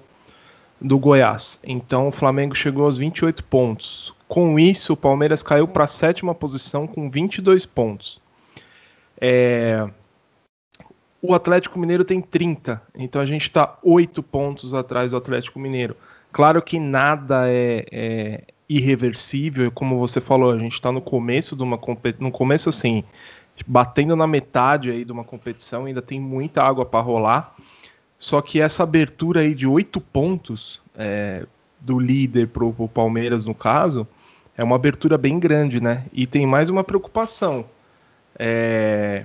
do 0.80 0.98
Goiás. 0.98 1.60
Então 1.62 2.08
o 2.08 2.10
Flamengo 2.10 2.56
chegou 2.56 2.86
aos 2.86 2.98
28 2.98 3.44
pontos. 3.44 4.12
Com 4.26 4.58
isso, 4.58 4.94
o 4.94 4.96
Palmeiras 4.96 5.44
caiu 5.44 5.68
para 5.68 5.84
a 5.84 5.86
sétima 5.86 6.34
posição 6.34 6.88
com 6.88 7.08
22 7.08 7.66
pontos. 7.66 8.20
É... 9.20 9.88
O 11.22 11.34
Atlético 11.34 11.78
Mineiro 11.78 12.04
tem 12.04 12.20
30, 12.20 12.82
então 12.92 13.22
a 13.22 13.26
gente 13.26 13.42
está 13.44 13.78
8 13.84 14.24
pontos 14.24 14.74
atrás 14.74 15.12
do 15.12 15.18
Atlético 15.18 15.60
Mineiro. 15.60 15.96
Claro 16.32 16.60
que 16.62 16.80
nada 16.80 17.44
é, 17.46 17.86
é 17.92 18.44
irreversível, 18.68 19.70
como 19.70 19.98
você 19.98 20.20
falou, 20.20 20.50
a 20.50 20.58
gente 20.58 20.72
está 20.72 20.90
no 20.90 21.00
começo 21.00 21.54
de 21.54 21.62
uma 21.62 21.78
competição, 21.78 22.26
no 22.26 22.32
começo 22.32 22.68
assim, 22.68 23.04
batendo 23.66 24.16
na 24.16 24.26
metade 24.26 24.90
aí 24.90 25.04
de 25.04 25.12
uma 25.12 25.24
competição, 25.24 25.84
ainda 25.84 26.02
tem 26.02 26.20
muita 26.20 26.62
água 26.62 26.84
para 26.84 27.00
rolar. 27.00 27.54
Só 28.18 28.40
que 28.42 28.60
essa 28.60 28.82
abertura 28.82 29.40
aí 29.40 29.54
de 29.54 29.66
oito 29.66 30.00
pontos 30.00 30.80
é, 30.96 31.46
do 31.80 31.98
líder 31.98 32.48
para 32.48 32.64
o 32.64 32.88
Palmeiras, 32.88 33.46
no 33.46 33.54
caso, 33.54 34.06
é 34.56 34.62
uma 34.62 34.76
abertura 34.76 35.16
bem 35.16 35.38
grande, 35.38 35.80
né? 35.80 36.04
E 36.12 36.26
tem 36.26 36.46
mais 36.46 36.68
uma 36.68 36.84
preocupação. 36.84 37.64
É, 38.38 39.24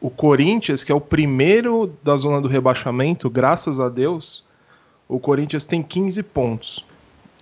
o 0.00 0.10
Corinthians, 0.10 0.82
que 0.84 0.92
é 0.92 0.94
o 0.94 1.00
primeiro 1.00 1.92
da 2.02 2.16
zona 2.16 2.40
do 2.40 2.48
rebaixamento, 2.48 3.28
graças 3.28 3.80
a 3.80 3.88
Deus, 3.88 4.44
o 5.08 5.18
Corinthians 5.18 5.64
tem 5.64 5.82
15 5.82 6.22
pontos 6.22 6.84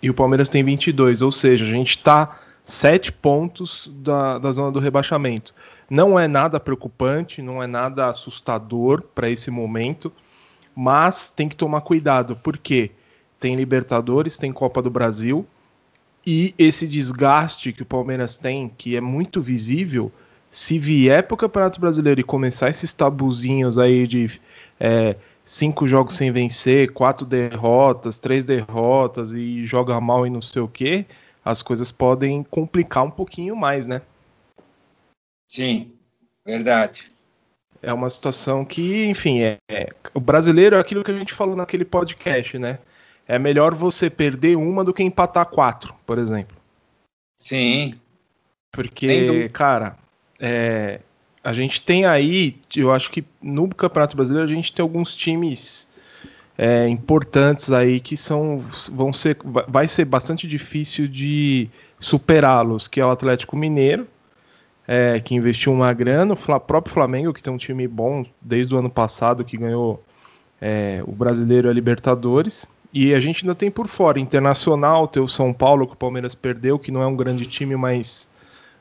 e 0.03 0.11
o 0.11 0.15
Palmeiras 0.15 0.49
tem 0.49 0.65
22, 0.65 1.23
ou 1.23 1.31
seja, 1.31 1.65
a 1.65 1.69
gente 1.69 1.97
está 1.97 2.39
7 2.65 3.13
pontos 3.13 3.91
da, 3.95 4.39
da 4.39 4.51
zona 4.53 4.71
do 4.71 4.79
rebaixamento. 4.79 5.55
Não 5.93 6.19
é 6.19 6.27
nada 6.27 6.59
preocupante, 6.59 7.43
não 7.43 7.63
é 7.63 7.67
nada 7.67 8.09
assustador 8.09 9.03
para 9.15 9.29
esse 9.29 9.51
momento 9.51 10.13
mas 10.75 11.31
tem 11.31 11.49
que 11.49 11.57
tomar 11.57 11.83
cuidado, 11.83 12.37
porque 12.43 12.91
tem 13.39 13.57
Libertadores, 13.57 14.37
tem 14.37 14.53
Copa 14.53 14.81
do 14.81 14.91
Brasil, 14.91 15.47
e 16.25 16.55
esse 16.59 16.87
desgaste 16.87 17.73
que 17.73 17.83
o 17.83 17.87
Palmeiras 17.87 18.37
tem, 18.37 18.71
que 18.79 18.97
é 18.97 19.01
muito 19.01 19.43
visível, 19.43 20.11
se 20.51 20.79
vier 20.79 21.27
para 21.27 21.35
o 21.35 21.39
Campeonato 21.39 21.81
Brasileiro 21.81 22.21
e 22.21 22.25
começar 22.25 22.69
esses 22.69 22.93
tabuzinhos 22.93 23.79
aí 23.79 24.07
de 24.07 24.41
é, 24.79 25.17
cinco 25.45 25.87
jogos 25.87 26.15
sem 26.15 26.31
vencer, 26.31 26.93
quatro 26.93 27.27
derrotas, 27.27 28.19
três 28.19 28.45
derrotas 28.45 29.33
e 29.33 29.65
joga 29.65 29.99
mal 30.01 30.27
e 30.27 30.31
não 30.31 30.43
sei 30.43 30.63
o 30.63 30.69
que, 30.69 31.07
as 31.45 31.63
coisas 31.63 31.91
podem 31.91 32.45
complicar 32.45 33.03
um 33.03 33.11
pouquinho 33.11 33.57
mais, 33.57 33.87
né? 33.87 34.03
Sim, 35.53 35.93
verdade 36.47 37.13
é 37.83 37.93
uma 37.93 38.09
situação 38.09 38.65
que, 38.65 39.05
enfim, 39.07 39.41
é, 39.41 39.57
é, 39.69 39.89
o 40.15 40.21
brasileiro 40.21 40.77
é 40.77 40.79
aquilo 40.79 41.03
que 41.03 41.11
a 41.11 41.19
gente 41.19 41.35
falou 41.35 41.57
naquele 41.57 41.85
podcast, 41.85 42.57
né? 42.59 42.79
É 43.27 43.39
melhor 43.39 43.75
você 43.75 44.09
perder 44.09 44.57
uma 44.57 44.85
do 44.85 44.95
que 44.95 45.03
empatar 45.03 45.47
quatro, 45.47 45.93
por 46.07 46.19
exemplo. 46.19 46.57
Sim. 47.37 47.95
Porque, 48.71 49.49
cara, 49.49 49.99
é, 50.39 51.01
a 51.43 51.53
gente 51.53 51.83
tem 51.83 52.07
aí, 52.07 52.57
eu 52.77 52.93
acho 52.93 53.11
que 53.11 53.25
no 53.43 53.69
Campeonato 53.69 54.17
Brasileiro 54.17 54.49
a 54.49 54.55
gente 54.55 54.73
tem 54.73 54.83
alguns 54.83 55.15
times 55.15 55.89
é, 56.57 56.89
importantes 56.89 57.73
aí 57.73 57.99
que 57.99 58.17
são, 58.17 58.59
vão 58.93 59.13
ser, 59.13 59.37
vai 59.69 59.89
ser 59.89 60.05
bastante 60.05 60.47
difícil 60.47 61.09
de 61.09 61.69
superá-los, 61.99 62.87
que 62.87 63.01
é 63.01 63.05
o 63.05 63.11
Atlético 63.11 63.57
Mineiro, 63.57 64.07
é, 64.87 65.21
que 65.21 65.35
investiu 65.35 65.73
uma 65.73 65.93
grana, 65.93 66.35
o 66.35 66.61
próprio 66.61 66.93
Flamengo, 66.93 67.33
que 67.33 67.43
tem 67.43 67.53
um 67.53 67.59
time 67.59 67.87
bom 67.87 68.25
desde 68.41 68.75
o 68.75 68.79
ano 68.79 68.91
passado, 68.91 69.45
que 69.45 69.57
ganhou 69.57 70.03
é, 70.61 71.03
o 71.07 71.13
Brasileiro 71.13 71.69
e 71.69 71.71
a 71.71 71.75
Libertadores. 71.75 72.69
E 72.93 73.15
a 73.15 73.21
gente 73.21 73.45
ainda 73.45 73.55
tem 73.55 73.71
por 73.71 73.89
fora 73.89 74.21
Internacional, 74.21 75.09
tem 75.09 75.23
o 75.23 75.29
São 75.29 75.53
Paulo, 75.53 75.87
que 75.87 75.95
o 75.95 75.97
Palmeiras 75.97 76.35
perdeu, 76.35 76.79
que 76.79 76.91
não 76.91 77.03
é 77.03 77.07
um 77.07 77.17
grande 77.17 77.47
time, 77.47 77.75
mas 77.75 78.31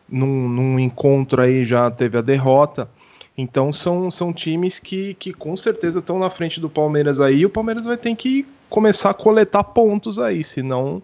num, 0.09 0.49
num 0.49 0.79
encontro 0.79 1.41
aí 1.41 1.63
já 1.63 1.89
teve 1.89 2.17
a 2.17 2.21
derrota. 2.21 2.89
Então 3.37 3.71
são, 3.71 4.11
são 4.11 4.33
times 4.33 4.77
que, 4.79 5.13
que 5.13 5.31
com 5.31 5.55
certeza 5.55 5.99
estão 5.99 6.19
na 6.19 6.29
frente 6.29 6.59
do 6.59 6.69
Palmeiras 6.69 7.21
aí. 7.21 7.39
E 7.39 7.45
o 7.45 7.49
Palmeiras 7.49 7.85
vai 7.85 7.95
ter 7.95 8.13
que 8.15 8.45
começar 8.69 9.11
a 9.11 9.13
coletar 9.13 9.63
pontos 9.63 10.19
aí, 10.19 10.43
senão 10.43 11.01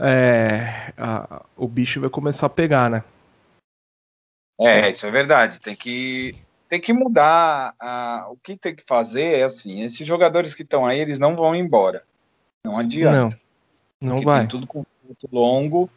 é, 0.00 0.92
a, 0.96 1.42
o 1.56 1.68
bicho 1.68 2.00
vai 2.00 2.08
começar 2.08 2.46
a 2.46 2.50
pegar, 2.50 2.90
né? 2.90 3.04
É, 4.60 4.90
isso 4.90 5.06
é 5.06 5.10
verdade. 5.10 5.60
Tem 5.60 5.74
que, 5.74 6.34
tem 6.68 6.80
que 6.80 6.92
mudar. 6.92 7.74
A, 7.80 8.26
o 8.30 8.36
que 8.36 8.56
tem 8.56 8.74
que 8.74 8.84
fazer 8.86 9.40
é 9.40 9.42
assim: 9.44 9.82
esses 9.82 10.06
jogadores 10.06 10.54
que 10.54 10.62
estão 10.62 10.86
aí, 10.86 10.98
eles 10.98 11.18
não 11.18 11.36
vão 11.36 11.54
embora. 11.54 12.04
Não 12.64 12.78
adianta. 12.78 13.36
Não, 14.00 14.16
não 14.16 14.22
vai. 14.22 14.40
Tem 14.40 14.48
tudo 14.48 14.66
com 14.66 14.84
muito 15.04 15.28
longo, 15.32 15.90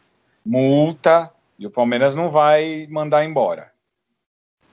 multa, 0.44 1.30
e 1.58 1.66
o 1.66 1.70
Palmeiras 1.70 2.14
não 2.14 2.30
vai 2.30 2.86
mandar 2.90 3.24
embora. 3.24 3.72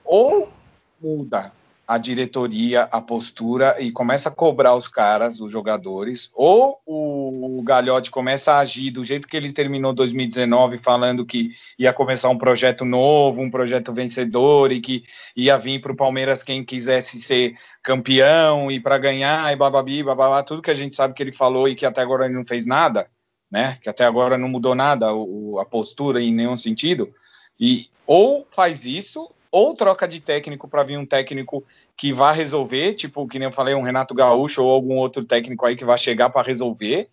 Ou 0.04 0.52
muda 1.00 1.52
a 1.86 1.98
diretoria, 1.98 2.82
a 2.84 3.00
postura 3.00 3.76
e 3.78 3.92
começa 3.92 4.28
a 4.28 4.32
cobrar 4.32 4.74
os 4.74 4.88
caras, 4.88 5.40
os 5.40 5.52
jogadores, 5.52 6.30
ou 6.32 6.80
o, 6.86 7.62
Galhote 7.64 8.10
começa 8.10 8.52
a 8.52 8.58
agir 8.58 8.90
do 8.90 9.02
jeito 9.02 9.26
que 9.26 9.36
ele 9.36 9.52
terminou 9.52 9.92
2019, 9.92 10.76
falando 10.78 11.24
que 11.24 11.52
ia 11.78 11.92
começar 11.92 12.28
um 12.28 12.36
projeto 12.36 12.84
novo, 12.84 13.40
um 13.40 13.50
projeto 13.50 13.92
vencedor 13.92 14.70
e 14.70 14.80
que 14.80 15.04
ia 15.34 15.56
vir 15.56 15.80
para 15.80 15.92
o 15.92 15.96
Palmeiras 15.96 16.42
quem 16.42 16.62
quisesse 16.62 17.20
ser 17.20 17.56
campeão 17.82 18.70
e 18.70 18.78
para 18.78 18.98
ganhar 18.98 19.50
e 19.50 19.56
bababi, 19.56 20.02
babá, 20.02 20.42
tudo 20.42 20.62
que 20.62 20.70
a 20.70 20.74
gente 20.74 20.94
sabe 20.94 21.14
que 21.14 21.22
ele 21.22 21.32
falou 21.32 21.66
e 21.66 21.74
que 21.74 21.86
até 21.86 22.02
agora 22.02 22.26
ele 22.26 22.34
não 22.34 22.44
fez 22.44 22.66
nada, 22.66 23.08
né? 23.50 23.78
Que 23.82 23.88
até 23.88 24.04
agora 24.04 24.36
não 24.36 24.48
mudou 24.48 24.74
nada 24.74 25.14
o, 25.14 25.58
a 25.58 25.64
postura 25.64 26.20
em 26.20 26.32
nenhum 26.34 26.56
sentido. 26.56 27.12
E 27.58 27.88
ou 28.06 28.46
faz 28.50 28.84
isso 28.84 29.30
ou 29.54 29.72
troca 29.72 30.08
de 30.08 30.18
técnico 30.18 30.66
para 30.66 30.82
vir 30.82 30.98
um 30.98 31.06
técnico 31.06 31.64
que 31.96 32.12
vá 32.12 32.32
resolver, 32.32 32.94
tipo, 32.94 33.28
que 33.28 33.38
nem 33.38 33.46
eu 33.46 33.52
falei, 33.52 33.72
um 33.72 33.82
Renato 33.82 34.12
Gaúcho 34.12 34.64
ou 34.64 34.72
algum 34.72 34.96
outro 34.96 35.24
técnico 35.24 35.64
aí 35.64 35.76
que 35.76 35.84
vai 35.84 35.96
chegar 35.96 36.28
para 36.28 36.44
resolver, 36.44 37.08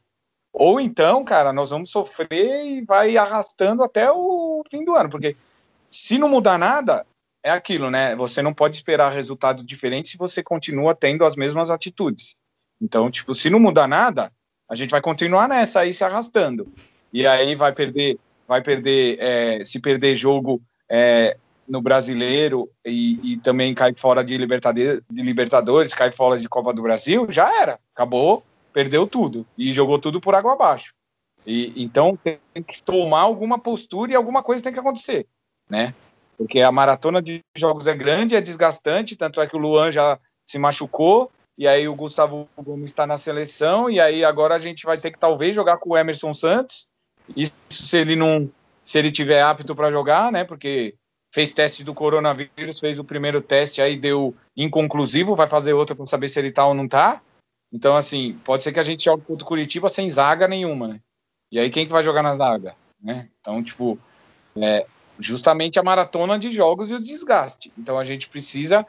ou 0.51 0.81
então, 0.81 1.23
cara, 1.23 1.53
nós 1.53 1.69
vamos 1.69 1.91
sofrer 1.91 2.65
e 2.65 2.83
vai 2.83 3.15
arrastando 3.15 3.83
até 3.83 4.11
o 4.11 4.63
fim 4.71 4.83
do 4.83 4.95
ano, 4.95 5.07
porque 5.07 5.37
se 5.91 6.17
não 6.17 6.27
mudar 6.27 6.57
nada, 6.57 7.05
é 7.43 7.51
aquilo, 7.51 7.91
né? 7.91 8.15
Você 8.15 8.41
não 8.41 8.55
pode 8.55 8.75
esperar 8.75 9.11
resultado 9.11 9.63
diferente 9.63 10.09
se 10.09 10.17
você 10.17 10.41
continua 10.41 10.95
tendo 10.95 11.23
as 11.23 11.35
mesmas 11.35 11.69
atitudes. 11.69 12.35
Então, 12.81 13.11
tipo, 13.11 13.35
se 13.35 13.51
não 13.51 13.59
mudar 13.59 13.87
nada, 13.87 14.31
a 14.67 14.73
gente 14.73 14.89
vai 14.89 15.01
continuar 15.01 15.47
nessa 15.47 15.81
aí 15.81 15.93
se 15.93 16.03
arrastando. 16.03 16.73
E 17.13 17.27
aí 17.27 17.53
vai 17.53 17.71
perder, 17.71 18.17
vai 18.47 18.63
perder, 18.63 19.19
é, 19.19 19.63
se 19.63 19.79
perder 19.79 20.15
jogo 20.15 20.59
é, 20.89 21.37
no 21.67 21.81
brasileiro 21.81 22.69
e, 22.85 23.33
e, 23.33 23.37
também 23.37 23.73
cai 23.73 23.93
fora 23.95 24.23
de 24.23 24.37
de 24.37 25.21
Libertadores, 25.21 25.93
cai 25.93 26.11
fora 26.11 26.39
de 26.39 26.49
Copa 26.49 26.73
do 26.73 26.81
Brasil, 26.81 27.27
já 27.29 27.61
era, 27.61 27.79
acabou, 27.93 28.43
perdeu 28.73 29.07
tudo 29.07 29.45
e 29.57 29.71
jogou 29.71 29.99
tudo 29.99 30.19
por 30.19 30.35
água 30.35 30.53
abaixo. 30.53 30.93
E 31.45 31.73
então 31.81 32.17
tem 32.23 32.39
que 32.63 32.83
tomar 32.83 33.21
alguma 33.21 33.57
postura 33.57 34.11
e 34.11 34.15
alguma 34.15 34.43
coisa 34.43 34.63
tem 34.63 34.73
que 34.73 34.79
acontecer, 34.79 35.27
né? 35.69 35.93
Porque 36.37 36.61
a 36.61 36.71
maratona 36.71 37.21
de 37.21 37.41
jogos 37.55 37.87
é 37.87 37.95
grande, 37.95 38.35
é 38.35 38.41
desgastante, 38.41 39.15
tanto 39.15 39.41
é 39.41 39.47
que 39.47 39.55
o 39.55 39.59
Luan 39.59 39.91
já 39.91 40.19
se 40.45 40.59
machucou 40.59 41.31
e 41.57 41.67
aí 41.67 41.87
o 41.87 41.95
Gustavo 41.95 42.49
Gomes 42.57 42.91
está 42.91 43.05
na 43.05 43.17
seleção 43.17 43.89
e 43.89 43.99
aí 43.99 44.23
agora 44.23 44.55
a 44.55 44.59
gente 44.59 44.85
vai 44.85 44.97
ter 44.97 45.11
que 45.11 45.19
talvez 45.19 45.55
jogar 45.55 45.77
com 45.77 45.91
o 45.91 45.97
Emerson 45.97 46.33
Santos. 46.33 46.87
Isso 47.35 47.53
se 47.69 47.97
ele 47.97 48.15
não 48.15 48.49
se 48.83 48.97
ele 48.97 49.11
tiver 49.11 49.41
apto 49.41 49.75
para 49.75 49.91
jogar, 49.91 50.31
né? 50.31 50.43
Porque 50.43 50.95
fez 51.31 51.53
teste 51.53 51.83
do 51.83 51.93
coronavírus, 51.93 52.79
fez 52.79 52.99
o 52.99 53.03
primeiro 53.03 53.41
teste, 53.41 53.81
aí 53.81 53.97
deu 53.97 54.35
inconclusivo, 54.55 55.35
vai 55.35 55.47
fazer 55.47 55.73
outro 55.73 55.95
para 55.95 56.05
saber 56.05 56.29
se 56.29 56.37
ele 56.39 56.51
tá 56.51 56.65
ou 56.67 56.73
não 56.73 56.87
tá. 56.87 57.21
Então, 57.71 57.95
assim, 57.95 58.37
pode 58.43 58.63
ser 58.63 58.73
que 58.73 58.79
a 58.79 58.83
gente 58.83 59.05
jogue 59.05 59.23
contra 59.23 59.45
o 59.45 59.47
Curitiba 59.47 59.87
sem 59.87 60.09
zaga 60.09 60.47
nenhuma, 60.47 60.89
né? 60.89 60.99
E 61.49 61.57
aí 61.57 61.69
quem 61.69 61.85
que 61.85 61.91
vai 61.91 62.03
jogar 62.03 62.21
na 62.21 62.33
zaga, 62.33 62.75
né? 63.01 63.29
Então, 63.39 63.63
tipo, 63.63 63.97
é 64.57 64.85
justamente 65.17 65.79
a 65.79 65.83
maratona 65.83 66.37
de 66.37 66.49
jogos 66.49 66.91
e 66.91 66.95
o 66.95 66.99
desgaste. 66.99 67.71
Então, 67.77 67.97
a 67.97 68.03
gente 68.03 68.27
precisa 68.27 68.85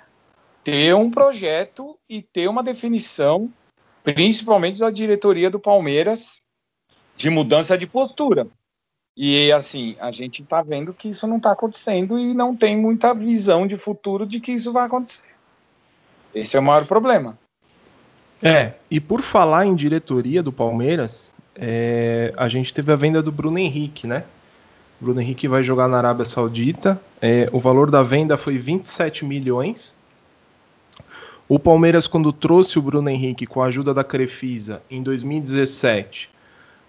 ter 0.64 0.94
um 0.94 1.10
projeto 1.10 1.96
e 2.08 2.22
ter 2.22 2.48
uma 2.48 2.62
definição, 2.62 3.52
principalmente 4.02 4.80
da 4.80 4.90
diretoria 4.90 5.48
do 5.48 5.60
Palmeiras, 5.60 6.40
de 7.16 7.30
mudança 7.30 7.78
de 7.78 7.86
postura. 7.86 8.48
E 9.16 9.52
assim, 9.52 9.94
a 10.00 10.10
gente 10.10 10.42
está 10.42 10.62
vendo 10.62 10.94
que 10.94 11.10
isso 11.10 11.26
não 11.26 11.36
está 11.36 11.52
acontecendo 11.52 12.18
e 12.18 12.32
não 12.32 12.56
tem 12.56 12.76
muita 12.76 13.12
visão 13.12 13.66
de 13.66 13.76
futuro 13.76 14.26
de 14.26 14.40
que 14.40 14.52
isso 14.52 14.72
vai 14.72 14.86
acontecer. 14.86 15.30
Esse 16.34 16.56
é 16.56 16.60
o 16.60 16.62
maior 16.62 16.86
problema. 16.86 17.38
É, 18.42 18.72
e 18.90 18.98
por 18.98 19.20
falar 19.20 19.66
em 19.66 19.74
diretoria 19.74 20.42
do 20.42 20.50
Palmeiras, 20.50 21.30
é, 21.54 22.32
a 22.36 22.48
gente 22.48 22.72
teve 22.72 22.90
a 22.90 22.96
venda 22.96 23.22
do 23.22 23.30
Bruno 23.30 23.58
Henrique, 23.58 24.06
né? 24.06 24.24
O 25.00 25.04
Bruno 25.04 25.20
Henrique 25.20 25.46
vai 25.46 25.62
jogar 25.62 25.88
na 25.88 25.98
Arábia 25.98 26.24
Saudita. 26.24 27.00
É, 27.20 27.48
o 27.52 27.60
valor 27.60 27.90
da 27.90 28.02
venda 28.02 28.36
foi 28.36 28.56
27 28.56 29.24
milhões. 29.24 29.94
O 31.48 31.58
Palmeiras, 31.58 32.06
quando 32.06 32.32
trouxe 32.32 32.78
o 32.78 32.82
Bruno 32.82 33.10
Henrique 33.10 33.46
com 33.46 33.62
a 33.62 33.66
ajuda 33.66 33.92
da 33.92 34.02
Crefisa 34.02 34.82
em 34.90 35.02
2017, 35.02 36.30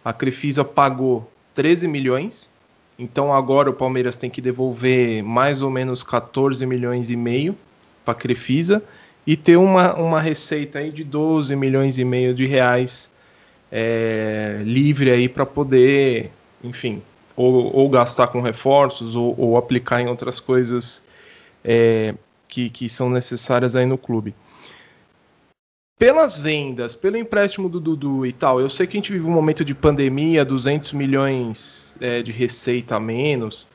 a 0.05 0.13
Crefisa 0.13 0.63
pagou 0.63 1.29
13 1.53 1.87
milhões. 1.87 2.49
Então 2.97 3.33
agora 3.33 3.69
o 3.69 3.73
Palmeiras 3.73 4.15
tem 4.17 4.29
que 4.29 4.41
devolver 4.41 5.23
mais 5.23 5.61
ou 5.61 5.69
menos 5.69 6.03
14 6.03 6.65
milhões 6.65 7.09
e 7.09 7.15
meio 7.15 7.57
para 8.05 8.11
a 8.11 8.15
Crefisa 8.15 8.83
e 9.25 9.35
ter 9.35 9.57
uma, 9.57 9.93
uma 9.95 10.21
receita 10.21 10.79
aí 10.79 10.91
de 10.91 11.03
12 11.03 11.55
milhões 11.55 11.97
e 11.97 12.03
meio 12.03 12.33
de 12.33 12.45
reais 12.45 13.11
é, 13.71 14.61
livre 14.63 15.09
aí 15.09 15.27
para 15.27 15.45
poder, 15.45 16.29
enfim, 16.63 17.01
ou, 17.35 17.75
ou, 17.75 17.89
gastar 17.89 18.27
com 18.27 18.41
reforços 18.41 19.15
ou, 19.15 19.33
ou, 19.37 19.57
aplicar 19.57 20.01
em 20.01 20.07
outras 20.07 20.39
coisas 20.39 21.03
é, 21.63 22.13
que, 22.47 22.69
que 22.69 22.87
são 22.87 23.09
necessárias 23.09 23.75
aí 23.75 23.85
no 23.85 23.97
clube 23.97 24.35
pelas 26.03 26.37
vendas, 26.37 26.97
pelo 26.97 27.15
empréstimo 27.15 27.69
do 27.69 27.79
Dudu 27.79 28.25
e 28.25 28.33
tal, 28.33 28.59
eu 28.59 28.67
sei 28.67 28.85
que 28.85 28.97
a 28.97 28.99
gente 28.99 29.13
vive 29.13 29.25
um 29.25 29.31
momento 29.31 29.63
de 29.63 29.73
pandemia, 29.73 30.43
200 30.43 30.91
milhões 30.91 31.95
é, 32.01 32.21
de 32.21 32.29
receita 32.29 32.97
a 32.97 32.99
menos, 32.99 33.65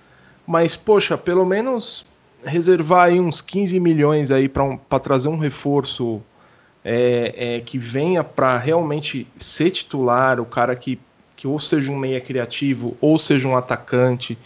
mas, 0.46 0.76
poxa, 0.76 1.16
pelo 1.16 1.46
menos 1.46 2.04
reservar 2.44 3.06
aí 3.06 3.18
uns 3.18 3.40
15 3.40 3.80
milhões 3.80 4.30
aí 4.30 4.46
para 4.46 4.62
um, 4.62 4.76
trazer 4.76 5.30
um 5.30 5.38
reforço 5.38 6.20
é, 6.84 7.32
é, 7.56 7.60
que 7.60 7.78
venha 7.78 8.22
para 8.22 8.58
realmente 8.58 9.26
ser 9.38 9.70
titular, 9.70 10.38
o 10.38 10.44
cara 10.44 10.76
que, 10.76 11.00
que 11.34 11.48
ou 11.48 11.58
seja 11.58 11.90
um 11.90 11.96
meia 11.96 12.20
criativo 12.20 12.94
ou 13.00 13.16
seja 13.16 13.48
um 13.48 13.56
atacante, 13.56 14.36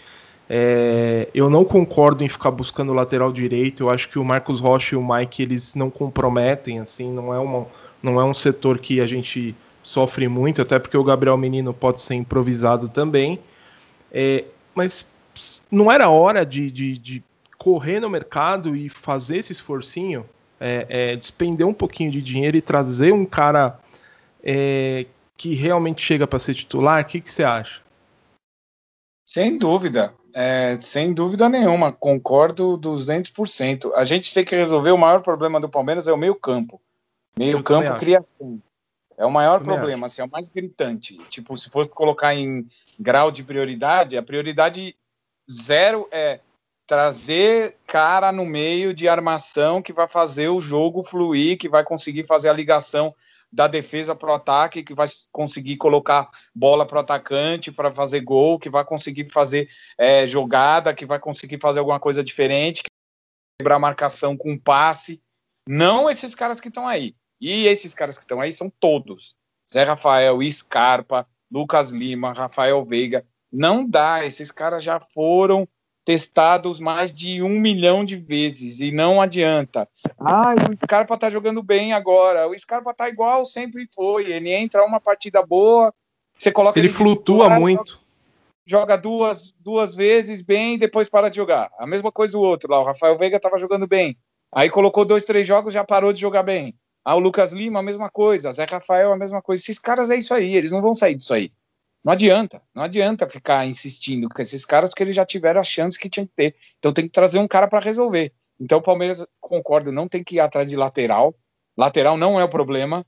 é, 0.48 1.28
eu 1.34 1.48
não 1.48 1.64
concordo 1.64 2.24
em 2.24 2.28
ficar 2.28 2.50
buscando 2.50 2.92
lateral 2.92 3.32
direito. 3.32 3.84
Eu 3.84 3.90
acho 3.90 4.08
que 4.08 4.18
o 4.18 4.24
Marcos 4.24 4.60
Rocha 4.60 4.94
e 4.94 4.98
o 4.98 5.06
Mike 5.06 5.42
eles 5.42 5.74
não 5.74 5.90
comprometem, 5.90 6.78
assim, 6.78 7.12
não 7.12 7.32
é, 7.32 7.38
uma, 7.38 7.66
não 8.02 8.20
é 8.20 8.24
um 8.24 8.34
setor 8.34 8.78
que 8.78 9.00
a 9.00 9.06
gente 9.06 9.54
sofre 9.82 10.28
muito, 10.28 10.62
até 10.62 10.78
porque 10.78 10.96
o 10.96 11.04
Gabriel 11.04 11.36
Menino 11.36 11.72
pode 11.72 12.00
ser 12.00 12.14
improvisado 12.14 12.88
também. 12.88 13.38
É, 14.12 14.44
mas 14.74 15.14
não 15.70 15.90
era 15.90 16.08
hora 16.08 16.44
de, 16.44 16.70
de, 16.70 16.98
de, 16.98 17.24
correr 17.58 18.00
no 18.00 18.10
mercado 18.10 18.74
e 18.74 18.88
fazer 18.88 19.38
esse 19.38 19.52
esforcinho, 19.52 20.26
é, 20.58 20.86
é, 20.88 21.16
despender 21.16 21.64
um 21.64 21.72
pouquinho 21.72 22.10
de 22.10 22.20
dinheiro 22.20 22.56
e 22.56 22.60
trazer 22.60 23.12
um 23.12 23.24
cara 23.24 23.78
é, 24.42 25.06
que 25.36 25.54
realmente 25.54 26.02
chega 26.02 26.26
para 26.26 26.40
ser 26.40 26.54
titular? 26.54 27.02
O 27.02 27.06
que, 27.06 27.20
que 27.20 27.32
você 27.32 27.44
acha? 27.44 27.80
Sem 29.24 29.56
dúvida. 29.56 30.12
É, 30.34 30.76
sem 30.76 31.12
dúvida 31.12 31.48
nenhuma, 31.48 31.92
concordo 31.92 32.78
200%. 32.78 33.92
A 33.94 34.04
gente 34.04 34.32
tem 34.32 34.44
que 34.44 34.56
resolver 34.56 34.90
o 34.90 34.98
maior 34.98 35.20
problema 35.20 35.60
do 35.60 35.68
Palmeiras 35.68 36.08
é 36.08 36.12
o 36.12 36.16
meio-campo. 36.16 36.80
Meio-campo, 37.36 37.96
criação. 37.96 38.60
É 39.16 39.26
o 39.26 39.30
maior 39.30 39.60
problema, 39.62 40.06
assim, 40.06 40.22
é 40.22 40.24
o 40.24 40.30
mais 40.30 40.48
gritante. 40.48 41.16
Tipo, 41.28 41.56
se 41.56 41.70
fosse 41.70 41.90
colocar 41.90 42.34
em 42.34 42.66
grau 42.98 43.30
de 43.30 43.44
prioridade, 43.44 44.16
a 44.16 44.22
prioridade 44.22 44.96
zero 45.50 46.08
é 46.10 46.40
trazer 46.86 47.76
cara 47.86 48.32
no 48.32 48.44
meio 48.44 48.92
de 48.92 49.08
armação 49.08 49.80
que 49.80 49.92
vai 49.92 50.08
fazer 50.08 50.48
o 50.48 50.60
jogo 50.60 51.02
fluir, 51.02 51.58
que 51.58 51.68
vai 51.68 51.84
conseguir 51.84 52.26
fazer 52.26 52.48
a 52.48 52.52
ligação 52.52 53.14
da 53.52 53.68
defesa 53.68 54.16
para 54.16 54.30
o 54.30 54.34
ataque, 54.34 54.82
que 54.82 54.94
vai 54.94 55.06
conseguir 55.30 55.76
colocar 55.76 56.26
bola 56.54 56.86
para 56.86 56.96
o 56.96 57.00
atacante 57.00 57.70
para 57.70 57.92
fazer 57.92 58.20
gol, 58.20 58.58
que 58.58 58.70
vai 58.70 58.84
conseguir 58.84 59.30
fazer 59.30 59.68
é, 59.98 60.26
jogada, 60.26 60.94
que 60.94 61.04
vai 61.04 61.18
conseguir 61.18 61.60
fazer 61.60 61.80
alguma 61.80 62.00
coisa 62.00 62.24
diferente, 62.24 62.82
quebrar 63.60 63.78
marcação 63.78 64.36
com 64.36 64.58
passe. 64.58 65.22
Não 65.68 66.08
esses 66.08 66.34
caras 66.34 66.60
que 66.60 66.68
estão 66.68 66.88
aí. 66.88 67.14
E 67.38 67.66
esses 67.66 67.92
caras 67.92 68.16
que 68.16 68.24
estão 68.24 68.40
aí 68.40 68.52
são 68.52 68.70
todos. 68.80 69.36
Zé 69.70 69.84
Rafael, 69.84 70.38
Scarpa, 70.50 71.26
Lucas 71.50 71.90
Lima, 71.90 72.32
Rafael 72.32 72.82
Veiga. 72.84 73.26
Não 73.52 73.86
dá, 73.86 74.24
esses 74.24 74.50
caras 74.50 74.82
já 74.82 74.98
foram 74.98 75.68
testados 76.04 76.80
mais 76.80 77.14
de 77.14 77.42
um 77.42 77.60
milhão 77.60 78.04
de 78.04 78.16
vezes 78.16 78.80
e 78.80 78.90
não 78.90 79.20
adianta. 79.20 79.88
Ah, 80.18 80.54
o 80.54 80.84
Scarpa 80.84 81.16
tá 81.16 81.30
jogando 81.30 81.62
bem 81.62 81.92
agora. 81.92 82.48
O 82.48 82.58
Scarpa 82.58 82.92
tá 82.92 83.08
igual 83.08 83.46
sempre 83.46 83.86
foi. 83.94 84.30
Ele 84.32 84.52
entra 84.52 84.84
uma 84.84 85.00
partida 85.00 85.42
boa, 85.44 85.92
você 86.36 86.50
coloca 86.50 86.78
ele, 86.78 86.88
ele 86.88 86.94
flutua 86.94 87.44
titular, 87.44 87.60
muito. 87.60 88.00
Joga 88.64 88.96
duas, 88.96 89.54
duas 89.60 89.94
vezes 89.94 90.42
bem 90.42 90.74
e 90.74 90.78
depois 90.78 91.08
para 91.08 91.28
de 91.28 91.36
jogar. 91.36 91.70
A 91.78 91.86
mesma 91.86 92.10
coisa 92.10 92.36
o 92.36 92.40
outro 92.40 92.70
lá. 92.70 92.80
O 92.80 92.84
Rafael 92.84 93.16
Veiga 93.16 93.40
tava 93.40 93.58
jogando 93.58 93.86
bem. 93.86 94.16
Aí 94.52 94.68
colocou 94.68 95.04
dois, 95.04 95.24
três 95.24 95.46
jogos 95.46 95.72
já 95.72 95.84
parou 95.84 96.12
de 96.12 96.20
jogar 96.20 96.42
bem. 96.42 96.74
Ah, 97.04 97.16
o 97.16 97.20
Lucas 97.20 97.52
Lima, 97.52 97.80
a 97.80 97.82
mesma 97.82 98.10
coisa. 98.10 98.52
Zé 98.52 98.64
Rafael, 98.64 99.12
a 99.12 99.16
mesma 99.16 99.40
coisa. 99.40 99.62
Esses 99.62 99.78
caras 99.78 100.10
é 100.10 100.16
isso 100.16 100.32
aí, 100.34 100.54
eles 100.54 100.70
não 100.70 100.82
vão 100.82 100.94
sair 100.94 101.14
disso 101.14 101.34
aí. 101.34 101.52
Não 102.04 102.12
adianta, 102.12 102.60
não 102.74 102.82
adianta 102.82 103.28
ficar 103.30 103.66
insistindo 103.66 104.28
com 104.28 104.42
esses 104.42 104.64
caras, 104.64 104.90
porque 104.90 105.04
eles 105.04 105.14
já 105.14 105.24
tiveram 105.24 105.60
a 105.60 105.64
chance 105.64 105.98
que 105.98 106.10
tinha 106.10 106.26
que 106.26 106.32
ter. 106.34 106.56
Então 106.78 106.92
tem 106.92 107.06
que 107.06 107.12
trazer 107.12 107.38
um 107.38 107.46
cara 107.46 107.68
para 107.68 107.78
resolver. 107.78 108.32
Então 108.58 108.78
o 108.78 108.82
Palmeiras, 108.82 109.24
concordo, 109.40 109.92
não 109.92 110.08
tem 110.08 110.24
que 110.24 110.36
ir 110.36 110.40
atrás 110.40 110.68
de 110.68 110.76
lateral. 110.76 111.34
Lateral 111.76 112.16
não 112.16 112.40
é 112.40 112.44
o 112.44 112.48
problema, 112.48 113.06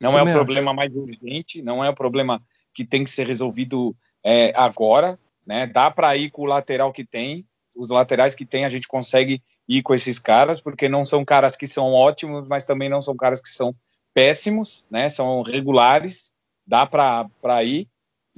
não 0.00 0.12
Também 0.12 0.32
é 0.32 0.36
o 0.36 0.38
problema 0.38 0.72
mais 0.72 0.94
urgente, 0.94 1.62
não 1.62 1.84
é 1.84 1.88
o 1.88 1.94
problema 1.94 2.42
que 2.72 2.84
tem 2.84 3.04
que 3.04 3.10
ser 3.10 3.26
resolvido 3.26 3.96
é, 4.24 4.52
agora. 4.54 5.18
Né? 5.46 5.66
Dá 5.66 5.90
para 5.90 6.16
ir 6.16 6.30
com 6.30 6.42
o 6.42 6.46
lateral 6.46 6.92
que 6.92 7.04
tem, 7.04 7.46
os 7.76 7.88
laterais 7.88 8.34
que 8.34 8.44
tem, 8.44 8.64
a 8.64 8.68
gente 8.68 8.88
consegue 8.88 9.42
ir 9.68 9.82
com 9.82 9.94
esses 9.94 10.18
caras, 10.18 10.60
porque 10.60 10.88
não 10.88 11.04
são 11.04 11.24
caras 11.24 11.56
que 11.56 11.66
são 11.66 11.92
ótimos, 11.92 12.46
mas 12.48 12.64
também 12.64 12.88
não 12.88 13.00
são 13.00 13.16
caras 13.16 13.40
que 13.40 13.48
são 13.48 13.74
péssimos, 14.12 14.86
né? 14.90 15.08
São 15.08 15.42
regulares, 15.42 16.32
dá 16.66 16.86
para 16.86 17.64
ir. 17.64 17.88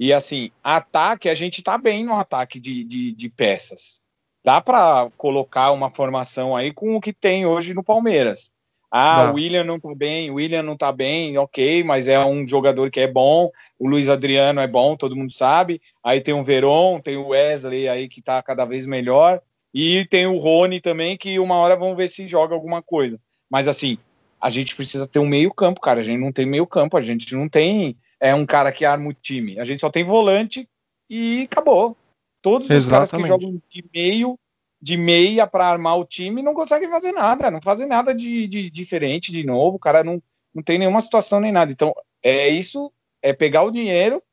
E 0.03 0.11
assim, 0.11 0.51
ataque, 0.61 1.29
a 1.29 1.33
gente 1.33 1.63
tá 1.63 1.77
bem 1.77 2.03
no 2.03 2.15
ataque 2.15 2.59
de, 2.59 2.83
de, 2.83 3.13
de 3.13 3.29
peças. 3.29 4.01
Dá 4.43 4.59
para 4.59 5.09
colocar 5.15 5.71
uma 5.71 5.89
formação 5.89 6.53
aí 6.53 6.73
com 6.73 6.97
o 6.97 6.99
que 6.99 7.13
tem 7.13 7.45
hoje 7.45 7.73
no 7.73 7.81
Palmeiras. 7.81 8.51
Ah, 8.91 9.31
o 9.31 9.35
William 9.35 9.63
não 9.63 9.79
tá 9.79 9.95
bem, 9.95 10.29
o 10.29 10.33
William 10.33 10.61
não 10.61 10.75
tá 10.75 10.91
bem, 10.91 11.37
ok, 11.37 11.85
mas 11.85 12.05
é 12.09 12.19
um 12.19 12.45
jogador 12.45 12.91
que 12.91 12.99
é 12.99 13.07
bom, 13.07 13.49
o 13.79 13.87
Luiz 13.87 14.09
Adriano 14.09 14.59
é 14.59 14.67
bom, 14.67 14.97
todo 14.97 15.15
mundo 15.15 15.31
sabe. 15.31 15.81
Aí 16.03 16.19
tem 16.19 16.33
o 16.33 16.43
Veron, 16.43 16.99
tem 16.99 17.15
o 17.15 17.29
Wesley 17.29 17.87
aí 17.87 18.09
que 18.09 18.21
tá 18.21 18.43
cada 18.43 18.65
vez 18.65 18.85
melhor. 18.85 19.39
E 19.73 20.05
tem 20.07 20.27
o 20.27 20.37
Rony 20.37 20.81
também, 20.81 21.15
que 21.15 21.39
uma 21.39 21.55
hora 21.55 21.77
vamos 21.77 21.95
ver 21.95 22.09
se 22.09 22.27
joga 22.27 22.53
alguma 22.53 22.83
coisa. 22.83 23.17
Mas 23.49 23.69
assim, 23.69 23.97
a 24.41 24.49
gente 24.49 24.75
precisa 24.75 25.07
ter 25.07 25.19
um 25.19 25.25
meio 25.25 25.53
campo, 25.53 25.79
cara. 25.79 26.01
A 26.01 26.03
gente 26.03 26.19
não 26.19 26.33
tem 26.33 26.45
meio 26.45 26.67
campo, 26.67 26.97
a 26.97 27.01
gente 27.01 27.33
não 27.33 27.47
tem 27.47 27.95
é 28.23 28.33
um 28.33 28.45
cara 28.45 28.71
que 28.71 28.85
arma 28.85 29.09
o 29.09 29.13
time. 29.13 29.59
A 29.59 29.65
gente 29.65 29.81
só 29.81 29.89
tem 29.89 30.05
volante 30.05 30.65
e 31.09 31.41
acabou. 31.41 31.97
Todos 32.41 32.69
os 32.69 32.87
caras 32.87 33.11
que 33.11 33.25
jogam 33.25 33.61
de 33.67 33.83
meio, 33.93 34.39
de 34.81 34.95
meia 34.95 35.45
para 35.45 35.67
armar 35.67 35.99
o 35.99 36.05
time 36.05 36.41
não 36.41 36.53
conseguem 36.53 36.89
fazer 36.89 37.11
nada, 37.11 37.51
não 37.51 37.61
fazem 37.61 37.85
nada 37.85 38.15
de, 38.15 38.47
de 38.47 38.69
diferente, 38.69 39.29
de 39.29 39.45
novo. 39.45 39.75
O 39.75 39.79
cara 39.79 40.05
não, 40.05 40.23
não 40.55 40.63
tem 40.63 40.77
nenhuma 40.77 41.01
situação 41.01 41.41
nem 41.41 41.51
nada. 41.51 41.73
Então, 41.73 41.93
é 42.23 42.47
isso, 42.47 42.89
é 43.21 43.33
pegar 43.33 43.63
o 43.63 43.71
dinheiro, 43.71 44.23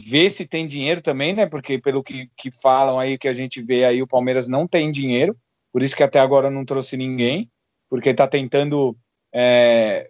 ver 0.00 0.30
se 0.30 0.46
tem 0.46 0.64
dinheiro 0.64 1.00
também, 1.00 1.34
né? 1.34 1.44
Porque 1.44 1.80
pelo 1.80 2.04
que, 2.04 2.30
que 2.36 2.52
falam 2.52 3.00
aí, 3.00 3.18
que 3.18 3.26
a 3.26 3.34
gente 3.34 3.60
vê 3.60 3.84
aí, 3.84 4.00
o 4.00 4.06
Palmeiras 4.06 4.46
não 4.46 4.68
tem 4.68 4.92
dinheiro, 4.92 5.36
por 5.72 5.82
isso 5.82 5.96
que 5.96 6.04
até 6.04 6.20
agora 6.20 6.48
não 6.48 6.64
trouxe 6.64 6.96
ninguém, 6.96 7.50
porque 7.90 8.10
está 8.10 8.28
tentando 8.28 8.96
é, 9.34 10.08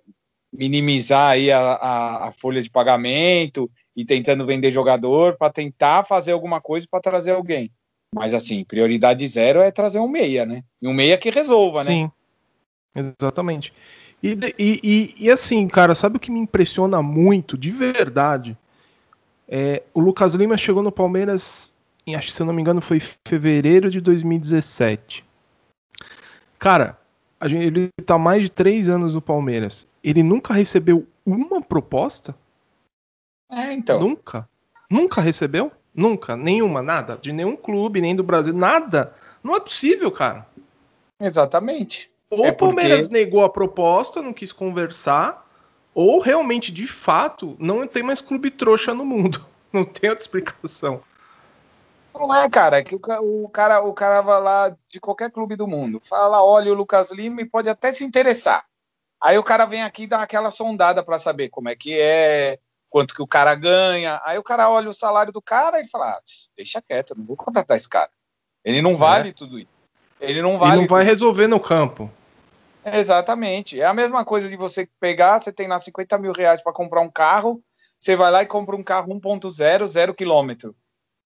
minimizar 0.52 1.30
aí 1.30 1.50
a, 1.50 1.58
a, 1.58 2.28
a, 2.28 2.32
folha 2.32 2.62
de 2.62 2.68
pagamento 2.68 3.70
e 3.96 4.04
tentando 4.04 4.44
vender 4.44 4.70
jogador 4.70 5.36
para 5.36 5.52
tentar 5.52 6.04
fazer 6.04 6.32
alguma 6.32 6.60
coisa 6.60 6.86
para 6.90 7.00
trazer 7.00 7.32
alguém. 7.32 7.70
Mas 8.14 8.34
assim, 8.34 8.64
prioridade 8.64 9.26
zero 9.26 9.60
é 9.60 9.70
trazer 9.70 9.98
um 9.98 10.08
meia, 10.08 10.44
né? 10.44 10.62
E 10.80 10.86
um 10.86 10.92
meia 10.92 11.16
que 11.16 11.30
resolva, 11.30 11.82
Sim, 11.82 12.04
né? 12.04 12.12
Sim, 13.02 13.14
exatamente. 13.18 13.72
E, 14.22 14.36
e, 14.58 15.14
e, 15.18 15.30
assim, 15.30 15.66
cara, 15.66 15.96
sabe 15.96 16.16
o 16.16 16.20
que 16.20 16.30
me 16.30 16.38
impressiona 16.38 17.02
muito, 17.02 17.58
de 17.58 17.72
verdade? 17.72 18.56
É, 19.48 19.82
o 19.92 20.00
Lucas 20.00 20.34
Lima 20.34 20.56
chegou 20.56 20.80
no 20.80 20.92
Palmeiras, 20.92 21.74
em, 22.06 22.14
acho 22.14 22.28
que 22.28 22.32
se 22.32 22.40
eu 22.40 22.46
não 22.46 22.54
me 22.54 22.62
engano, 22.62 22.80
foi 22.80 23.00
fevereiro 23.26 23.90
de 23.90 24.00
2017. 24.00 25.24
Cara, 26.56 26.96
gente, 27.48 27.64
ele 27.64 27.88
tá 28.04 28.18
mais 28.18 28.42
de 28.42 28.50
três 28.50 28.88
anos 28.88 29.14
no 29.14 29.20
Palmeiras. 29.20 29.86
Ele 30.02 30.22
nunca 30.22 30.54
recebeu 30.54 31.06
uma 31.24 31.60
proposta? 31.60 32.34
É, 33.50 33.72
então. 33.72 34.00
Nunca? 34.00 34.48
Nunca 34.90 35.20
recebeu? 35.20 35.70
Nunca? 35.94 36.36
Nenhuma, 36.36 36.82
nada? 36.82 37.18
De 37.20 37.32
nenhum 37.32 37.56
clube, 37.56 38.00
nem 38.00 38.16
do 38.16 38.22
Brasil, 38.22 38.54
nada? 38.54 39.14
Não 39.42 39.54
é 39.54 39.60
possível, 39.60 40.10
cara. 40.10 40.46
Exatamente. 41.20 42.10
Ou 42.30 42.46
é 42.46 42.50
o 42.50 42.56
Palmeiras 42.56 43.08
porque... 43.08 43.24
negou 43.24 43.44
a 43.44 43.50
proposta, 43.50 44.22
não 44.22 44.32
quis 44.32 44.52
conversar, 44.52 45.46
ou 45.94 46.18
realmente, 46.18 46.72
de 46.72 46.86
fato, 46.86 47.54
não 47.58 47.86
tem 47.86 48.02
mais 48.02 48.20
clube 48.20 48.50
trouxa 48.50 48.94
no 48.94 49.04
mundo. 49.04 49.44
Não 49.72 49.86
tem 49.86 50.10
outra 50.10 50.22
explicação. 50.22 51.02
Não 52.14 52.34
é, 52.34 52.48
cara, 52.48 52.78
é 52.78 52.82
que 52.82 52.94
o, 52.94 53.00
o, 53.22 53.48
cara, 53.48 53.82
o 53.82 53.92
cara 53.92 54.20
vai 54.20 54.40
lá 54.40 54.76
de 54.88 55.00
qualquer 55.00 55.30
clube 55.30 55.56
do 55.56 55.66
mundo, 55.66 56.00
fala, 56.02 56.42
olha 56.42 56.70
o 56.70 56.74
Lucas 56.74 57.10
Lima 57.10 57.40
e 57.40 57.48
pode 57.48 57.68
até 57.68 57.90
se 57.92 58.04
interessar. 58.04 58.64
Aí 59.20 59.38
o 59.38 59.42
cara 59.44 59.64
vem 59.64 59.82
aqui 59.82 60.02
e 60.02 60.06
dá 60.06 60.20
aquela 60.20 60.50
sondada 60.50 61.02
para 61.02 61.18
saber 61.18 61.48
como 61.48 61.68
é 61.68 61.76
que 61.76 61.98
é, 61.98 62.58
quanto 62.90 63.14
que 63.14 63.22
o 63.22 63.26
cara 63.26 63.54
ganha. 63.54 64.20
Aí 64.24 64.36
o 64.36 64.42
cara 64.42 64.68
olha 64.68 64.90
o 64.90 64.94
salário 64.94 65.32
do 65.32 65.40
cara 65.40 65.80
e 65.80 65.88
fala: 65.88 66.10
ah, 66.10 66.20
deixa 66.56 66.82
quieto, 66.82 67.14
não 67.16 67.24
vou 67.24 67.36
contratar 67.36 67.76
esse 67.76 67.88
cara. 67.88 68.10
Ele 68.64 68.82
não 68.82 68.96
vale 68.96 69.30
é. 69.30 69.32
tudo 69.32 69.58
isso. 69.58 69.70
Ele 70.20 70.42
não 70.42 70.58
vale. 70.58 70.74
E 70.74 70.76
não 70.76 70.86
vai 70.86 71.04
resolver 71.04 71.46
no 71.46 71.58
campo. 71.58 72.10
Exatamente. 72.84 73.80
É 73.80 73.86
a 73.86 73.94
mesma 73.94 74.24
coisa 74.24 74.48
de 74.48 74.56
você 74.56 74.88
pegar, 75.00 75.40
você 75.40 75.52
tem 75.52 75.68
lá 75.68 75.78
50 75.78 76.18
mil 76.18 76.32
reais 76.32 76.62
para 76.62 76.72
comprar 76.72 77.00
um 77.00 77.10
carro, 77.10 77.62
você 77.98 78.16
vai 78.16 78.30
lá 78.30 78.42
e 78.42 78.46
compra 78.46 78.76
um 78.76 78.82
carro 78.82 79.12
1.0, 79.14 79.86
zero 79.86 80.14
quilômetro, 80.14 80.74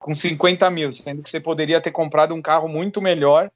com 0.01 0.17
50 0.17 0.69
mil, 0.71 0.93
sendo 0.93 1.23
que 1.23 1.29
você 1.29 1.39
poderia 1.39 1.81
ter 1.81 1.93
comprado 1.93 2.35
um 2.35 2.41
carro 2.41 2.67
muito 2.67 3.03
melhor. 3.03 3.51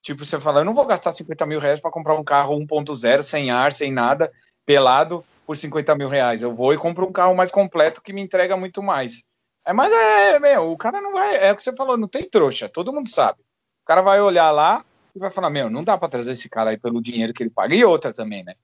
Tipo, 0.00 0.24
você 0.24 0.38
fala, 0.38 0.60
eu 0.60 0.64
não 0.64 0.72
vou 0.72 0.86
gastar 0.86 1.10
50 1.10 1.44
mil 1.44 1.58
reais 1.58 1.80
para 1.80 1.90
comprar 1.90 2.14
um 2.14 2.22
carro 2.22 2.56
1.0, 2.56 3.22
sem 3.22 3.50
ar, 3.50 3.72
sem 3.72 3.92
nada, 3.92 4.32
pelado, 4.64 5.24
por 5.44 5.56
50 5.56 5.96
mil 5.96 6.08
reais. 6.08 6.40
Eu 6.40 6.54
vou 6.54 6.72
e 6.72 6.78
compro 6.78 7.04
um 7.04 7.12
carro 7.12 7.34
mais 7.34 7.50
completo 7.50 8.00
que 8.00 8.12
me 8.12 8.22
entrega 8.22 8.56
muito 8.56 8.80
mais. 8.80 9.24
É, 9.66 9.72
mas 9.72 9.92
é, 9.92 10.38
meu, 10.38 10.70
o 10.70 10.78
cara 10.78 11.00
não 11.00 11.12
vai. 11.12 11.36
É 11.36 11.52
o 11.52 11.56
que 11.56 11.62
você 11.64 11.74
falou, 11.74 11.96
não 11.96 12.06
tem 12.06 12.30
trouxa, 12.30 12.68
todo 12.68 12.92
mundo 12.92 13.10
sabe. 13.10 13.40
O 13.82 13.86
cara 13.86 14.00
vai 14.00 14.20
olhar 14.20 14.52
lá, 14.52 14.84
e 15.16 15.18
vai 15.18 15.32
falar, 15.32 15.50
meu, 15.50 15.68
não 15.68 15.82
dá 15.82 15.98
para 15.98 16.08
trazer 16.08 16.32
esse 16.32 16.48
cara 16.48 16.70
aí 16.70 16.78
pelo 16.78 17.02
dinheiro 17.02 17.34
que 17.34 17.42
ele 17.42 17.50
paga. 17.50 17.74
E 17.74 17.84
outra 17.84 18.12
também, 18.12 18.44
né? 18.44 18.54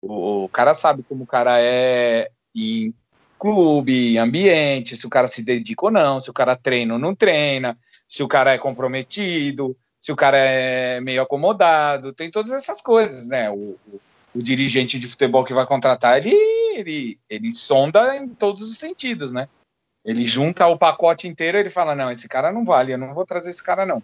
O, 0.00 0.44
o 0.44 0.48
cara 0.48 0.72
sabe 0.72 1.02
como 1.02 1.24
o 1.24 1.26
cara 1.26 1.60
é 1.60 2.30
em 2.54 2.94
clube, 3.38 4.18
ambiente, 4.18 4.96
se 4.96 5.06
o 5.06 5.10
cara 5.10 5.28
se 5.28 5.42
dedica 5.42 5.86
ou 5.86 5.90
não, 5.90 6.20
se 6.20 6.30
o 6.30 6.32
cara 6.32 6.56
treina 6.56 6.94
ou 6.94 6.98
não 6.98 7.14
treina, 7.14 7.78
se 8.08 8.22
o 8.22 8.28
cara 8.28 8.52
é 8.52 8.58
comprometido, 8.58 9.76
se 9.98 10.12
o 10.12 10.16
cara 10.16 10.36
é 10.38 11.00
meio 11.00 11.22
acomodado, 11.22 12.12
tem 12.12 12.30
todas 12.30 12.52
essas 12.52 12.80
coisas, 12.80 13.28
né? 13.28 13.50
O, 13.50 13.76
o, 13.86 14.00
o 14.34 14.42
dirigente 14.42 14.98
de 14.98 15.08
futebol 15.08 15.44
que 15.44 15.54
vai 15.54 15.66
contratar, 15.66 16.18
ele, 16.18 16.36
ele, 16.74 17.18
ele 17.28 17.52
sonda 17.52 18.16
em 18.16 18.28
todos 18.28 18.62
os 18.62 18.78
sentidos, 18.78 19.32
né? 19.32 19.48
Ele 20.04 20.24
junta 20.24 20.66
o 20.68 20.78
pacote 20.78 21.26
inteiro 21.26 21.58
e 21.58 21.60
ele 21.60 21.70
fala, 21.70 21.94
não, 21.94 22.10
esse 22.10 22.28
cara 22.28 22.52
não 22.52 22.64
vale, 22.64 22.92
eu 22.92 22.98
não 22.98 23.12
vou 23.12 23.26
trazer 23.26 23.50
esse 23.50 23.62
cara 23.62 23.84
não. 23.84 24.02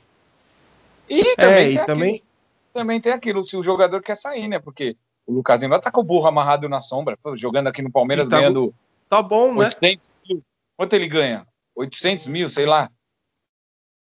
E 1.09 1.37
também, 1.37 1.71
é, 1.71 1.73
tem, 1.73 1.75
e 1.75 1.85
também... 1.85 2.15
Aquilo, 2.15 2.33
também 2.73 3.01
tem 3.01 3.13
aquilo, 3.13 3.47
se 3.47 3.57
o 3.57 3.63
jogador 3.63 4.03
quer 4.03 4.17
sair, 4.17 4.49
né? 4.49 4.59
Porque 4.59 4.97
o 5.27 5.33
Lucas 5.33 5.63
ainda 5.63 5.79
tá 5.79 5.91
com 5.91 6.01
o 6.01 6.05
burro 6.05 6.27
amarrado 6.27 6.69
na 6.69 6.81
sombra, 6.81 7.19
jogando 7.35 7.69
aqui 7.69 7.83
no 7.83 7.93
Palmeiras, 7.93 8.29
tá, 8.29 8.39
ganhando. 8.39 8.75
Tá 9.13 9.21
bom, 9.21 9.55
né? 9.55 9.69
Mil. 10.27 10.43
Quanto 10.75 10.95
ele 10.95 11.07
ganha? 11.07 11.47
800 11.77 12.29
mil, 12.29 12.49
sei 12.49 12.65
lá. 12.65 12.91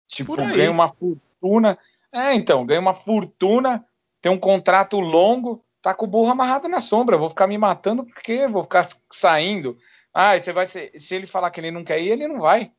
Tipo, 0.09 0.35
ganha 0.35 0.69
uma 0.69 0.89
fortuna. 0.89 1.79
É, 2.11 2.35
então, 2.35 2.67
ganha 2.67 2.81
uma 2.81 2.93
fortuna, 2.93 3.87
tem 4.21 4.33
um 4.33 4.39
contrato 4.39 4.99
longo, 4.99 5.65
tá 5.81 5.95
com 5.95 6.07
o 6.07 6.09
burro 6.09 6.33
amarrado 6.33 6.69
na 6.69 6.81
sombra. 6.81 7.17
Vou 7.17 7.31
ficar 7.31 7.47
me 7.47 7.57
matando 7.57 8.05
porque 8.05 8.49
vou 8.49 8.65
ficar 8.65 8.85
saindo. 9.09 9.79
Ah, 10.13 10.37
você 10.37 10.53
vai 10.53 10.67
ser. 10.67 10.91
Se 10.99 11.15
ele 11.15 11.29
falar 11.29 11.53
que 11.53 11.61
ele 11.61 11.71
não 11.71 11.85
quer 11.85 12.01
ir, 12.01 12.11
ele 12.11 12.27
não 12.27 12.41
vai 12.41 12.73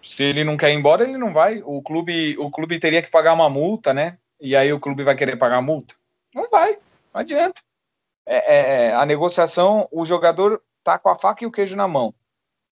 se 0.00 0.22
ele 0.22 0.44
não 0.44 0.56
quer 0.56 0.70
ir 0.70 0.74
embora, 0.74 1.02
ele 1.02 1.16
não 1.18 1.32
vai. 1.32 1.60
O 1.64 1.82
clube, 1.82 2.36
o 2.38 2.50
clube 2.50 2.78
teria 2.78 3.02
que 3.02 3.10
pagar 3.10 3.32
uma 3.32 3.48
multa, 3.48 3.92
né? 3.92 4.18
E 4.40 4.54
aí 4.54 4.72
o 4.72 4.78
clube 4.78 5.02
vai 5.02 5.16
querer 5.16 5.36
pagar 5.36 5.56
a 5.56 5.62
multa? 5.62 5.94
Não 6.32 6.48
vai, 6.50 6.72
não 7.12 7.20
adianta. 7.20 7.62
É, 8.26 8.36
é, 8.36 8.86
é, 8.86 8.94
a 8.94 9.04
negociação, 9.04 9.88
o 9.90 10.04
jogador 10.04 10.62
tá 10.82 10.98
com 10.98 11.08
a 11.08 11.18
faca 11.18 11.44
e 11.44 11.46
o 11.46 11.52
queijo 11.52 11.76
na 11.76 11.86
mão. 11.86 12.14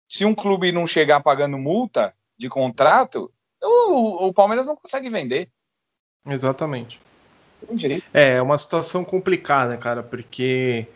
Se 0.07 0.25
um 0.25 0.35
clube 0.35 0.71
não 0.71 0.85
chegar 0.85 1.21
pagando 1.21 1.57
multa 1.57 2.13
de 2.37 2.49
contrato, 2.49 3.31
o, 3.61 4.27
o 4.27 4.33
Palmeiras 4.33 4.65
não 4.65 4.75
consegue 4.75 5.09
vender. 5.09 5.49
Exatamente. 6.25 6.99
É, 8.13 8.35
é 8.35 8.41
uma 8.41 8.57
situação 8.57 9.05
complicada, 9.05 9.77
cara, 9.77 10.03
porque 10.03 10.87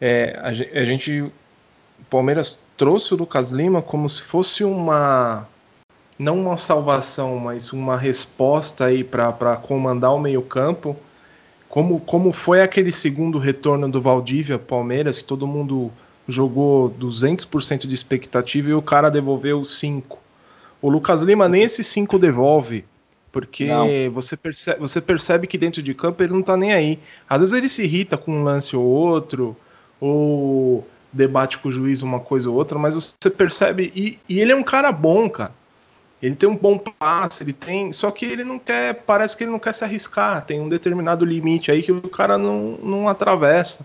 é, 0.00 0.36
a, 0.38 0.48
a 0.48 0.84
gente. 0.84 1.20
O 1.22 2.04
Palmeiras 2.10 2.60
trouxe 2.76 3.14
o 3.14 3.16
Lucas 3.16 3.52
Lima 3.52 3.80
como 3.80 4.08
se 4.08 4.22
fosse 4.22 4.64
uma 4.64 5.48
não 6.18 6.40
uma 6.40 6.56
salvação, 6.56 7.38
mas 7.38 7.72
uma 7.72 7.96
resposta 7.96 8.86
aí 8.86 9.02
para 9.02 9.56
comandar 9.56 10.14
o 10.14 10.18
meio-campo. 10.18 10.96
Como, 11.72 12.00
como 12.00 12.32
foi 12.32 12.60
aquele 12.60 12.92
segundo 12.92 13.38
retorno 13.38 13.88
do 13.88 13.98
Valdívia 13.98 14.58
Palmeiras, 14.58 15.22
que 15.22 15.24
todo 15.24 15.46
mundo 15.46 15.90
jogou 16.28 16.90
200% 17.00 17.86
de 17.86 17.94
expectativa 17.94 18.68
e 18.68 18.74
o 18.74 18.82
cara 18.82 19.08
devolveu 19.08 19.64
5. 19.64 20.18
O 20.82 20.90
Lucas 20.90 21.22
Lima 21.22 21.48
nem 21.48 21.62
esses 21.62 21.86
5 21.86 22.18
devolve, 22.18 22.84
porque 23.32 23.68
você 24.12 24.36
percebe, 24.36 24.80
você 24.80 25.00
percebe 25.00 25.46
que 25.46 25.56
dentro 25.56 25.82
de 25.82 25.94
campo 25.94 26.22
ele 26.22 26.34
não 26.34 26.42
tá 26.42 26.58
nem 26.58 26.74
aí. 26.74 26.98
Às 27.26 27.40
vezes 27.40 27.54
ele 27.54 27.70
se 27.70 27.84
irrita 27.84 28.18
com 28.18 28.32
um 28.40 28.42
lance 28.42 28.76
ou 28.76 28.84
outro, 28.84 29.56
ou 29.98 30.86
debate 31.10 31.56
com 31.56 31.70
o 31.70 31.72
juiz 31.72 32.02
uma 32.02 32.20
coisa 32.20 32.50
ou 32.50 32.56
outra, 32.56 32.78
mas 32.78 32.92
você 32.92 33.30
percebe. 33.30 33.90
E, 33.96 34.18
e 34.28 34.42
ele 34.42 34.52
é 34.52 34.56
um 34.56 34.62
cara 34.62 34.92
bom, 34.92 35.26
cara. 35.26 35.54
Ele 36.22 36.36
tem 36.36 36.48
um 36.48 36.56
bom 36.56 36.78
passe, 36.78 37.42
ele 37.42 37.52
tem. 37.52 37.92
Só 37.92 38.10
que 38.12 38.24
ele 38.24 38.44
não 38.44 38.56
quer. 38.56 38.94
Parece 39.02 39.36
que 39.36 39.42
ele 39.42 39.50
não 39.50 39.58
quer 39.58 39.74
se 39.74 39.82
arriscar. 39.82 40.46
Tem 40.46 40.60
um 40.60 40.68
determinado 40.68 41.24
limite 41.24 41.72
aí 41.72 41.82
que 41.82 41.90
o 41.90 42.08
cara 42.08 42.38
não, 42.38 42.78
não 42.80 43.08
atravessa. 43.08 43.84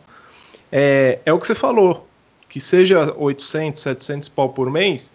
É, 0.71 1.17
é 1.25 1.33
o 1.33 1.39
que 1.39 1.47
você 1.47 1.55
falou. 1.55 2.07
Que 2.47 2.59
seja 2.59 3.11
800, 3.17 3.81
700 3.81 4.29
pau 4.29 4.49
por 4.49 4.69
mês. 4.69 5.11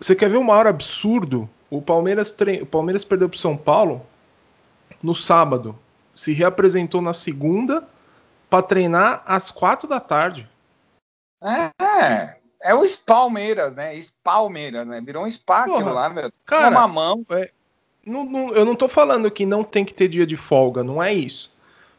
Você 0.00 0.16
quer 0.16 0.30
ver 0.30 0.38
o 0.38 0.44
maior 0.44 0.66
absurdo? 0.66 1.48
O 1.68 1.82
Palmeiras, 1.82 2.32
tre... 2.32 2.62
o 2.62 2.66
Palmeiras 2.66 3.04
perdeu 3.04 3.28
para 3.28 3.38
São 3.38 3.54
Paulo 3.54 4.04
no 5.02 5.14
sábado. 5.14 5.78
Se 6.14 6.32
reapresentou 6.32 7.02
na 7.02 7.12
segunda 7.12 7.86
para 8.48 8.62
treinar 8.62 9.22
às 9.26 9.50
quatro 9.50 9.86
da 9.86 10.00
tarde. 10.00 10.48
É, 11.42 12.36
é 12.62 12.74
o 12.74 12.84
Spalmeiras, 12.86 13.74
né? 13.74 13.94
Spalmeiras, 14.00 14.86
né? 14.86 15.00
Virou 15.00 15.24
um 15.24 15.30
spa 15.30 15.60
aquilo 15.60 15.92
lá, 15.92 16.08
meu. 16.08 16.30
Cara, 16.44 16.70
uma 16.70 16.86
mão. 16.86 17.24
É, 17.30 17.50
não, 18.04 18.24
não, 18.24 18.48
eu 18.50 18.64
não 18.64 18.74
tô 18.74 18.88
falando 18.88 19.30
que 19.30 19.46
não 19.46 19.62
tem 19.62 19.84
que 19.84 19.94
ter 19.94 20.08
dia 20.08 20.26
de 20.26 20.36
folga, 20.36 20.82
não 20.82 21.02
é 21.02 21.12
isso. 21.12 21.50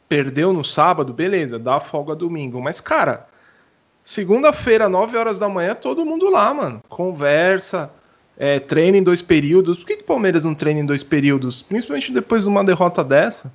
Perdeu 0.08 0.52
no 0.52 0.64
sábado, 0.64 1.14
beleza, 1.14 1.58
dá 1.58 1.80
folga 1.80 2.16
domingo. 2.16 2.62
Mas, 2.62 2.82
cara, 2.82 3.28
segunda-feira, 4.04 4.90
9 4.90 5.18
horas 5.18 5.40
da 5.40 5.48
manhã, 5.48 5.74
todo 5.74 6.06
mundo 6.06 6.30
lá, 6.30 6.54
mano. 6.54 6.84
Conversa, 6.90 7.92
é, 8.38 8.60
treina 8.60 8.98
em 8.98 9.04
dois 9.04 9.22
períodos. 9.22 9.80
Por 9.80 9.88
que, 9.88 9.98
que 9.98 10.04
o 10.04 10.08
Palmeiras 10.08 10.46
não 10.46 10.54
treina 10.54 10.82
em 10.82 10.86
dois 10.86 11.04
períodos? 11.04 11.64
Principalmente 11.64 12.12
depois 12.12 12.44
de 12.44 12.50
uma 12.50 12.64
derrota 12.64 13.04
dessa. 13.04 13.52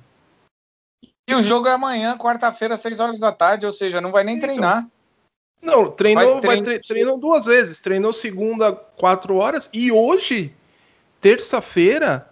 E 1.29 1.35
o 1.35 1.43
jogo 1.43 1.67
é 1.67 1.73
amanhã, 1.73 2.17
quarta-feira, 2.17 2.77
6 2.77 2.99
horas 2.99 3.19
da 3.19 3.31
tarde, 3.33 3.65
ou 3.65 3.73
seja, 3.73 3.99
não 3.99 4.11
vai 4.11 4.23
nem 4.23 4.37
então, 4.37 4.47
treinar. 4.47 4.87
Não, 5.61 5.89
treinou, 5.89 6.41
vai, 6.41 6.61
vai 6.61 6.79
treinou 6.79 7.17
duas 7.17 7.45
vezes. 7.45 7.81
Treinou 7.81 8.13
segunda, 8.13 8.71
quatro 8.71 9.35
horas. 9.37 9.69
E 9.73 9.91
hoje, 9.91 10.53
terça-feira, 11.19 12.29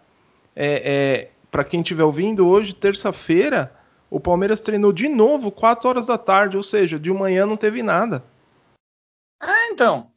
é, 0.56 1.26
é 1.26 1.32
para 1.50 1.64
quem 1.64 1.82
estiver 1.82 2.04
ouvindo, 2.04 2.48
hoje, 2.48 2.74
terça-feira, 2.74 3.74
o 4.10 4.20
Palmeiras 4.20 4.62
treinou 4.62 4.94
de 4.94 5.08
novo, 5.08 5.52
quatro 5.52 5.90
horas 5.90 6.06
da 6.06 6.18
tarde. 6.18 6.58
Ou 6.58 6.64
seja, 6.64 7.00
de 7.00 7.12
manhã 7.12 7.46
não 7.46 7.58
teve 7.58 7.82
nada. 7.82 8.24
Ah, 9.42 9.68
então. 9.72 10.12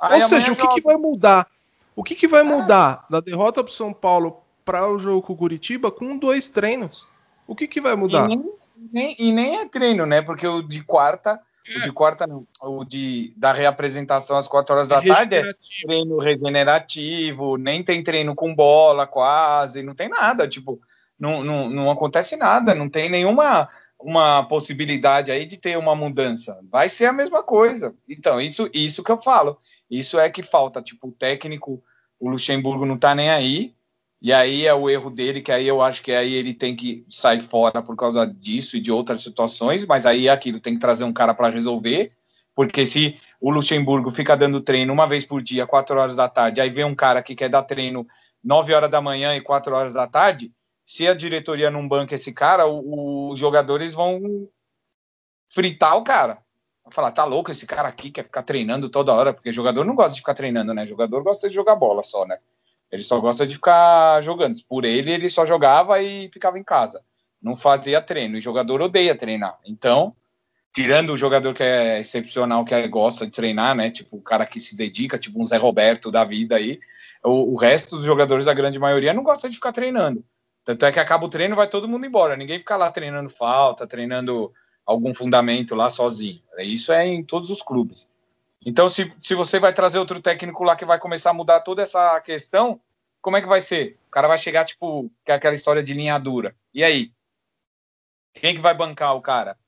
Aí 0.00 0.22
ou 0.22 0.28
seja, 0.28 0.52
o 0.52 0.56
que, 0.56 0.68
que, 0.68 0.80
vai 0.80 0.96
mudar? 0.96 1.48
O 1.94 2.04
que, 2.04 2.14
que 2.14 2.28
vai 2.28 2.42
ah. 2.42 2.44
mudar 2.44 3.06
da 3.08 3.20
derrota 3.20 3.64
para 3.64 3.72
São 3.72 3.92
Paulo 3.92 4.42
para 4.64 4.86
o 4.90 4.98
jogo 4.98 5.22
com 5.22 5.32
o 5.32 5.36
Curitiba 5.36 5.90
com 5.90 6.18
dois 6.18 6.48
treinos? 6.48 7.08
O 7.46 7.54
que, 7.54 7.66
que 7.66 7.80
vai 7.80 7.96
mudar? 7.96 8.26
E 8.30 8.36
nem, 8.36 8.52
nem, 8.92 9.16
e 9.18 9.32
nem 9.32 9.56
é 9.60 9.68
treino, 9.68 10.04
né? 10.04 10.20
Porque 10.20 10.46
o 10.46 10.62
de 10.62 10.82
quarta 10.84 11.40
o 11.74 11.80
de 11.80 11.92
quarta 11.92 12.26
não. 12.26 12.46
O 12.62 12.84
de 12.84 13.32
da 13.36 13.52
reapresentação 13.52 14.36
às 14.36 14.46
quatro 14.46 14.74
horas 14.74 14.88
da 14.88 15.02
tarde 15.02 15.36
é 15.36 15.54
treino 15.84 16.18
regenerativo, 16.18 17.56
nem 17.56 17.82
tem 17.82 18.02
treino 18.02 18.34
com 18.34 18.54
bola 18.54 19.06
quase, 19.06 19.82
não 19.82 19.94
tem 19.94 20.08
nada, 20.08 20.46
tipo, 20.46 20.80
não, 21.18 21.42
não, 21.42 21.68
não 21.70 21.90
acontece 21.90 22.36
nada, 22.36 22.74
não 22.74 22.88
tem 22.88 23.08
nenhuma 23.08 23.68
uma 23.98 24.44
possibilidade 24.44 25.30
aí 25.30 25.46
de 25.46 25.56
ter 25.56 25.76
uma 25.78 25.94
mudança. 25.94 26.60
Vai 26.70 26.88
ser 26.88 27.06
a 27.06 27.12
mesma 27.12 27.42
coisa. 27.42 27.94
Então, 28.08 28.40
isso, 28.40 28.68
isso 28.72 29.02
que 29.02 29.10
eu 29.10 29.18
falo. 29.18 29.58
Isso 29.90 30.18
é 30.18 30.28
que 30.28 30.42
falta, 30.42 30.82
tipo, 30.82 31.08
o 31.08 31.12
técnico, 31.12 31.82
o 32.20 32.28
Luxemburgo 32.28 32.84
não 32.84 32.98
tá 32.98 33.14
nem 33.14 33.30
aí, 33.30 33.74
e 34.20 34.32
aí 34.32 34.66
é 34.66 34.74
o 34.74 34.88
erro 34.88 35.10
dele, 35.10 35.42
que 35.42 35.52
aí 35.52 35.66
eu 35.66 35.82
acho 35.82 36.02
que 36.02 36.12
aí 36.12 36.32
ele 36.32 36.54
tem 36.54 36.74
que 36.74 37.04
sair 37.10 37.40
fora 37.40 37.82
por 37.82 37.96
causa 37.96 38.26
disso 38.26 38.76
e 38.76 38.80
de 38.80 38.90
outras 38.90 39.22
situações, 39.22 39.86
mas 39.86 40.06
aí 40.06 40.28
é 40.28 40.30
aquilo 40.30 40.60
tem 40.60 40.74
que 40.74 40.80
trazer 40.80 41.04
um 41.04 41.12
cara 41.12 41.34
para 41.34 41.50
resolver, 41.50 42.12
porque 42.54 42.86
se 42.86 43.18
o 43.40 43.50
Luxemburgo 43.50 44.10
fica 44.10 44.36
dando 44.36 44.60
treino 44.60 44.92
uma 44.92 45.06
vez 45.06 45.26
por 45.26 45.42
dia, 45.42 45.66
quatro 45.66 45.98
horas 45.98 46.16
da 46.16 46.28
tarde, 46.28 46.60
aí 46.60 46.70
vem 46.70 46.84
um 46.84 46.94
cara 46.94 47.22
que 47.22 47.34
quer 47.34 47.50
dar 47.50 47.62
treino 47.62 48.06
nove 48.42 48.72
horas 48.72 48.90
da 48.90 49.00
manhã 49.00 49.36
e 49.36 49.40
quatro 49.40 49.74
horas 49.74 49.92
da 49.92 50.06
tarde, 50.06 50.52
se 50.86 51.06
a 51.06 51.14
diretoria 51.14 51.70
não 51.70 51.86
banca 51.86 52.14
esse 52.14 52.32
cara, 52.32 52.66
os 52.66 53.38
jogadores 53.38 53.92
vão 53.92 54.48
fritar 55.48 55.96
o 55.96 56.04
cara. 56.04 56.38
Vão 56.84 56.92
falar, 56.92 57.10
tá 57.10 57.24
louco 57.24 57.50
esse 57.50 57.66
cara 57.66 57.88
aqui, 57.88 58.10
quer 58.10 58.22
ficar 58.22 58.44
treinando 58.44 58.88
toda 58.88 59.12
hora, 59.12 59.34
porque 59.34 59.52
jogador 59.52 59.84
não 59.84 59.96
gosta 59.96 60.12
de 60.12 60.20
ficar 60.20 60.34
treinando, 60.34 60.72
né? 60.72 60.86
Jogador 60.86 61.24
gosta 61.24 61.48
de 61.48 61.54
jogar 61.54 61.74
bola 61.74 62.04
só, 62.04 62.24
né? 62.24 62.38
Ele 62.96 63.04
só 63.04 63.20
gosta 63.20 63.46
de 63.46 63.54
ficar 63.54 64.22
jogando. 64.22 64.60
Por 64.66 64.84
ele, 64.86 65.12
ele 65.12 65.28
só 65.28 65.44
jogava 65.44 66.02
e 66.02 66.30
ficava 66.32 66.58
em 66.58 66.64
casa. 66.64 67.02
não 67.42 67.54
fazia 67.54 68.00
treino. 68.00 68.38
E 68.38 68.40
jogador 68.40 68.80
odeia 68.80 69.14
treinar. 69.14 69.58
Então, 69.66 70.16
tirando 70.74 71.10
o 71.10 71.16
jogador 71.16 71.52
que 71.54 71.62
é 71.62 72.00
excepcional, 72.00 72.64
que 72.64 72.88
gosta 72.88 73.26
de 73.26 73.32
treinar, 73.32 73.74
né? 73.74 73.90
Tipo, 73.90 74.16
o 74.16 74.22
cara 74.22 74.46
que 74.46 74.58
se 74.58 74.74
dedica, 74.74 75.18
tipo 75.18 75.40
um 75.40 75.44
Zé 75.44 75.58
Roberto 75.58 76.10
da 76.10 76.24
vida 76.24 76.56
aí. 76.56 76.80
O, 77.22 77.52
o 77.52 77.56
resto 77.56 77.96
dos 77.96 78.06
jogadores, 78.06 78.48
a 78.48 78.54
grande 78.54 78.78
maioria, 78.78 79.12
não 79.12 79.22
gosta 79.22 79.48
de 79.48 79.56
ficar 79.56 79.72
treinando. 79.72 80.24
Tanto 80.64 80.86
é 80.86 80.90
que 80.90 80.98
acaba 80.98 81.26
o 81.26 81.28
treino, 81.28 81.54
vai 81.54 81.68
todo 81.68 81.86
mundo 81.86 82.06
embora. 82.06 82.34
Ninguém 82.34 82.58
fica 82.58 82.76
lá 82.76 82.90
treinando 82.90 83.28
falta, 83.28 83.86
treinando 83.86 84.52
algum 84.86 85.14
fundamento 85.14 85.74
lá 85.74 85.90
sozinho. 85.90 86.40
Isso 86.60 86.92
é 86.92 87.06
em 87.06 87.22
todos 87.22 87.50
os 87.50 87.60
clubes. 87.60 88.08
Então, 88.64 88.88
se, 88.88 89.12
se 89.22 89.34
você 89.34 89.60
vai 89.60 89.72
trazer 89.72 89.98
outro 89.98 90.20
técnico 90.20 90.64
lá 90.64 90.74
que 90.74 90.84
vai 90.84 90.98
começar 90.98 91.30
a 91.30 91.34
mudar 91.34 91.60
toda 91.60 91.82
essa 91.82 92.20
questão, 92.20 92.80
como 93.26 93.36
é 93.36 93.42
que 93.42 93.48
vai 93.48 93.60
ser? 93.60 93.98
O 94.06 94.10
cara 94.12 94.28
vai 94.28 94.38
chegar, 94.38 94.64
tipo, 94.64 95.10
que 95.24 95.32
é 95.32 95.34
aquela 95.34 95.56
história 95.56 95.82
de 95.82 95.92
linha 95.92 96.16
dura. 96.16 96.54
E 96.72 96.84
aí? 96.84 97.10
Quem 98.34 98.54
que 98.54 98.60
vai 98.60 98.72
bancar 98.72 99.16
o 99.16 99.20
cara? 99.20 99.58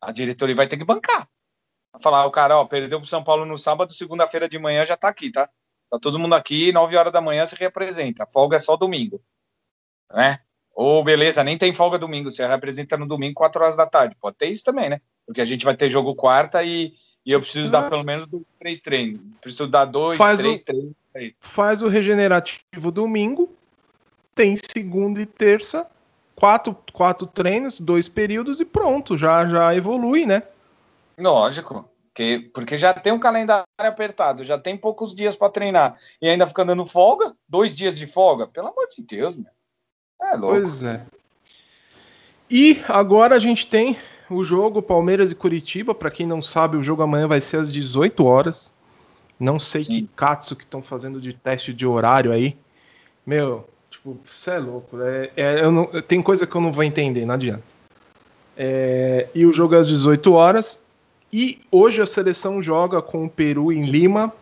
A 0.00 0.10
diretoria 0.10 0.56
vai 0.56 0.66
ter 0.66 0.76
que 0.76 0.84
bancar. 0.84 1.28
Vai 1.92 2.02
falar, 2.02 2.26
o 2.26 2.32
cara, 2.32 2.58
ó, 2.58 2.64
perdeu 2.64 2.98
pro 2.98 3.08
São 3.08 3.22
Paulo 3.22 3.46
no 3.46 3.56
sábado, 3.56 3.92
segunda-feira 3.92 4.48
de 4.48 4.58
manhã 4.58 4.84
já 4.84 4.96
tá 4.96 5.06
aqui, 5.06 5.30
tá? 5.30 5.48
Tá 5.88 5.98
todo 6.00 6.18
mundo 6.18 6.34
aqui, 6.34 6.72
9 6.72 6.96
horas 6.96 7.12
da 7.12 7.20
manhã 7.20 7.46
se 7.46 7.54
representa. 7.54 8.24
A 8.24 8.26
folga 8.26 8.56
é 8.56 8.58
só 8.58 8.76
domingo. 8.76 9.22
Né? 10.12 10.40
Ou 10.74 11.04
beleza, 11.04 11.44
nem 11.44 11.56
tem 11.56 11.72
folga 11.72 11.96
domingo, 11.96 12.32
você 12.32 12.44
representa 12.44 12.96
no 12.96 13.06
domingo, 13.06 13.34
4 13.34 13.62
horas 13.62 13.76
da 13.76 13.86
tarde. 13.86 14.16
Pode 14.20 14.36
ter 14.38 14.48
isso 14.48 14.64
também, 14.64 14.88
né? 14.88 15.00
Porque 15.24 15.40
a 15.40 15.44
gente 15.44 15.64
vai 15.64 15.76
ter 15.76 15.88
jogo 15.88 16.16
quarta 16.16 16.64
e 16.64 16.94
e 17.26 17.32
eu 17.32 17.40
preciso 17.40 17.70
dar 17.70 17.88
pelo 17.88 18.04
menos 18.04 18.28
três 18.58 18.82
treinos. 18.82 19.20
Preciso 19.40 19.66
dar 19.66 19.86
dois, 19.86 20.18
faz 20.18 20.40
três 20.40 20.62
treinos. 20.62 20.92
Faz 21.40 21.82
o 21.82 21.88
regenerativo 21.88 22.90
domingo, 22.90 23.54
tem 24.34 24.56
segunda 24.56 25.20
e 25.20 25.26
terça, 25.26 25.86
quatro, 26.34 26.76
quatro 26.92 27.26
treinos, 27.26 27.78
dois 27.78 28.08
períodos 28.08 28.60
e 28.60 28.64
pronto, 28.64 29.16
já, 29.16 29.46
já 29.46 29.74
evolui, 29.74 30.26
né? 30.26 30.42
Lógico. 31.18 31.88
Que, 32.12 32.38
porque 32.38 32.78
já 32.78 32.94
tem 32.94 33.12
um 33.12 33.18
calendário 33.18 33.64
apertado, 33.76 34.44
já 34.44 34.56
tem 34.56 34.76
poucos 34.76 35.14
dias 35.14 35.34
para 35.34 35.50
treinar 35.50 35.98
e 36.22 36.28
ainda 36.28 36.46
fica 36.46 36.64
dando 36.64 36.86
folga, 36.86 37.34
dois 37.48 37.76
dias 37.76 37.98
de 37.98 38.06
folga, 38.06 38.46
pelo 38.46 38.68
amor 38.68 38.88
de 38.88 39.02
Deus, 39.02 39.34
meu. 39.34 39.50
É 40.22 40.36
louco. 40.36 40.56
Pois 40.56 40.82
é. 40.82 41.04
E 42.48 42.82
agora 42.88 43.34
a 43.34 43.38
gente 43.38 43.66
tem 43.66 43.96
o 44.30 44.44
jogo 44.44 44.82
Palmeiras 44.82 45.32
e 45.32 45.34
Curitiba. 45.34 45.94
Para 45.94 46.10
quem 46.10 46.26
não 46.26 46.40
sabe, 46.40 46.76
o 46.76 46.82
jogo 46.82 47.02
amanhã 47.02 47.26
vai 47.26 47.40
ser 47.40 47.58
às 47.58 47.72
18 47.72 48.24
horas. 48.24 48.73
Não 49.38 49.58
sei 49.58 49.84
Sim. 49.84 49.90
que 49.90 50.10
katsu 50.14 50.56
que 50.56 50.64
estão 50.64 50.80
fazendo 50.80 51.20
de 51.20 51.32
teste 51.32 51.72
de 51.72 51.86
horário 51.86 52.32
aí. 52.32 52.56
Meu, 53.26 53.68
tipo, 53.90 54.18
você 54.24 54.52
é 54.52 54.58
louco. 54.58 55.00
É, 55.00 55.30
é, 55.36 55.64
eu 55.64 55.72
não, 55.72 55.86
tem 56.02 56.22
coisa 56.22 56.46
que 56.46 56.54
eu 56.54 56.60
não 56.60 56.72
vou 56.72 56.84
entender, 56.84 57.24
não 57.24 57.34
adianta. 57.34 57.64
É, 58.56 59.28
e 59.34 59.44
o 59.44 59.52
jogo 59.52 59.74
é 59.74 59.78
às 59.78 59.88
18 59.88 60.32
horas. 60.32 60.78
E 61.32 61.60
hoje 61.70 62.00
a 62.00 62.06
seleção 62.06 62.62
joga 62.62 63.02
com 63.02 63.24
o 63.24 63.30
Peru 63.30 63.72
em 63.72 63.84
Lima 63.86 64.32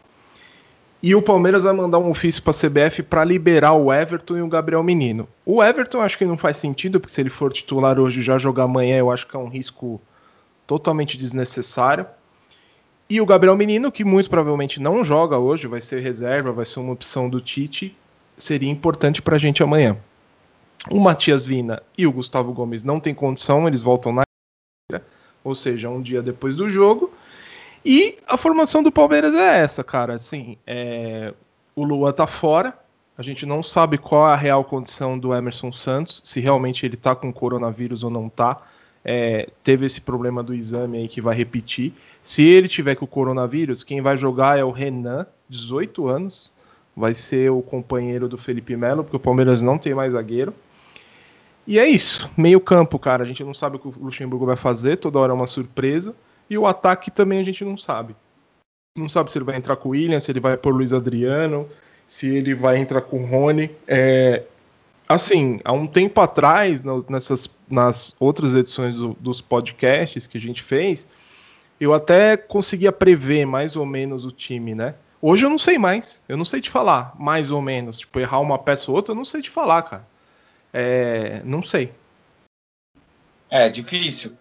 e 1.03 1.15
o 1.15 1.23
Palmeiras 1.23 1.65
vai 1.65 1.73
mandar 1.73 1.99
um 1.99 2.11
ofício 2.11 2.43
para 2.43 2.53
a 2.53 2.55
CBF 2.55 3.03
para 3.03 3.25
liberar 3.25 3.73
o 3.73 3.93
Everton 3.93 4.37
e 4.37 4.43
o 4.43 4.47
Gabriel 4.47 4.83
Menino. 4.85 5.27
O 5.45 5.63
Everton 5.63 6.01
acho 6.01 6.17
que 6.17 6.25
não 6.25 6.37
faz 6.37 6.59
sentido, 6.59 7.01
porque 7.01 7.13
se 7.13 7.21
ele 7.21 7.31
for 7.31 7.53
titular 7.53 7.99
hoje 7.99 8.21
e 8.21 8.23
já 8.23 8.39
jogar 8.39 8.65
amanhã, 8.65 8.99
eu 8.99 9.11
acho 9.11 9.27
que 9.27 9.35
é 9.35 9.39
um 9.39 9.49
risco 9.49 10.01
totalmente 10.65 11.17
desnecessário. 11.17 12.07
E 13.13 13.21
o 13.21 13.27
Gabriel 13.27 13.55
Menino, 13.55 13.93
que 13.93 14.07
muito 14.07 14.31
provavelmente 14.31 14.81
não 14.81 15.05
joga 15.05 15.37
hoje, 15.37 15.67
vai 15.67 15.83
ser 15.83 16.01
reserva, 16.01 16.51
vai 16.51 16.65
ser 16.65 16.81
uma 16.81 16.95
opção 16.95 17.29
do 17.29 17.43
Tite, 17.43 17.95
seria 18.39 18.71
importante 18.71 19.21
para 19.21 19.37
a 19.37 19.39
gente 19.39 19.63
amanhã. 19.63 19.99
O 20.91 20.99
Matias 20.99 21.45
Vina 21.45 21.83
e 21.99 22.07
o 22.07 22.13
Gustavo 22.13 22.55
Gomes 22.55 22.83
não 22.83 22.99
têm 22.99 23.15
condição, 23.15 23.69
eles 23.69 23.83
voltam 23.83 24.15
na 24.15 24.23
ou 25.45 25.55
seja, 25.55 25.91
um 25.91 26.01
dia 26.01 26.23
depois 26.23 26.57
do 26.57 26.71
jogo. 26.71 27.13
E 27.85 28.17
a 28.27 28.39
formação 28.39 28.83
do 28.83 28.91
Palmeiras 28.91 29.35
é 29.35 29.59
essa, 29.59 29.85
cara. 29.85 30.15
Assim, 30.15 30.57
é... 30.67 31.35
o 31.77 31.85
Lua 31.85 32.15
tá 32.15 32.27
fora. 32.27 32.75
A 33.19 33.23
gente 33.23 33.45
não 33.45 33.63
sabe 33.63 33.99
qual 33.99 34.31
é 34.31 34.33
a 34.33 34.37
real 34.37 34.65
condição 34.65 35.19
do 35.19 35.35
Emerson 35.35 35.71
Santos, 35.71 36.23
se 36.25 36.41
realmente 36.41 36.87
ele 36.87 36.97
tá 36.97 37.15
com 37.15 37.31
coronavírus 37.31 38.05
ou 38.05 38.09
não 38.09 38.31
tá. 38.31 38.63
É... 39.05 39.51
teve 39.63 39.85
esse 39.85 40.01
problema 40.01 40.43
do 40.43 40.55
exame 40.55 40.97
aí 40.97 41.09
que 41.09 41.21
vai 41.21 41.37
repetir. 41.37 41.93
Se 42.23 42.45
ele 42.45 42.69
tiver 42.69 42.95
com 42.95 43.05
o 43.05 43.09
coronavírus, 43.09 43.83
quem 43.83 44.01
vai 44.01 44.17
jogar 44.17 44.59
é 44.59 44.65
o 44.65 44.71
Renan, 44.71 45.27
18 45.49 46.07
anos. 46.07 46.53
Vai 46.95 47.15
ser 47.15 47.51
o 47.51 47.63
companheiro 47.63 48.29
do 48.29 48.37
Felipe 48.37 48.77
Melo, 48.77 49.03
porque 49.03 49.17
o 49.17 49.21
Palmeiras 49.21 49.63
não 49.63 49.79
tem 49.79 49.95
mais 49.95 50.13
zagueiro. 50.13 50.55
E 51.67 51.79
é 51.79 51.87
isso. 51.87 52.31
Meio 52.37 52.61
campo, 52.61 52.99
cara. 52.99 53.25
A 53.25 53.27
gente 53.27 53.43
não 53.43 53.55
sabe 53.55 53.77
o 53.77 53.79
que 53.79 53.89
o 53.89 53.95
Luxemburgo 53.99 54.47
vai 54.47 54.57
fazer, 54.57 54.97
toda 54.97 55.19
hora 55.19 55.33
é 55.33 55.35
uma 55.35 55.47
surpresa. 55.47 56.15
E 56.49 56.59
o 56.59 56.67
ataque 56.67 57.11
também 57.11 57.41
a 57.41 57.43
gente 57.43 57.65
não 57.65 57.77
sabe. 57.77 58.15
Não 58.99 59.09
sabe 59.09 59.33
se 59.33 59.39
ele 59.39 59.45
vai 59.47 59.57
entrar 59.57 59.77
com 59.77 59.89
o 59.89 59.93
William, 59.93 60.21
se 60.21 60.31
ele 60.31 60.41
vai 60.41 60.57
por 60.57 60.75
Luiz 60.75 60.93
Adriano, 60.93 61.67
se 62.07 62.29
ele 62.29 62.53
vai 62.53 62.77
entrar 62.77 63.01
com 63.01 63.23
o 63.23 63.27
Rony. 63.27 63.71
É, 63.89 64.43
assim, 65.09 65.61
há 65.65 65.73
um 65.73 65.87
tempo 65.87 66.21
atrás, 66.21 66.83
nessas, 67.09 67.49
nas 67.71 68.15
outras 68.21 68.55
edições 68.55 68.97
do, 68.97 69.17
dos 69.19 69.41
podcasts 69.41 70.27
que 70.27 70.37
a 70.37 70.41
gente 70.41 70.63
fez, 70.63 71.09
eu 71.83 71.93
até 71.93 72.37
conseguia 72.37 72.93
prever 72.93 73.45
mais 73.45 73.75
ou 73.75 73.85
menos 73.85 74.25
o 74.25 74.31
time, 74.31 74.73
né? 74.73 74.95
Hoje 75.21 75.45
eu 75.45 75.51
não 75.51 75.59
sei 75.59 75.79
mais. 75.79 76.23
Eu 76.29 76.37
não 76.37 76.45
sei 76.45 76.61
te 76.61 76.71
falar, 76.71 77.13
mais 77.19 77.51
ou 77.51 77.61
menos. 77.61 77.99
Tipo, 77.99 78.21
errar 78.21 78.39
uma 78.39 78.57
peça 78.57 78.89
ou 78.89 78.97
outra, 78.97 79.13
eu 79.13 79.17
não 79.17 79.25
sei 79.25 79.43
te 79.43 79.51
falar, 79.51 79.83
cara. 79.83 80.07
É, 80.73 81.43
não 81.45 81.61
sei. 81.61 81.93
É 83.51 83.69
difícil. 83.69 84.37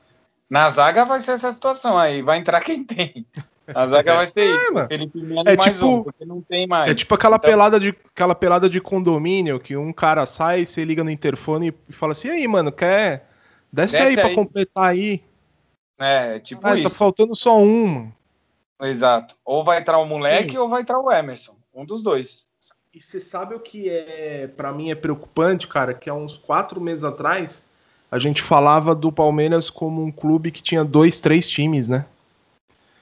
Na 0.48 0.70
zaga 0.70 1.04
vai 1.04 1.20
ser 1.20 1.32
essa 1.32 1.52
situação 1.52 1.98
aí, 1.98 2.22
vai 2.22 2.38
entrar 2.38 2.62
quem 2.62 2.84
tem. 2.84 3.26
Na 3.68 3.88
zaga 3.88 4.18
vai 4.18 4.28
ser 4.28 4.48
é, 4.78 4.88
Felipe 4.88 5.22
Melo 5.22 5.50
é 5.50 5.56
mais 5.56 5.74
tipo, 5.74 5.88
um, 5.88 6.04
porque 6.04 6.26
não 6.26 6.42
tem 6.42 6.68
mais. 6.68 6.92
É 6.92 6.94
tipo 6.94 7.16
aquela, 7.16 7.38
então... 7.38 7.50
pelada 7.50 7.80
de, 7.80 7.90
aquela 8.14 8.36
pelada 8.36 8.70
de 8.70 8.80
condomínio 8.80 9.60
que 9.60 9.76
um 9.76 9.92
cara 9.92 10.28
sai, 10.28 10.64
você 10.66 10.86
liga 10.86 11.04
no 11.04 11.10
interfone 11.10 11.74
e 11.90 11.92
fala 11.92 12.12
assim: 12.12 12.30
aí, 12.30 12.48
mano, 12.48 12.72
quer. 12.72 13.30
Desce, 13.74 13.98
Desce 13.98 14.02
aí, 14.02 14.10
aí 14.10 14.16
pra 14.16 14.36
completar 14.36 14.84
aí. 14.84 15.24
É, 16.02 16.40
tipo 16.40 16.66
ah, 16.66 16.76
isso. 16.76 16.90
Tá 16.90 16.96
faltando 16.96 17.36
só 17.36 17.62
um. 17.62 18.12
Exato. 18.82 19.36
Ou 19.46 19.64
vai 19.64 19.80
entrar 19.80 20.00
o 20.00 20.06
moleque 20.06 20.54
Sim. 20.54 20.58
ou 20.58 20.68
vai 20.68 20.82
entrar 20.82 21.00
o 21.00 21.12
Emerson. 21.12 21.56
Um 21.74 21.86
dos 21.86 22.02
dois. 22.02 22.48
E 22.94 23.00
você 23.00 23.22
sabe 23.22 23.54
o 23.54 23.60
que 23.60 23.90
é, 23.90 24.48
para 24.48 24.74
mim, 24.74 24.90
é 24.92 24.96
preocupante, 24.96 25.68
cara? 25.68 25.94
Que 25.94 26.10
há 26.10 26.14
uns 26.14 26.38
quatro 26.38 26.82
meses 26.82 27.06
atrás 27.06 27.70
a 28.12 28.18
gente 28.18 28.42
falava 28.42 28.94
do 28.94 29.10
Palmeiras 29.10 29.70
como 29.70 30.04
um 30.04 30.12
clube 30.12 30.52
que 30.52 30.62
tinha 30.62 30.84
dois, 30.84 31.22
três 31.22 31.48
times, 31.48 31.88
né? 31.88 32.06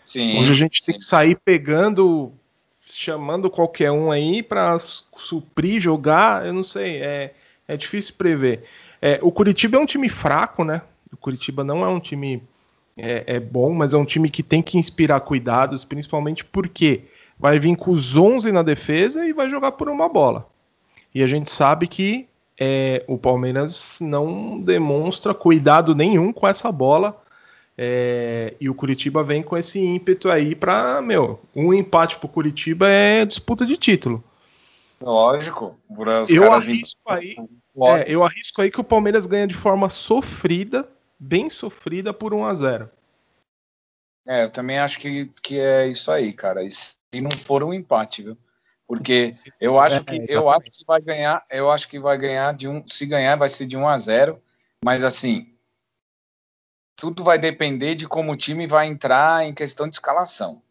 Sim. 0.05 0.39
Hoje 0.39 0.51
a 0.51 0.55
gente 0.55 0.79
sim. 0.79 0.85
tem 0.85 0.97
que 0.97 1.03
sair 1.03 1.35
pegando, 1.43 2.31
chamando 2.79 3.49
qualquer 3.49 3.91
um 3.91 4.11
aí 4.11 4.43
para 4.43 4.77
suprir, 4.77 5.79
jogar, 5.79 6.45
eu 6.45 6.53
não 6.53 6.63
sei, 6.63 7.01
é, 7.01 7.33
é 7.67 7.75
difícil 7.75 8.13
prever. 8.15 8.63
É, 9.01 9.17
o 9.23 9.31
Curitiba 9.31 9.77
é 9.77 9.79
um 9.79 9.85
time 9.85 10.09
fraco, 10.09 10.63
né? 10.63 10.83
O 11.11 11.17
Curitiba 11.17 11.63
não 11.63 11.83
é 11.83 11.87
um 11.87 11.99
time 11.99 12.43
é, 13.01 13.23
é, 13.35 13.39
bom, 13.39 13.73
mas 13.73 13.93
é 13.93 13.97
um 13.97 14.05
time 14.05 14.29
que 14.29 14.43
tem 14.43 14.61
que 14.61 14.77
inspirar 14.77 15.19
cuidados, 15.21 15.83
principalmente 15.83 16.43
porque 16.43 17.03
vai 17.37 17.57
vir 17.59 17.75
com 17.75 17.91
os 17.91 18.17
11 18.17 18.51
na 18.51 18.61
defesa 18.61 19.25
e 19.25 19.33
vai 19.33 19.49
jogar 19.49 19.71
por 19.73 19.89
uma 19.89 20.09
bola. 20.09 20.47
E 21.13 21.23
a 21.23 21.27
gente 21.27 21.49
sabe 21.49 21.87
que 21.87 22.27
é, 22.59 23.03
o 23.07 23.17
Palmeiras 23.17 23.99
não 24.01 24.59
demonstra 24.59 25.33
cuidado 25.33 25.95
nenhum 25.95 26.33
com 26.33 26.47
essa 26.47 26.71
bola. 26.71 27.19
É, 27.81 28.55
e 28.59 28.69
o 28.69 28.75
Curitiba 28.75 29.23
vem 29.23 29.41
com 29.41 29.55
esse 29.55 29.79
ímpeto 29.79 30.29
aí 30.29 30.53
para, 30.53 31.01
meu, 31.01 31.39
um 31.55 31.73
empate 31.73 32.17
pro 32.17 32.27
Curitiba 32.27 32.89
é 32.89 33.23
disputa 33.23 33.65
de 33.65 33.77
título. 33.77 34.21
Lógico. 35.01 35.77
Eu 36.27 36.51
arrisco, 36.51 36.99
aí, 37.07 37.37
é, 37.95 38.05
eu 38.13 38.21
arrisco 38.21 38.61
aí 38.61 38.69
que 38.69 38.81
o 38.81 38.83
Palmeiras 38.83 39.25
ganha 39.25 39.47
de 39.47 39.55
forma 39.55 39.87
sofrida, 39.87 40.85
bem 41.19 41.49
sofrida, 41.49 42.13
por 42.13 42.33
1 42.33 42.45
a 42.45 42.53
0 42.53 42.89
É, 44.27 44.43
eu 44.45 44.51
também 44.51 44.79
acho 44.79 44.99
que, 44.99 45.25
que 45.43 45.59
é 45.59 45.87
isso 45.87 46.11
aí, 46.11 46.31
cara. 46.31 46.63
E 46.63 46.71
se 46.71 46.95
não 47.21 47.31
for 47.31 47.63
um 47.63 47.73
empate, 47.73 48.23
viu? 48.23 48.37
Porque 48.87 49.31
eu 49.59 49.79
acho 49.79 50.03
que 50.03 50.15
é, 50.15 50.25
eu 50.29 50.49
acho 50.49 50.71
que 50.71 50.85
vai 50.85 51.01
ganhar, 51.01 51.45
eu 51.49 51.69
acho 51.69 51.89
que 51.89 51.99
vai 51.99 52.17
ganhar 52.17 52.53
de 52.53 52.67
um, 52.67 52.87
se 52.87 53.05
ganhar 53.05 53.35
vai 53.35 53.49
ser 53.49 53.65
de 53.65 53.75
1 53.75 53.87
a 53.87 53.97
0, 53.99 54.41
mas 54.83 55.03
assim, 55.03 55.53
tudo 56.95 57.23
vai 57.23 57.37
depender 57.37 57.95
de 57.95 58.07
como 58.07 58.31
o 58.31 58.37
time 58.37 58.65
vai 58.65 58.87
entrar 58.87 59.45
em 59.45 59.53
questão 59.53 59.87
de 59.87 59.95
escalação. 59.95 60.61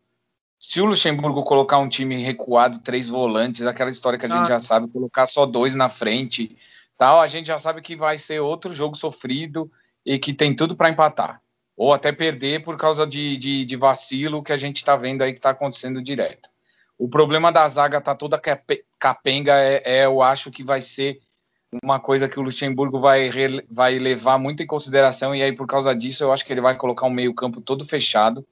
Se 0.59 0.81
o 0.81 0.87
Luxemburgo 0.87 1.45
colocar 1.45 1.79
um 1.79 1.89
time 1.89 2.17
recuado, 2.17 2.81
três 2.81 3.09
volantes, 3.09 3.65
aquela 3.65 3.91
história 3.91 4.19
que 4.19 4.27
a 4.27 4.29
gente 4.29 4.41
ah. 4.41 4.45
já 4.45 4.59
sabe, 4.59 4.89
colocar 4.89 5.27
só 5.27 5.47
dois 5.47 5.75
na 5.77 5.89
frente, 5.89 6.59
tal, 6.97 7.21
a 7.21 7.29
gente 7.29 7.47
já 7.47 7.59
sabe 7.59 7.81
que 7.81 7.95
vai 7.95 8.19
ser 8.19 8.41
outro 8.41 8.75
jogo 8.75 8.97
sofrido 8.97 9.71
e 10.09 10.19
que 10.19 10.33
tem 10.33 10.57
tudo 10.57 10.75
para 10.75 10.89
empatar. 10.89 11.43
Ou 11.77 11.93
até 11.93 12.11
perder 12.11 12.65
por 12.65 12.79
causa 12.79 13.07
de, 13.07 13.37
de, 13.37 13.67
de 13.67 13.77
vacilo 13.77 14.43
que 14.43 14.53
a 14.53 14.57
gente 14.57 14.79
está 14.79 14.97
vendo 14.97 15.21
aí 15.21 15.33
que 15.33 15.39
está 15.39 15.51
acontecendo 15.51 16.03
direto. 16.03 16.49
O 16.97 17.11
problema 17.11 17.53
da 17.53 17.69
zaga 17.69 18.01
tá 18.01 18.15
toda 18.15 18.41
capenga, 18.99 19.53
é, 19.61 19.83
é, 19.85 20.05
eu 20.07 20.23
acho 20.23 20.51
que 20.51 20.65
vai 20.65 20.81
ser 20.81 21.21
uma 21.83 22.01
coisa 22.01 22.27
que 22.27 22.41
o 22.41 22.43
Luxemburgo 22.43 22.99
vai, 22.99 23.31
vai 23.71 23.99
levar 23.99 24.39
muito 24.39 24.63
em 24.63 24.67
consideração, 24.67 25.35
e 25.35 25.43
aí 25.43 25.53
por 25.53 25.67
causa 25.67 25.95
disso 25.95 26.25
eu 26.25 26.33
acho 26.33 26.45
que 26.45 26.53
ele 26.53 26.63
vai 26.63 26.75
colocar 26.75 27.07
um 27.07 27.11
meio-campo 27.11 27.61
todo 27.61 27.85
fechado, 27.85 28.45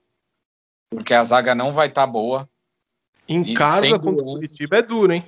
porque 0.90 1.14
a 1.14 1.24
zaga 1.24 1.54
não 1.54 1.72
vai 1.72 1.88
estar 1.88 2.02
tá 2.02 2.07
boa. 2.07 2.46
Em 3.26 3.54
casa 3.54 3.98
contra 3.98 4.22
o 4.22 4.34
Curitiba 4.34 4.76
é 4.76 4.82
duro, 4.82 5.14
hein? 5.14 5.24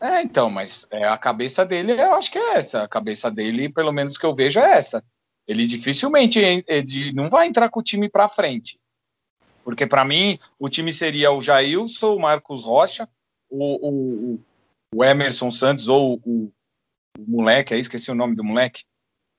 É, 0.00 0.22
então, 0.22 0.48
mas 0.48 0.86
é, 0.90 1.06
a 1.06 1.18
cabeça 1.18 1.64
dele, 1.66 1.92
eu 1.92 2.14
acho 2.14 2.32
que 2.32 2.38
é 2.38 2.56
essa. 2.56 2.84
A 2.84 2.88
cabeça 2.88 3.30
dele, 3.30 3.68
pelo 3.68 3.92
menos 3.92 4.16
que 4.16 4.24
eu 4.24 4.34
vejo, 4.34 4.58
é 4.58 4.78
essa. 4.78 5.04
Ele 5.48 5.66
dificilmente 5.66 6.38
ele 6.38 7.12
não 7.12 7.30
vai 7.30 7.46
entrar 7.46 7.70
com 7.70 7.80
o 7.80 7.82
time 7.82 8.08
para 8.08 8.28
frente. 8.28 8.78
Porque, 9.64 9.86
para 9.86 10.04
mim, 10.04 10.38
o 10.58 10.68
time 10.68 10.92
seria 10.92 11.32
o 11.32 11.40
Jailson, 11.40 12.14
o 12.14 12.20
Marcos 12.20 12.62
Rocha, 12.62 13.08
o, 13.50 13.88
o, 13.88 14.40
o 14.94 15.04
Emerson 15.04 15.50
Santos 15.50 15.88
ou 15.88 16.20
o, 16.24 16.52
o 17.18 17.24
moleque, 17.26 17.74
aí 17.74 17.80
esqueci 17.80 18.10
o 18.10 18.14
nome 18.14 18.36
do 18.36 18.44
moleque. 18.44 18.84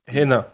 Renan. 0.06 0.46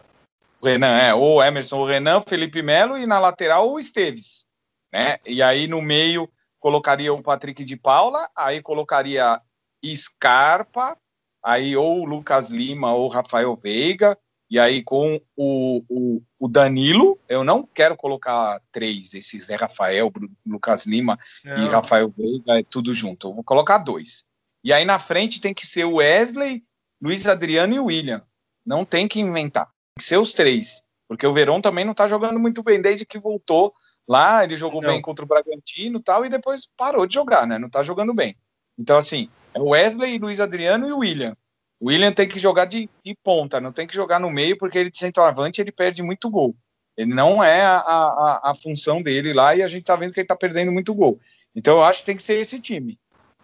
O 0.61 0.65
Renan, 0.65 0.97
é. 0.97 1.13
Ou 1.13 1.43
Emerson, 1.43 1.79
o 1.79 1.85
Renan, 1.85 2.21
Felipe 2.21 2.61
Melo 2.61 2.97
e 2.97 3.05
na 3.05 3.19
lateral 3.19 3.71
o 3.71 3.79
Esteves. 3.79 4.45
Né? 4.91 5.19
E 5.25 5.41
aí 5.41 5.67
no 5.67 5.81
meio 5.81 6.29
colocaria 6.59 7.13
o 7.13 7.21
Patrick 7.21 7.63
de 7.63 7.75
Paula, 7.75 8.29
aí 8.35 8.61
colocaria 8.61 9.41
Scarpa, 9.85 10.97
aí 11.43 11.75
ou 11.75 12.03
Lucas 12.03 12.49
Lima 12.49 12.93
ou 12.93 13.07
Rafael 13.07 13.55
Veiga, 13.55 14.17
e 14.49 14.57
aí 14.57 14.81
com 14.81 15.21
o, 15.35 15.83
o, 15.89 16.21
o 16.39 16.47
Danilo, 16.47 17.19
eu 17.27 17.43
não 17.43 17.63
quero 17.63 17.95
colocar 17.97 18.61
três, 18.71 19.13
esses 19.13 19.45
Zé 19.45 19.55
Rafael, 19.55 20.11
Lucas 20.45 20.85
Lima 20.85 21.19
não. 21.43 21.65
e 21.65 21.67
Rafael 21.67 22.13
Veiga, 22.15 22.59
é 22.59 22.63
tudo 22.63 22.93
junto. 22.93 23.27
Eu 23.27 23.33
vou 23.33 23.43
colocar 23.43 23.77
dois. 23.79 24.25
E 24.63 24.71
aí 24.71 24.85
na 24.85 24.99
frente 24.99 25.41
tem 25.41 25.53
que 25.53 25.67
ser 25.67 25.85
o 25.85 25.95
Wesley, 25.95 26.63
Luiz 27.01 27.27
Adriano 27.27 27.75
e 27.75 27.79
o 27.79 27.85
William. 27.85 28.23
Não 28.65 28.85
tem 28.85 29.07
que 29.07 29.19
inventar. 29.19 29.65
Tem 29.65 29.99
que 29.99 30.03
ser 30.03 30.17
os 30.17 30.33
três. 30.33 30.83
Porque 31.07 31.25
o 31.25 31.33
Verão 31.33 31.61
também 31.61 31.85
não 31.85 31.93
tá 31.93 32.07
jogando 32.07 32.39
muito 32.39 32.63
bem 32.63 32.81
desde 32.81 33.05
que 33.05 33.19
voltou 33.19 33.73
lá. 34.07 34.43
Ele 34.43 34.57
jogou 34.57 34.81
não. 34.81 34.89
bem 34.89 35.01
contra 35.01 35.23
o 35.23 35.27
Bragantino 35.27 35.99
e 35.99 36.03
tal, 36.03 36.25
e 36.25 36.29
depois 36.29 36.67
parou 36.77 37.05
de 37.05 37.13
jogar, 37.13 37.47
né? 37.47 37.57
Não 37.57 37.69
tá 37.69 37.83
jogando 37.83 38.13
bem. 38.13 38.35
Então, 38.77 38.97
assim, 38.97 39.29
é 39.53 39.59
Wesley, 39.59 40.19
Luiz 40.19 40.39
Adriano 40.39 40.87
e 40.87 40.91
o 40.91 40.99
William. 40.99 41.35
O 41.79 41.87
William 41.89 42.11
tem 42.11 42.27
que 42.27 42.39
jogar 42.39 42.65
de, 42.65 42.89
de, 43.03 43.15
ponta, 43.23 43.61
não 43.61 43.71
tem 43.71 43.85
que 43.85 43.95
jogar 43.95 44.19
no 44.19 44.31
meio, 44.31 44.57
porque 44.57 44.77
ele 44.77 44.89
de 44.89 44.97
centroavante 44.97 45.61
ele 45.61 45.71
perde 45.71 46.01
muito 46.01 46.29
gol. 46.29 46.55
Ele 46.97 47.13
não 47.13 47.43
é 47.43 47.61
a, 47.61 47.77
a, 47.77 48.41
a 48.51 48.55
função 48.55 49.01
dele 49.01 49.31
lá 49.31 49.55
e 49.55 49.61
a 49.61 49.67
gente 49.67 49.83
tá 49.83 49.95
vendo 49.95 50.11
que 50.11 50.19
ele 50.19 50.27
tá 50.27 50.35
perdendo 50.35 50.71
muito 50.71 50.93
gol. 50.95 51.19
Então 51.55 51.77
eu 51.77 51.83
acho 51.83 51.99
que 51.99 52.07
tem 52.07 52.17
que 52.17 52.23
ser 52.23 52.39
esse 52.39 52.59
time. 52.59 52.97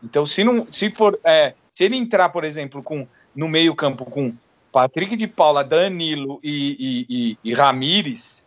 Então, 0.03 0.25
se 0.25 0.43
não, 0.43 0.67
se 0.71 0.89
for, 0.89 1.19
é, 1.23 1.53
se 1.73 1.84
ele 1.84 1.95
entrar, 1.95 2.29
por 2.29 2.43
exemplo, 2.43 2.81
com 2.84 3.07
no 3.36 3.47
meio 3.47 3.75
campo 3.75 4.05
com 4.05 4.36
Patrick 4.71 5.15
de 5.15 5.27
Paula, 5.27 5.63
Danilo 5.63 6.39
e, 6.43 6.77
e, 6.79 7.05
e, 7.09 7.38
e 7.43 7.53
Ramires, 7.53 8.43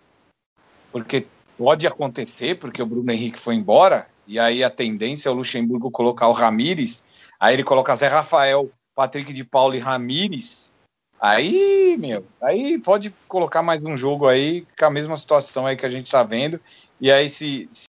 porque 0.93 1.27
pode 1.57 1.87
acontecer, 1.87 2.57
porque 2.57 2.83
o 2.83 2.87
Bruno 2.87 3.11
Henrique 3.11 3.39
foi 3.39 3.55
embora, 3.55 4.07
e 4.27 4.39
aí 4.39 4.63
a 4.63 4.71
tendência 4.71 5.29
é 5.29 5.33
o 5.33 5.35
Luxemburgo 5.35 5.91
colocar 5.91 6.29
o 6.29 6.33
Ramires, 6.33 7.05
aí 7.39 7.55
ele 7.55 7.65
coloca 7.65 7.95
Zé 7.97 8.09
Rafael, 8.09 8.71
Patrick 8.97 9.31
de 9.31 9.45
Paula 9.45 9.77
e 9.77 9.79
Ramires, 9.79 10.73
aí, 11.21 11.99
meu, 11.99 12.27
aí 12.43 12.79
pode 12.79 13.15
colocar 13.29 13.63
mais 13.63 13.85
um 13.85 13.95
jogo 13.95 14.27
aí, 14.27 14.67
com 14.77 14.87
a 14.87 14.91
mesma 14.91 15.19
situação 15.19 15.67
aí 15.67 15.77
que 15.77 15.85
a 15.85 15.91
gente 15.91 16.11
tá 16.11 16.23
vendo, 16.23 16.59
e 16.99 17.13
aí 17.13 17.29
se, 17.29 17.69
se 17.71 17.85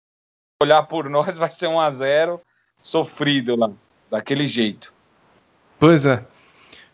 olhar 0.61 0.81
por 0.83 1.09
nós 1.11 1.37
vai 1.37 1.51
ser 1.51 1.67
um 1.67 1.77
a 1.77 1.91
zero 1.91 2.41
sofrido 2.81 3.57
lá, 3.57 3.69
daquele 4.09 4.47
jeito. 4.47 4.93
Pois 5.77 6.05
é. 6.05 6.25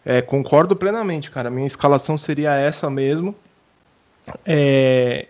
É, 0.04 0.24
concordo 0.24 0.76
plenamente, 0.76 1.30
cara. 1.30 1.52
Minha 1.52 1.68
escalação 1.68 2.18
seria 2.18 2.56
essa 2.56 2.90
mesmo. 2.90 3.36
É... 4.44 5.28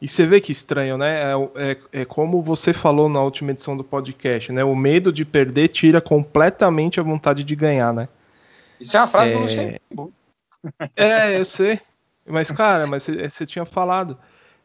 E 0.00 0.08
você 0.08 0.24
vê 0.24 0.40
que 0.40 0.50
estranho, 0.50 0.96
né? 0.96 1.20
É, 1.22 1.34
é, 1.56 1.76
é, 1.92 2.04
como 2.04 2.42
você 2.42 2.72
falou 2.72 3.08
na 3.08 3.22
última 3.22 3.50
edição 3.50 3.76
do 3.76 3.84
podcast, 3.84 4.50
né? 4.50 4.64
O 4.64 4.74
medo 4.74 5.12
de 5.12 5.24
perder 5.24 5.68
tira 5.68 6.00
completamente 6.00 6.98
a 6.98 7.02
vontade 7.02 7.44
de 7.44 7.54
ganhar, 7.54 7.92
né? 7.92 8.08
Isso 8.80 8.96
é 8.96 9.00
uma 9.00 9.06
frase 9.06 9.30
é... 9.30 9.34
do 9.34 9.40
Luxemburgo. 9.40 10.12
É, 10.96 11.38
eu 11.38 11.44
sei. 11.44 11.80
Mas, 12.26 12.50
cara, 12.50 12.86
mas 12.86 13.06
você 13.06 13.46
tinha 13.46 13.64
falado. 13.64 14.16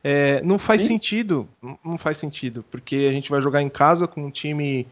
É, 0.03 0.41
não 0.43 0.57
faz 0.57 0.83
Sim. 0.83 0.89
sentido. 0.89 1.49
Não 1.83 1.97
faz 1.97 2.17
sentido. 2.17 2.63
Porque 2.69 3.07
a 3.09 3.11
gente 3.11 3.29
vai 3.29 3.41
jogar 3.41 3.61
em 3.61 3.69
casa 3.69 4.07
com 4.07 4.25
um 4.25 4.31
time 4.31 4.87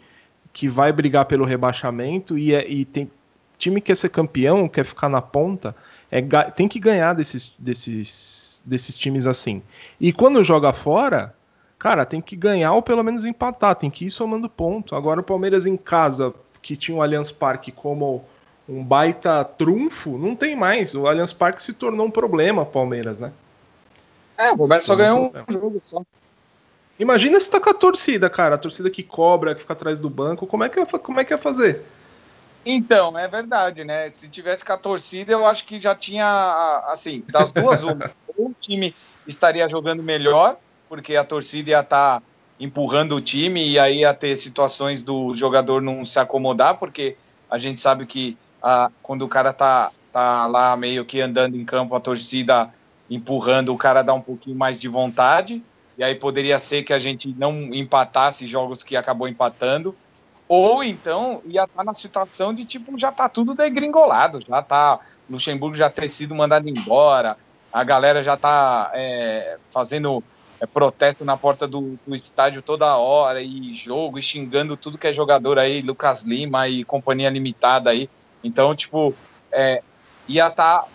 que 0.51 0.67
vai 0.67 0.91
brigar 0.91 1.25
pelo 1.25 1.45
rebaixamento 1.45 2.37
e, 2.37 2.53
é, 2.53 2.67
e 2.69 2.85
tem, 2.85 3.09
time 3.57 3.81
quer 3.81 3.95
ser 3.95 4.09
campeão, 4.09 4.67
quer 4.67 4.83
ficar 4.83 5.09
na 5.09 5.21
ponta, 5.21 5.75
é, 6.13 6.21
tem 6.51 6.67
que 6.67 6.79
ganhar 6.79 7.15
desses, 7.15 7.51
desses, 7.57 8.61
desses 8.63 8.95
times 8.95 9.25
assim. 9.25 9.63
E 9.99 10.13
quando 10.13 10.43
joga 10.43 10.71
fora, 10.71 11.33
cara, 11.79 12.05
tem 12.05 12.21
que 12.21 12.35
ganhar 12.35 12.71
ou 12.73 12.83
pelo 12.83 13.03
menos 13.03 13.25
empatar, 13.25 13.75
tem 13.75 13.89
que 13.89 14.05
ir 14.05 14.11
somando 14.11 14.47
ponto. 14.47 14.95
Agora 14.95 15.21
o 15.21 15.23
Palmeiras 15.23 15.65
em 15.65 15.75
casa, 15.75 16.31
que 16.61 16.77
tinha 16.77 16.95
o 16.95 17.01
Allianz 17.01 17.31
Parque 17.31 17.71
como 17.71 18.23
um 18.69 18.83
baita 18.83 19.43
trunfo, 19.43 20.15
não 20.15 20.35
tem 20.35 20.55
mais. 20.55 20.93
O 20.93 21.07
Allianz 21.07 21.33
Parque 21.33 21.63
se 21.63 21.73
tornou 21.73 22.05
um 22.05 22.11
problema, 22.11 22.63
Palmeiras, 22.63 23.21
né? 23.21 23.31
É, 24.37 24.51
o 24.51 24.57
Palmeiras 24.57 24.85
só 24.85 24.95
ganhou 24.95 25.33
um 25.49 25.51
jogo 25.51 25.81
só. 25.83 26.03
Imagina 26.99 27.39
se 27.39 27.49
tá 27.49 27.59
com 27.59 27.71
a 27.71 27.73
torcida, 27.73 28.29
cara. 28.29 28.53
A 28.53 28.59
torcida 28.59 28.87
que 28.87 29.01
cobra, 29.01 29.55
que 29.55 29.61
fica 29.61 29.73
atrás 29.73 29.97
do 29.97 30.11
banco. 30.11 30.45
Como 30.45 30.63
é 30.63 30.69
que, 30.69 30.85
como 30.99 31.19
é 31.19 31.25
que 31.25 31.33
ia 31.33 31.39
fazer? 31.39 31.81
Então, 32.65 33.17
é 33.17 33.27
verdade, 33.27 33.83
né? 33.83 34.09
Se 34.11 34.27
tivesse 34.27 34.63
com 34.63 34.73
a 34.73 34.77
torcida, 34.77 35.31
eu 35.31 35.45
acho 35.45 35.65
que 35.65 35.79
já 35.79 35.93
tinha, 35.93 36.83
assim, 36.87 37.23
das 37.29 37.51
duas, 37.51 37.83
uma. 37.83 38.11
Ou 38.37 38.47
o 38.51 38.55
time 38.59 38.95
estaria 39.27 39.67
jogando 39.67 40.01
melhor, 40.01 40.57
porque 40.87 41.15
a 41.15 41.23
torcida 41.23 41.71
ia 41.71 41.79
estar 41.81 42.19
tá 42.19 42.25
empurrando 42.59 43.15
o 43.15 43.21
time 43.21 43.67
e 43.67 43.77
aí 43.77 43.99
ia 43.99 44.13
ter 44.13 44.35
situações 44.37 45.01
do 45.01 45.33
jogador 45.33 45.81
não 45.81 46.05
se 46.05 46.19
acomodar, 46.19 46.77
porque 46.77 47.17
a 47.49 47.57
gente 47.57 47.79
sabe 47.79 48.05
que 48.05 48.37
a, 48.61 48.89
quando 49.01 49.23
o 49.23 49.27
cara 49.27 49.51
tá, 49.51 49.91
tá 50.11 50.47
lá 50.47 50.75
meio 50.77 51.03
que 51.03 51.19
andando 51.19 51.57
em 51.57 51.65
campo, 51.65 51.95
a 51.95 51.99
torcida 51.99 52.73
empurrando, 53.09 53.73
o 53.73 53.77
cara 53.77 54.01
dá 54.01 54.13
um 54.13 54.21
pouquinho 54.21 54.55
mais 54.55 54.79
de 54.79 54.87
vontade, 54.87 55.61
e 55.97 56.03
aí 56.03 56.15
poderia 56.15 56.57
ser 56.57 56.83
que 56.83 56.93
a 56.93 56.99
gente 56.99 57.27
não 57.37 57.73
empatasse 57.73 58.47
jogos 58.47 58.81
que 58.81 58.95
acabou 58.95 59.27
empatando, 59.27 59.95
ou 60.53 60.83
então 60.83 61.41
ia 61.45 61.63
estar 61.63 61.77
tá 61.77 61.83
na 61.83 61.95
situação 61.95 62.53
de 62.53 62.63
tipo, 62.63 62.99
já 62.99 63.11
tá 63.11 63.27
tudo 63.27 63.55
degringolado, 63.55 64.39
já 64.47 64.61
tá. 64.61 64.99
Luxemburgo 65.27 65.75
já 65.75 65.89
ter 65.89 66.09
sido 66.09 66.35
mandado 66.35 66.69
embora, 66.69 67.37
a 67.71 67.83
galera 67.83 68.21
já 68.21 68.37
tá 68.37 68.91
é, 68.93 69.57
fazendo 69.71 70.21
é, 70.59 70.67
protesto 70.67 71.25
na 71.25 71.35
porta 71.37 71.65
do, 71.65 71.97
do, 72.05 72.13
estádio 72.13 72.61
toda 72.61 72.97
hora, 72.97 73.41
e 73.41 73.73
jogo, 73.73 74.19
e 74.19 74.21
xingando 74.21 74.77
tudo 74.77 74.97
que 74.97 75.07
é 75.07 75.13
jogador 75.13 75.57
aí, 75.57 75.81
Lucas 75.81 76.23
Lima 76.23 76.67
e 76.67 76.83
companhia 76.83 77.29
limitada 77.29 77.89
aí. 77.89 78.09
Então, 78.43 78.75
tipo, 78.75 79.15
é, 79.51 79.81
ia 80.27 80.49
estar 80.49 80.81
tá 80.81 80.87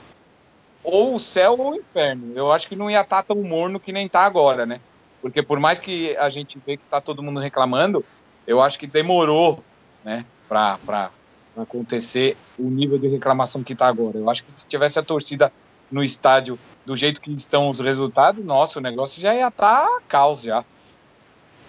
ou 0.84 1.16
o 1.16 1.18
céu 1.18 1.56
ou 1.58 1.72
o 1.72 1.76
inferno. 1.76 2.32
Eu 2.36 2.52
acho 2.52 2.68
que 2.68 2.76
não 2.76 2.90
ia 2.90 3.00
estar 3.00 3.22
tá 3.22 3.34
tão 3.34 3.42
morno 3.42 3.80
que 3.80 3.92
nem 3.92 4.08
tá 4.08 4.20
agora, 4.20 4.66
né? 4.66 4.78
Porque 5.20 5.42
por 5.42 5.58
mais 5.58 5.80
que 5.80 6.16
a 6.18 6.28
gente 6.28 6.60
vê 6.64 6.76
que 6.76 6.84
tá 6.84 7.00
todo 7.00 7.22
mundo 7.22 7.40
reclamando, 7.40 8.04
eu 8.48 8.62
acho 8.62 8.78
que 8.78 8.86
demorou, 8.86 9.62
né, 10.02 10.24
para 10.48 11.10
acontecer 11.54 12.34
o 12.58 12.62
nível 12.62 12.98
de 12.98 13.06
reclamação 13.06 13.62
que 13.62 13.74
está 13.74 13.86
agora. 13.86 14.16
Eu 14.16 14.30
acho 14.30 14.42
que 14.42 14.50
se 14.52 14.66
tivesse 14.66 14.98
a 14.98 15.02
torcida 15.02 15.52
no 15.90 16.02
estádio 16.02 16.58
do 16.86 16.96
jeito 16.96 17.20
que 17.20 17.30
estão 17.30 17.68
os 17.68 17.78
resultados, 17.78 18.42
nossa, 18.42 18.78
o 18.78 18.82
negócio 18.82 19.20
já 19.20 19.34
ia 19.34 19.48
estar 19.48 19.84
tá 19.84 20.00
caos 20.08 20.40
já. 20.40 20.64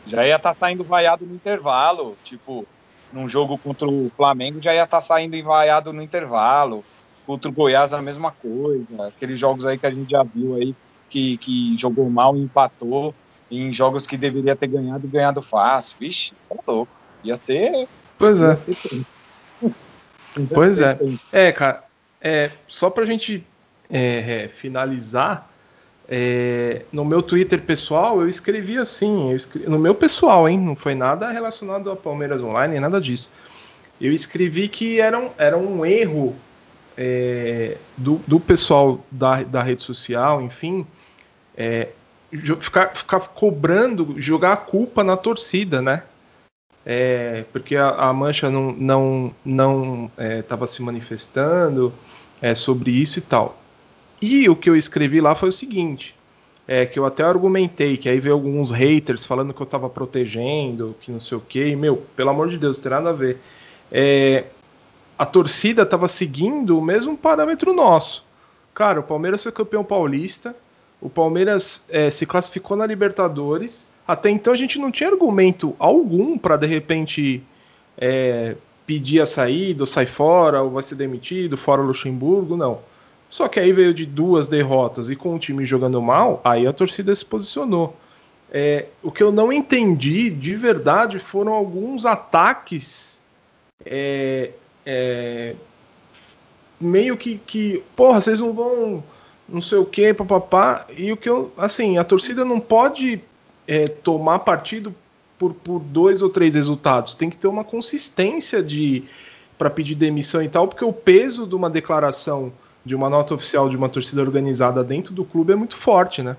Já 0.07 0.25
ia 0.25 0.38
estar 0.38 0.53
tá 0.53 0.59
saindo 0.59 0.86
vaiado 0.86 1.25
no 1.25 1.36
intervalo, 1.36 2.15
tipo, 2.23 2.65
num 3.11 3.27
jogo 3.27 3.57
contra 3.57 3.86
o 3.86 4.09
Flamengo 4.15 4.61
já 4.61 4.73
ia 4.73 4.86
estar 4.86 4.97
tá 4.97 5.01
saindo 5.01 5.41
vaiado 5.43 5.91
no 5.91 6.01
intervalo. 6.01 6.86
Contra 7.27 7.51
o 7.51 7.53
Goiás 7.53 7.93
a 7.93 8.01
mesma 8.01 8.32
coisa. 8.32 9.07
Aqueles 9.07 9.38
jogos 9.38 9.65
aí 9.65 9.77
que 9.77 9.86
a 9.86 9.91
gente 9.91 10.09
já 10.09 10.23
viu 10.23 10.55
aí 10.55 10.73
que, 11.09 11.38
que 11.38 11.77
jogou 11.77 12.09
mal 12.09 12.38
e 12.38 12.39
empatou 12.39 13.13
em 13.50 13.72
jogos 13.74 14.06
que 14.06 14.18
deveria 14.18 14.56
ter 14.56 14.68
ganhado 14.68 15.06
e 15.06 15.10
ganhado 15.10 15.41
fácil. 15.41 15.95
Vixe, 16.00 16.34
isso 16.41 16.54
é 16.54 16.58
louco. 16.66 16.91
Ia 17.24 17.38
ter. 17.38 17.88
Pois 18.18 18.41
é. 18.41 18.58
Pois 20.54 20.80
é. 20.80 20.97
É, 21.32 21.52
cara, 21.52 21.84
é, 22.22 22.52
só 22.68 22.89
pra 22.89 23.06
gente 23.06 23.43
é, 23.89 24.43
é, 24.43 24.47
finalizar, 24.47 25.50
é, 26.08 26.84
no 26.91 27.04
meu 27.04 27.22
Twitter 27.22 27.62
pessoal 27.62 28.22
eu 28.22 28.30
escrevi 28.30 28.78
assim, 28.78 29.32
eu 29.32 29.36
escrevi, 29.36 29.70
no 29.70 29.80
meu 29.80 29.93
pessoal, 29.93 30.47
hein? 30.47 30.60
Não 30.60 30.76
foi 30.76 30.95
nada 30.95 31.30
relacionado 31.30 31.91
a 31.91 31.95
Palmeiras 31.95 32.41
Online, 32.41 32.80
nada 32.80 33.02
disso. 33.02 33.32
Eu 34.00 34.14
escrevi 34.14 34.68
que 34.68 35.00
era 35.00 35.18
um, 35.20 35.30
era 35.38 35.58
um 35.58 35.86
erro 35.86 36.36
é, 36.97 37.78
do, 37.97 38.22
do 38.26 38.39
pessoal 38.39 39.04
da, 39.12 39.43
da 39.43 39.62
rede 39.62 39.84
social, 39.84 40.41
enfim, 40.41 40.86
é, 41.56 41.89
ficar, 42.59 42.95
ficar 42.95 43.19
cobrando, 43.19 44.15
jogar 44.17 44.53
a 44.53 44.57
culpa 44.57 45.03
na 45.03 45.17
torcida, 45.17 45.82
né? 45.82 46.03
É, 46.86 47.45
porque 47.51 47.75
a, 47.75 47.89
a, 47.89 48.13
Mancha 48.13 48.49
não 48.49 48.71
não 48.71 49.36
não 49.43 50.11
estava 50.17 50.65
é, 50.65 50.67
se 50.67 50.82
manifestando 50.82 51.93
é, 52.41 52.55
sobre 52.55 52.91
isso 52.91 53.19
e 53.19 53.21
tal. 53.21 53.61
E 54.21 54.49
o 54.49 54.55
que 54.55 54.69
eu 54.69 54.75
escrevi 54.75 55.21
lá 55.21 55.36
foi 55.36 55.49
o 55.49 55.51
seguinte: 55.51 56.15
é 56.67 56.86
que 56.86 56.99
eu 56.99 57.05
até 57.05 57.23
argumentei, 57.23 57.97
que 57.97 58.07
aí 58.07 58.19
veio 58.19 58.36
alguns 58.36 58.71
haters 58.71 59.25
falando 59.25 59.53
que 59.53 59.61
eu 59.61 59.65
tava 59.65 59.89
protegendo, 59.89 60.95
que 61.01 61.11
não 61.11 61.19
sei 61.19 61.38
o 61.38 61.41
quê. 61.41 61.69
E, 61.69 61.75
meu, 61.75 61.97
pelo 62.15 62.30
amor 62.30 62.49
de 62.49 62.57
Deus, 62.57 62.77
não 62.77 62.84
tem 62.84 62.91
nada 62.91 63.09
a 63.09 63.13
ver. 63.13 63.41
É, 63.91 64.45
a 65.17 65.25
torcida 65.25 65.86
tava 65.86 66.07
seguindo 66.07 66.77
o 66.77 66.82
mesmo 66.82 67.17
parâmetro 67.17 67.73
nosso. 67.73 68.23
Cara, 68.73 68.99
o 68.99 69.03
Palmeiras 69.03 69.43
foi 69.43 69.51
campeão 69.51 69.84
paulista, 69.84 70.55
o 71.02 71.10
Palmeiras 71.10 71.86
é, 71.89 72.10
se 72.10 72.26
classificou 72.26 72.76
na 72.76 72.86
Libertadores. 72.86 73.88
Até 74.08 74.30
então 74.30 74.54
a 74.54 74.58
gente 74.58 74.80
não 74.80 74.91
tinha 74.91 75.10
argumento 75.10 75.76
algum 75.80 76.38
para 76.38 76.58
de 76.58 76.66
repente 76.66 77.43
é, 77.97 78.56
pedir 78.86 79.22
a 79.22 79.26
saída, 79.26 79.84
ou 79.84 79.88
sai 79.88 80.06
fora, 80.06 80.62
ou 80.62 80.72
vai 80.72 80.84
ser 80.84 80.95
demitido, 80.95 81.56
fora 81.56 81.82
Luxemburgo, 81.82 82.58
não. 82.58 82.80
Só 83.30 83.47
que 83.47 83.60
aí 83.60 83.72
veio 83.72 83.93
de 83.93 84.06
duas 84.06 84.47
derrotas 84.47 85.10
e 85.10 85.16
com 85.16 85.36
o 85.36 85.39
time 85.39 85.66
jogando 85.66 86.02
mal, 86.02 86.41
aí 86.43 86.66
a 86.66 86.74
torcida 86.74 87.14
se 87.14 87.24
posicionou. 87.24 87.95
É, 88.52 88.88
o 89.04 89.12
que 89.12 89.22
eu 89.22 89.32
não 89.32 89.54
entendi 89.54 90.32
de 90.32 90.56
verdade 90.56 91.20
foram 91.20 91.54
alguns 91.54 92.04
ataques 92.04 93.22
é, 93.86 94.50
é, 94.84 95.54
meio 96.82 97.16
que, 97.16 97.39
que, 97.45 97.84
porra, 97.95 98.20
vocês 98.20 98.39
não 98.39 98.54
vão 98.54 99.04
não 99.52 99.62
sei 99.62 99.78
o 99.78 99.86
que, 99.86 100.14
papapá. 100.14 100.86
E 100.95 101.12
o 101.12 101.18
que 101.18 101.30
eu, 101.30 101.52
assim, 101.58 101.97
a 101.97 102.04
torcida 102.04 102.45
não 102.45 102.60
pode 102.60 103.22
é, 103.68 103.88
tomar 103.88 104.39
partido 104.39 104.93
por, 105.38 105.54
por 105.54 105.80
dois 105.80 106.22
ou 106.22 106.30
três 106.30 106.56
resultados. 106.56 107.16
Tem 107.16 107.30
que 107.30 107.38
ter 107.38 107.47
uma 107.47 107.64
consistência 107.64 108.62
de 108.62 109.04
para 109.58 109.70
pedir 109.70 109.95
demissão 109.95 110.41
e 110.41 110.47
tal, 110.47 110.70
porque 110.70 110.86
o 110.86 110.93
peso 110.93 111.45
de 111.45 111.54
uma 111.54 111.70
declaração 111.70 112.54
de 112.86 112.95
uma 112.95 113.10
nota 113.10 113.34
oficial 113.34 113.68
de 113.68 113.76
uma 113.76 113.89
torcida 113.89 114.22
organizada 114.22 114.84
dentro 114.86 115.14
do 115.14 115.26
clube 115.26 115.52
é 115.52 115.56
muito 115.56 115.76
forte, 115.76 116.24
né? 116.24 116.38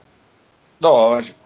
Lógico. 0.81 1.39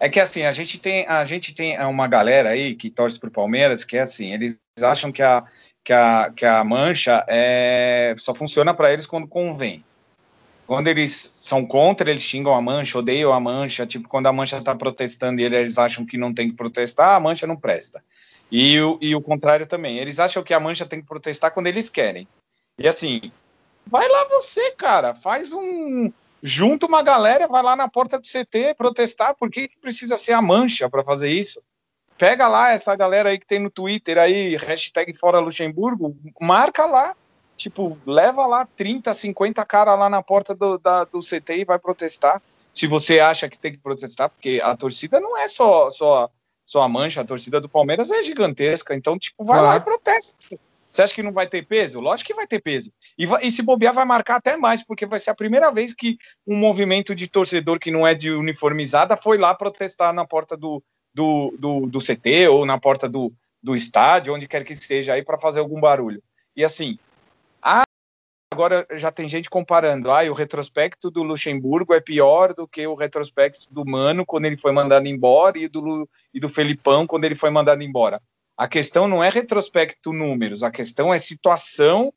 É 0.00 0.08
que 0.08 0.18
assim, 0.18 0.42
a 0.42 0.50
gente 0.50 0.80
tem, 0.80 1.06
a 1.06 1.24
gente 1.24 1.54
tem 1.54 1.78
uma 1.84 2.08
galera 2.08 2.48
aí 2.48 2.74
que 2.74 2.88
torce 2.88 3.20
pro 3.20 3.30
Palmeiras 3.30 3.84
que 3.84 3.98
é 3.98 4.00
assim, 4.00 4.32
eles 4.32 4.58
acham 4.80 5.12
que 5.12 5.22
a, 5.22 5.44
que 5.84 5.92
a, 5.92 6.32
que 6.34 6.44
a 6.44 6.64
mancha 6.64 7.24
é, 7.28 8.14
só 8.18 8.34
funciona 8.34 8.72
para 8.72 8.92
eles 8.92 9.06
quando 9.06 9.28
convém. 9.28 9.84
Quando 10.66 10.88
eles 10.88 11.12
são 11.12 11.66
contra, 11.66 12.10
eles 12.10 12.22
xingam 12.22 12.54
a 12.54 12.62
mancha, 12.62 12.98
odeiam 12.98 13.32
a 13.32 13.40
mancha. 13.40 13.86
Tipo, 13.86 14.08
quando 14.08 14.26
a 14.26 14.32
mancha 14.32 14.58
está 14.58 14.74
protestando 14.74 15.40
e 15.40 15.44
eles 15.44 15.78
acham 15.78 16.06
que 16.06 16.16
não 16.16 16.32
tem 16.32 16.48
que 16.48 16.56
protestar, 16.56 17.14
a 17.14 17.20
mancha 17.20 17.46
não 17.46 17.56
presta. 17.56 18.02
E 18.50 18.78
o, 18.80 18.98
e 19.00 19.14
o 19.14 19.20
contrário 19.20 19.66
também. 19.66 19.98
Eles 19.98 20.18
acham 20.18 20.42
que 20.42 20.54
a 20.54 20.60
mancha 20.60 20.86
tem 20.86 21.00
que 21.00 21.06
protestar 21.06 21.52
quando 21.52 21.66
eles 21.66 21.88
querem. 21.88 22.28
E 22.78 22.86
assim, 22.86 23.32
vai 23.86 24.08
lá 24.08 24.24
você, 24.28 24.72
cara, 24.72 25.14
faz 25.14 25.52
um. 25.52 26.12
Junta 26.42 26.86
uma 26.86 27.02
galera, 27.02 27.46
vai 27.46 27.62
lá 27.62 27.76
na 27.76 27.88
porta 27.88 28.18
do 28.18 28.26
CT 28.26 28.74
protestar. 28.76 29.34
Por 29.36 29.50
que, 29.50 29.70
precisa 29.80 30.16
ser 30.16 30.32
a 30.32 30.42
mancha 30.42 30.90
para 30.90 31.04
fazer 31.04 31.30
isso? 31.30 31.62
Pega 32.18 32.48
lá 32.48 32.72
essa 32.72 32.94
galera 32.94 33.30
aí 33.30 33.38
que 33.38 33.46
tem 33.46 33.58
no 33.58 33.70
Twitter 33.70 34.18
aí, 34.18 34.56
hashtag 34.56 35.16
Fora 35.16 35.38
Luxemburgo, 35.38 36.16
marca 36.40 36.84
lá 36.84 37.14
tipo, 37.62 37.96
leva 38.04 38.44
lá 38.46 38.66
30, 38.76 39.14
50 39.14 39.64
caras 39.64 39.98
lá 39.98 40.10
na 40.10 40.22
porta 40.22 40.54
do, 40.54 40.78
da, 40.78 41.04
do 41.04 41.20
CT 41.20 41.58
e 41.58 41.64
vai 41.64 41.78
protestar. 41.78 42.42
Se 42.74 42.86
você 42.86 43.20
acha 43.20 43.48
que 43.48 43.58
tem 43.58 43.72
que 43.72 43.78
protestar, 43.78 44.28
porque 44.30 44.60
a 44.62 44.76
torcida 44.76 45.20
não 45.20 45.38
é 45.38 45.46
só, 45.46 45.88
só, 45.90 46.28
só 46.64 46.82
a 46.82 46.88
mancha, 46.88 47.20
a 47.20 47.24
torcida 47.24 47.60
do 47.60 47.68
Palmeiras 47.68 48.10
é 48.10 48.22
gigantesca. 48.22 48.94
Então, 48.94 49.18
tipo, 49.18 49.44
vai 49.44 49.60
ah. 49.60 49.62
lá 49.62 49.76
e 49.76 49.80
protesta. 49.80 50.58
Você 50.90 51.02
acha 51.02 51.14
que 51.14 51.22
não 51.22 51.32
vai 51.32 51.46
ter 51.46 51.62
peso? 51.64 52.00
Lógico 52.00 52.28
que 52.28 52.34
vai 52.34 52.46
ter 52.46 52.60
peso. 52.60 52.92
E, 53.16 53.24
vai, 53.24 53.46
e, 53.46 53.52
se 53.52 53.62
bobear, 53.62 53.94
vai 53.94 54.04
marcar 54.04 54.36
até 54.36 54.56
mais, 54.56 54.84
porque 54.84 55.06
vai 55.06 55.20
ser 55.20 55.30
a 55.30 55.34
primeira 55.34 55.70
vez 55.70 55.94
que 55.94 56.18
um 56.46 56.56
movimento 56.56 57.14
de 57.14 57.26
torcedor 57.28 57.78
que 57.78 57.90
não 57.90 58.06
é 58.06 58.14
de 58.14 58.30
uniformizada 58.30 59.16
foi 59.16 59.38
lá 59.38 59.54
protestar 59.54 60.12
na 60.12 60.26
porta 60.26 60.54
do, 60.56 60.82
do, 61.14 61.54
do, 61.58 61.86
do 61.86 61.98
CT 61.98 62.48
ou 62.48 62.66
na 62.66 62.78
porta 62.78 63.08
do, 63.08 63.32
do 63.62 63.76
estádio, 63.76 64.34
onde 64.34 64.48
quer 64.48 64.64
que 64.64 64.74
seja, 64.74 65.14
aí 65.14 65.22
para 65.22 65.38
fazer 65.38 65.60
algum 65.60 65.80
barulho. 65.80 66.22
E 66.54 66.62
assim, 66.62 66.98
agora 68.52 68.86
já 68.92 69.10
tem 69.10 69.28
gente 69.28 69.50
comparando, 69.50 70.10
ah, 70.10 70.22
o 70.30 70.34
retrospecto 70.34 71.10
do 71.10 71.22
Luxemburgo 71.22 71.94
é 71.94 72.00
pior 72.00 72.54
do 72.54 72.68
que 72.68 72.86
o 72.86 72.94
retrospecto 72.94 73.72
do 73.72 73.84
Mano 73.84 74.24
quando 74.24 74.44
ele 74.44 74.56
foi 74.56 74.72
mandado 74.72 75.06
embora 75.06 75.58
e 75.58 75.68
do, 75.68 76.08
e 76.32 76.38
do 76.38 76.48
Felipão 76.48 77.06
quando 77.06 77.24
ele 77.24 77.34
foi 77.34 77.50
mandado 77.50 77.82
embora. 77.82 78.20
A 78.56 78.68
questão 78.68 79.08
não 79.08 79.24
é 79.24 79.30
retrospecto 79.30 80.12
números, 80.12 80.62
a 80.62 80.70
questão 80.70 81.12
é 81.12 81.18
situação 81.18 82.12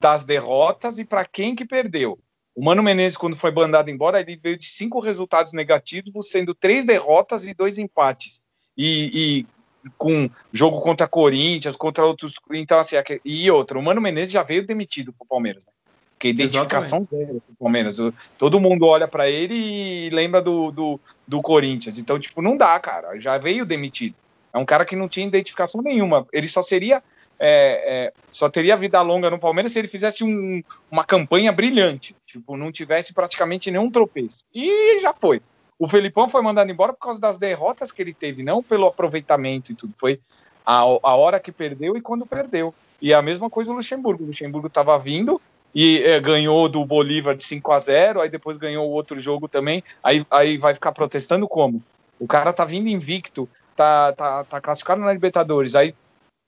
das 0.00 0.24
derrotas 0.24 0.98
e 0.98 1.04
para 1.04 1.24
quem 1.24 1.54
que 1.54 1.64
perdeu. 1.64 2.18
O 2.54 2.64
Mano 2.64 2.82
Menezes, 2.82 3.18
quando 3.18 3.36
foi 3.36 3.50
mandado 3.50 3.90
embora, 3.90 4.20
ele 4.20 4.36
veio 4.36 4.58
de 4.58 4.66
cinco 4.66 4.98
resultados 4.98 5.52
negativos, 5.52 6.30
sendo 6.30 6.54
três 6.54 6.84
derrotas 6.84 7.46
e 7.46 7.54
dois 7.54 7.78
empates. 7.78 8.42
E, 8.76 9.44
e 9.44 9.90
com 9.96 10.28
jogo 10.52 10.80
contra 10.80 11.06
Corinthians, 11.06 11.76
contra 11.76 12.04
outros. 12.04 12.34
Então, 12.52 12.78
assim, 12.78 12.96
e 13.24 13.50
outro, 13.50 13.78
o 13.78 13.82
Mano 13.82 14.00
Menezes 14.00 14.32
já 14.32 14.42
veio 14.42 14.66
demitido 14.66 15.12
pro 15.12 15.26
Palmeiras, 15.26 15.64
né? 15.64 15.72
Porque 16.16 16.28
identificação 16.28 17.00
Exatamente. 17.00 17.26
zero 17.26 17.42
pro 17.42 17.56
Palmeiras. 17.60 17.98
Todo 18.38 18.58
mundo 18.58 18.86
olha 18.86 19.06
para 19.06 19.28
ele 19.28 19.54
e 19.54 20.10
lembra 20.10 20.40
do, 20.40 20.70
do, 20.70 21.00
do, 21.28 21.42
Corinthians. 21.42 21.98
Então, 21.98 22.18
tipo, 22.18 22.40
não 22.40 22.56
dá, 22.56 22.78
cara. 22.80 23.20
Já 23.20 23.36
veio 23.36 23.66
demitido. 23.66 24.14
É 24.52 24.56
um 24.56 24.64
cara 24.64 24.86
que 24.86 24.96
não 24.96 25.08
tinha 25.08 25.26
identificação 25.26 25.82
nenhuma. 25.82 26.26
Ele 26.32 26.48
só 26.48 26.62
seria. 26.62 27.02
É, 27.38 28.06
é, 28.06 28.12
só 28.30 28.48
teria 28.48 28.78
vida 28.78 29.02
longa 29.02 29.30
no 29.30 29.38
Palmeiras 29.38 29.70
se 29.72 29.78
ele 29.78 29.88
fizesse 29.88 30.24
um, 30.24 30.62
uma 30.90 31.04
campanha 31.04 31.52
brilhante. 31.52 32.16
Tipo, 32.24 32.56
não 32.56 32.72
tivesse 32.72 33.12
praticamente 33.12 33.70
nenhum 33.70 33.90
tropeço. 33.90 34.42
E 34.54 34.98
já 35.02 35.12
foi. 35.12 35.42
O 35.78 35.86
Felipão 35.86 36.30
foi 36.30 36.40
mandado 36.40 36.72
embora 36.72 36.94
por 36.94 37.00
causa 37.00 37.20
das 37.20 37.36
derrotas 37.36 37.92
que 37.92 38.00
ele 38.00 38.14
teve, 38.14 38.42
não 38.42 38.62
pelo 38.62 38.86
aproveitamento 38.86 39.70
e 39.70 39.74
tudo. 39.74 39.94
Foi 39.94 40.18
a, 40.64 40.78
a 40.80 41.14
hora 41.14 41.38
que 41.38 41.52
perdeu 41.52 41.94
e 41.94 42.00
quando 42.00 42.24
perdeu. 42.24 42.74
E 43.02 43.12
a 43.12 43.20
mesma 43.20 43.50
coisa 43.50 43.70
o 43.70 43.74
Luxemburgo. 43.74 44.24
O 44.24 44.26
Luxemburgo 44.28 44.68
estava 44.68 44.98
vindo, 44.98 45.38
e 45.76 46.02
é, 46.02 46.18
ganhou 46.18 46.70
do 46.70 46.82
Bolívar 46.86 47.36
de 47.36 47.44
5 47.44 47.70
a 47.70 47.78
0 47.78 48.22
aí 48.22 48.30
depois 48.30 48.56
ganhou 48.56 48.88
o 48.88 48.92
outro 48.92 49.20
jogo 49.20 49.46
também, 49.46 49.84
aí, 50.02 50.24
aí 50.30 50.56
vai 50.56 50.72
ficar 50.72 50.90
protestando 50.90 51.46
como? 51.46 51.82
O 52.18 52.26
cara 52.26 52.50
tá 52.50 52.64
vindo 52.64 52.88
invicto, 52.88 53.46
tá, 53.76 54.10
tá, 54.14 54.44
tá 54.44 54.58
classificado 54.58 55.02
na 55.02 55.12
Libertadores, 55.12 55.74
aí 55.74 55.94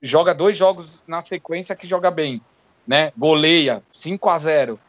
joga 0.01 0.33
dois 0.33 0.57
jogos 0.57 1.03
na 1.07 1.21
sequência 1.21 1.75
que 1.75 1.85
joga 1.85 2.09
bem, 2.09 2.41
né? 2.87 3.13
Goleia, 3.15 3.83
5 3.93 4.29
a 4.29 4.37
0 4.39 4.79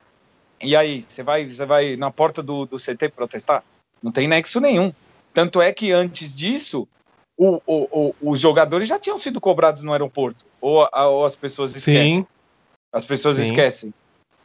E 0.58 0.74
aí, 0.74 1.04
você 1.06 1.22
vai, 1.22 1.46
você 1.46 1.66
vai 1.66 1.96
na 1.96 2.10
porta 2.10 2.42
do, 2.42 2.64
do 2.64 2.78
CT 2.78 3.10
protestar? 3.10 3.62
Não 4.02 4.10
tem 4.10 4.26
nexo 4.26 4.58
nenhum. 4.58 4.90
Tanto 5.34 5.60
é 5.60 5.70
que 5.70 5.92
antes 5.92 6.34
disso, 6.34 6.88
o, 7.36 7.60
o, 7.66 7.88
o, 7.92 8.14
os 8.22 8.40
jogadores 8.40 8.88
já 8.88 8.98
tinham 8.98 9.18
sido 9.18 9.38
cobrados 9.38 9.82
no 9.82 9.92
aeroporto. 9.92 10.46
Ou, 10.62 10.88
ou 10.90 11.26
as 11.26 11.36
pessoas 11.36 11.76
esquecem. 11.76 12.20
Sim. 12.20 12.26
As 12.90 13.04
pessoas 13.04 13.36
Sim. 13.36 13.42
esquecem 13.42 13.94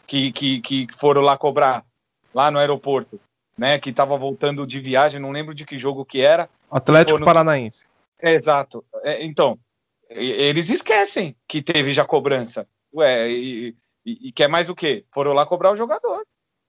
que, 0.06 0.32
que, 0.32 0.62
que 0.62 0.88
foram 0.98 1.22
lá 1.22 1.38
cobrar, 1.38 1.86
lá 2.34 2.52
no 2.52 2.60
aeroporto, 2.60 3.20
né? 3.58 3.80
Que 3.80 3.90
estava 3.90 4.18
voltando 4.18 4.66
de 4.66 4.80
viagem, 4.80 5.20
não 5.20 5.32
lembro 5.32 5.54
de 5.54 5.66
que 5.66 5.78
jogo 5.78 6.06
que 6.06 6.22
era. 6.22 6.50
Atlético. 6.70 7.24
Paranaense. 7.24 7.86
É, 8.22 8.36
exato. 8.36 8.84
É, 9.04 9.24
então, 9.24 9.60
eles 10.10 10.70
esquecem 10.70 11.36
que 11.48 11.62
teve 11.62 11.94
já 11.94 12.06
cobrança. 12.06 12.68
Ué, 12.94 13.30
e, 13.30 13.76
e, 14.06 14.28
e, 14.28 14.32
quer 14.32 14.48
mais 14.48 14.70
o 14.70 14.76
quê? 14.76 15.06
Foram 15.12 15.34
lá 15.34 15.46
cobrar 15.46 15.72
o 15.72 15.76
jogador. 15.76 16.26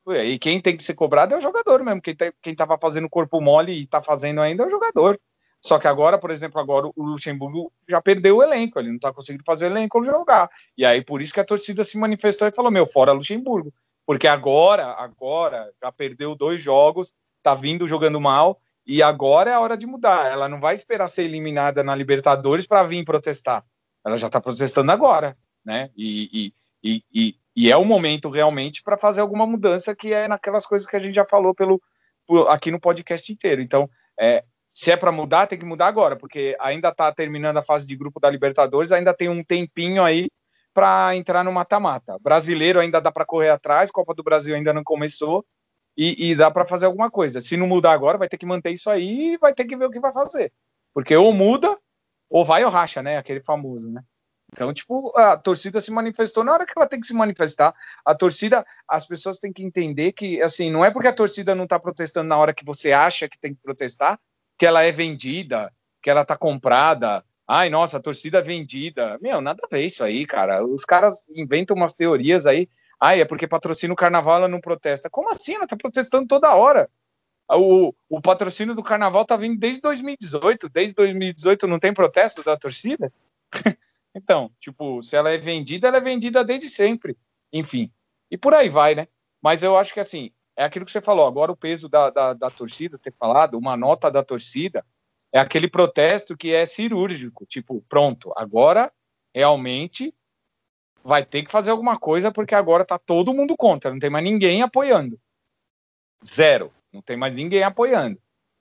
Ué, 0.07 0.25
e 0.25 0.39
quem 0.39 0.61
tem 0.61 0.77
que 0.77 0.85
ser 0.85 0.95
cobrado 0.95 1.35
é 1.35 1.39
o 1.39 1.43
jogador 1.43 1.83
mesmo. 1.83 2.01
Quem, 2.01 2.17
tá, 2.17 2.33
quem 2.43 2.55
tava 2.55 2.79
fazendo 2.79 3.09
corpo 3.09 3.41
mole 3.41 3.73
e 3.73 3.87
tá 3.87 4.03
fazendo 4.03 4.41
ainda 4.41 4.65
é 4.65 4.67
o 4.67 4.71
jogador. 4.71 5.21
Só 5.67 5.81
que 5.81 5.89
agora, 5.89 6.17
por 6.17 6.31
exemplo, 6.31 6.61
agora 6.61 6.87
o 6.87 7.03
Luxemburgo 7.03 7.73
já 7.89 8.01
perdeu 8.01 8.37
o 8.37 8.43
elenco, 8.43 8.79
ele 8.79 8.93
não 8.93 9.01
tá 9.01 9.13
conseguindo 9.13 9.43
fazer 9.45 9.65
o 9.67 9.73
elenco 9.73 10.05
jogar. 10.05 10.49
E 10.79 10.87
aí 10.87 11.03
por 11.03 11.21
isso 11.21 11.35
que 11.35 11.41
a 11.41 11.45
torcida 11.45 11.83
se 11.83 11.99
manifestou 11.99 12.47
e 12.47 12.53
falou: 12.53 12.71
"Meu, 12.71 12.87
fora 12.87 13.11
Luxemburgo". 13.11 13.75
Porque 14.07 14.29
agora, 14.29 14.93
agora 14.93 15.69
já 15.83 15.91
perdeu 15.91 16.37
dois 16.37 16.63
jogos, 16.63 17.13
tá 17.43 17.53
vindo 17.53 17.89
jogando 17.89 18.21
mal 18.21 18.61
e 18.87 19.03
agora 19.03 19.51
é 19.51 19.55
a 19.55 19.61
hora 19.61 19.77
de 19.77 19.89
mudar. 19.89 20.31
Ela 20.31 20.49
não 20.49 20.61
vai 20.61 20.77
esperar 20.77 21.09
ser 21.09 21.25
eliminada 21.25 21.83
na 21.83 21.97
Libertadores 21.97 22.65
para 22.65 22.85
vir 22.85 23.05
protestar. 23.05 23.65
Ela 24.05 24.17
já 24.17 24.31
tá 24.31 24.41
protestando 24.41 24.93
agora, 24.93 25.37
né? 25.65 25.91
E, 25.97 26.53
e, 26.85 27.03
e, 27.13 27.35
e 27.57 27.73
é 27.73 27.77
o 27.77 27.85
momento 27.85 28.31
realmente 28.31 28.85
para 28.85 28.97
fazer 28.97 29.21
alguma 29.21 29.45
mudança 29.45 29.97
que 29.97 30.13
é 30.13 30.29
naquelas 30.29 30.65
coisas 30.65 30.87
que 30.87 30.95
a 30.95 31.01
gente 31.01 31.17
já 31.17 31.27
falou 31.27 31.53
pelo 31.53 31.83
aqui 32.49 32.71
no 32.71 32.79
podcast 32.79 33.33
inteiro. 33.33 33.61
Então, 33.61 33.91
é, 34.17 34.45
se 34.77 34.91
é 34.91 34.97
para 34.97 35.11
mudar, 35.11 35.47
tem 35.47 35.59
que 35.59 35.65
mudar 35.65 35.87
agora, 35.87 36.17
porque 36.17 36.55
ainda 36.61 36.91
está 36.91 37.11
terminando 37.11 37.57
a 37.57 37.63
fase 37.63 37.87
de 37.87 37.97
grupo 37.97 38.21
da 38.21 38.29
Libertadores, 38.29 38.93
ainda 38.93 39.15
tem 39.15 39.27
um 39.27 39.43
tempinho 39.43 40.05
aí 40.05 40.29
para 40.75 41.17
entrar 41.17 41.43
no 41.43 41.51
mata-mata. 41.51 42.19
Brasileiro 42.21 42.79
ainda 42.79 43.01
dá 43.01 43.11
para 43.11 43.25
correr 43.25 43.49
atrás, 43.49 43.91
Copa 43.91 44.13
do 44.13 44.23
Brasil 44.23 44.55
ainda 44.55 44.75
não 44.75 44.85
começou 44.85 45.43
e, 45.97 46.31
e 46.31 46.35
dá 46.35 46.51
para 46.51 46.67
fazer 46.67 46.85
alguma 46.85 47.11
coisa. 47.11 47.41
Se 47.41 47.57
não 47.57 47.67
mudar 47.67 47.93
agora, 47.93 48.19
vai 48.19 48.29
ter 48.29 48.37
que 48.37 48.45
manter 48.45 48.71
isso 48.71 48.91
aí 48.91 49.33
e 49.33 49.39
vai 49.39 49.55
ter 49.55 49.65
que 49.65 49.79
ver 49.79 49.87
o 49.87 49.91
que 49.91 49.99
vai 49.99 50.13
fazer, 50.13 50.53
porque 50.93 51.17
ou 51.17 51.33
muda 51.33 51.75
ou 52.29 52.45
vai 52.45 52.63
ou 52.63 52.71
racha, 52.71 53.03
né? 53.03 53.17
Aquele 53.17 53.41
famoso, 53.41 53.91
né? 53.91 54.03
Então, 54.53 54.75
tipo, 54.75 55.11
a 55.17 55.39
torcida 55.39 55.81
se 55.81 55.91
manifestou 55.91 56.45
na 56.45 56.53
hora 56.53 56.67
que 56.67 56.75
ela 56.77 56.87
tem 56.87 57.01
que 57.01 57.07
se 57.07 57.15
manifestar. 57.15 57.75
A 58.05 58.15
torcida, 58.15 58.63
as 58.87 59.07
pessoas 59.07 59.39
têm 59.39 59.55
que 59.55 59.65
entender 59.65 60.13
que, 60.13 60.43
assim, 60.43 60.71
não 60.71 60.85
é 60.85 60.91
porque 60.91 61.09
a 61.09 61.15
torcida 61.15 61.55
não 61.55 61.67
tá 61.67 61.81
protestando 61.81 62.29
na 62.29 62.37
hora 62.37 62.53
que 62.53 62.65
você 62.65 62.93
acha 62.93 63.27
que 63.27 63.39
tem 63.39 63.55
que 63.55 63.63
protestar, 63.63 64.21
que 64.59 64.67
ela 64.67 64.83
é 64.83 64.93
vendida, 64.93 65.73
que 66.03 66.11
ela 66.11 66.25
tá 66.25 66.37
comprada. 66.37 67.25
Ai, 67.47 67.71
nossa, 67.71 67.99
a 67.99 68.03
torcida 68.03 68.39
é 68.39 68.43
vendida. 68.43 69.19
Meu, 69.21 69.41
nada 69.41 69.61
a 69.65 69.69
ver 69.69 69.85
isso 69.85 70.03
aí, 70.03 70.27
cara. 70.27 70.65
Os 70.65 70.85
caras 70.85 71.29
inventam 71.29 71.77
umas 71.77 71.95
teorias 71.95 72.47
aí. 72.47 72.69
Ai, 73.01 73.21
é 73.21 73.25
porque 73.25 73.47
patrocina 73.47 73.93
o 73.93 73.97
carnaval, 73.97 74.37
ela 74.37 74.49
não 74.49 74.61
protesta. 74.61 75.11
Como 75.11 75.31
assim? 75.31 75.55
Ela 75.55 75.67
tá 75.67 75.77
protestando 75.77 76.27
toda 76.27 76.55
hora. 76.55 76.91
O, 77.49 77.95
o 78.09 78.21
patrocínio 78.21 78.75
do 78.75 78.83
carnaval 78.83 79.25
tá 79.25 79.37
vindo 79.37 79.59
desde 79.59 79.81
2018. 79.81 80.69
Desde 80.69 80.95
2018 80.95 81.67
não 81.67 81.79
tem 81.79 81.93
protesto 81.93 82.43
da 82.43 82.57
torcida? 82.57 83.13
então, 84.15 84.51
tipo, 84.59 85.01
se 85.03 85.15
ela 85.15 85.31
é 85.31 85.39
vendida, 85.39 85.89
ela 85.89 85.99
é 85.99 86.01
vendida 86.01 86.43
desde 86.43 86.69
sempre. 86.69 87.17
Enfim. 87.53 87.93
E 88.31 88.37
por 88.37 88.55
aí 88.55 88.69
vai, 88.69 88.95
né? 88.95 89.07
Mas 89.41 89.63
eu 89.63 89.77
acho 89.77 89.95
que 89.95 90.01
assim, 90.01 90.33
é 90.57 90.65
aquilo 90.65 90.85
que 90.85 90.91
você 90.91 91.01
falou. 91.01 91.27
Agora 91.27 91.53
o 91.53 91.57
peso 91.57 91.89
da, 91.89 92.11
da, 92.11 92.33
da 92.33 92.51
torcida, 92.51 92.99
ter 92.99 93.13
falado, 93.19 93.59
uma 93.59 93.77
nota 93.77 94.11
da 94.11 94.23
torcida, 94.23 94.85
é 95.33 95.39
aquele 95.39 95.69
protesto 95.69 96.37
que 96.37 96.53
é 96.53 96.65
cirúrgico. 96.65 97.45
Tipo, 97.47 97.85
pronto, 97.89 98.33
agora 98.37 98.93
realmente 99.35 100.15
vai 101.05 101.25
ter 101.25 101.45
que 101.45 101.51
fazer 101.51 101.71
alguma 101.71 101.99
coisa 101.99 102.33
porque 102.33 102.55
agora 102.55 102.85
tá 102.85 102.99
todo 102.99 103.35
mundo 103.35 103.57
contra, 103.57 103.91
não 103.93 103.99
tem 103.99 104.11
mais 104.11 104.25
ninguém 104.25 104.63
apoiando. 104.63 105.21
Zero. 106.25 106.73
Não 106.97 107.03
tem 107.03 107.17
mais 107.17 107.35
ninguém 107.35 107.63
apoiando. 107.63 108.19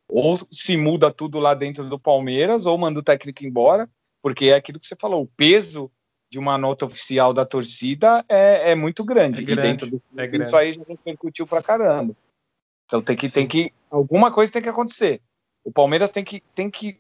Ou 0.10 0.38
se 0.52 0.76
muda 0.76 1.12
tudo 1.12 1.40
lá 1.40 1.54
dentro 1.54 1.88
do 1.88 1.98
Palmeiras, 1.98 2.66
ou 2.66 2.78
manda 2.78 3.00
o 3.00 3.04
técnico 3.04 3.46
embora, 3.46 3.90
porque 4.22 4.46
é 4.46 4.56
aquilo 4.56 4.80
que 4.80 4.86
você 4.86 4.96
falou, 5.00 5.24
o 5.24 5.28
peso 5.28 5.90
de 6.36 6.40
uma 6.40 6.58
nota 6.58 6.86
oficial 6.86 7.34
da 7.34 7.46
torcida 7.46 8.26
é, 8.28 8.72
é 8.72 8.76
muito 8.76 9.06
grande. 9.06 9.42
É 9.42 9.46
grande, 9.46 9.62
e 9.62 9.64
dentro 9.64 9.90
do 9.90 10.02
é 10.18 10.26
isso 10.26 10.52
grande. 10.52 10.56
aí 10.58 10.74
já 10.74 10.82
repercutiu 10.86 11.48
pra 11.48 11.64
caramba. 11.64 12.14
Então 12.86 13.02
tem 13.02 13.16
que, 13.16 13.30
tem 13.30 13.48
que. 13.48 13.72
Alguma 13.90 14.30
coisa 14.30 14.52
tem 14.52 14.62
que 14.62 14.68
acontecer. 14.68 15.22
O 15.64 15.72
Palmeiras 15.72 16.12
tem 16.12 16.26
que, 16.26 16.42
tem 16.54 16.70
que 16.70 17.00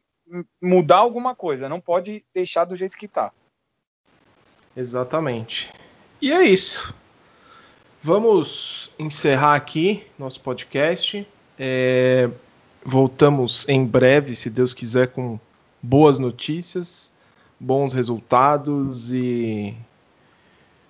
mudar 0.62 1.00
alguma 1.00 1.36
coisa, 1.36 1.68
não 1.68 1.82
pode 1.82 2.24
deixar 2.34 2.64
do 2.64 2.78
jeito 2.78 2.98
que 2.98 3.10
tá. 3.10 3.34
Exatamente. 4.76 5.70
E 6.22 6.32
é 6.32 6.42
isso. 6.42 6.96
Vamos 8.02 8.90
encerrar 8.98 9.56
aqui 9.56 10.08
nosso 10.18 10.40
podcast. 10.40 11.28
É, 11.60 12.30
voltamos 12.86 13.68
em 13.68 13.86
breve, 13.86 14.34
se 14.34 14.50
Deus 14.50 14.74
quiser, 14.74 15.10
com 15.10 15.38
boas 15.84 16.18
notícias, 16.18 17.12
bons 17.66 17.94
resultados 17.94 19.12
e 19.12 19.76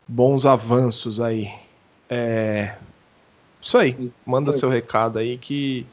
bons 0.05 0.45
avanços 0.45 1.21
aí. 1.21 1.49
É, 2.09 2.75
isso 3.61 3.77
aí. 3.77 4.11
Manda 4.25 4.51
seu 4.51 4.69
recado 4.69 5.17
aí 5.17 5.37
que 5.37 5.87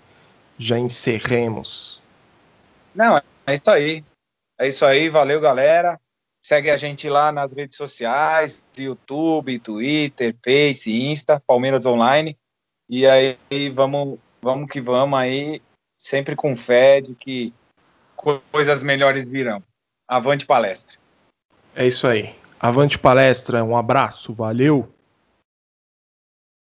já 0.59 0.77
encerremos. 0.77 2.03
Não, 2.93 3.17
é 3.47 3.55
isso 3.55 3.71
aí. 3.71 4.05
É 4.59 4.69
isso 4.69 4.85
aí. 4.85 5.09
Valeu, 5.09 5.41
galera. 5.41 6.01
Segue 6.41 6.69
a 6.69 6.77
gente 6.77 7.09
lá 7.09 7.31
nas 7.31 7.53
redes 7.53 7.77
sociais, 7.77 8.65
YouTube, 8.77 9.61
Twitter, 9.61 10.35
Face, 10.45 10.93
Insta, 10.93 11.41
Palmeiras 11.47 11.87
Online. 11.87 12.37
E 12.89 13.07
aí 13.07 13.39
vamos, 13.73 14.19
vamos 14.41 14.69
que 14.69 14.81
vamos 14.81 15.17
aí, 15.17 15.63
sempre 15.97 16.35
com 16.35 16.57
fé 16.57 17.01
de 17.01 17.15
que 17.15 17.55
coisas 18.51 18.83
melhores 18.83 19.23
virão. 19.23 19.63
Avante 20.13 20.45
palestra. 20.45 20.99
É 21.75 21.87
isso 21.87 22.07
aí. 22.07 22.35
Avante 22.61 22.99
palestra, 22.99 23.65
um 23.65 23.75
abraço, 23.75 24.31
valeu. 24.35 24.87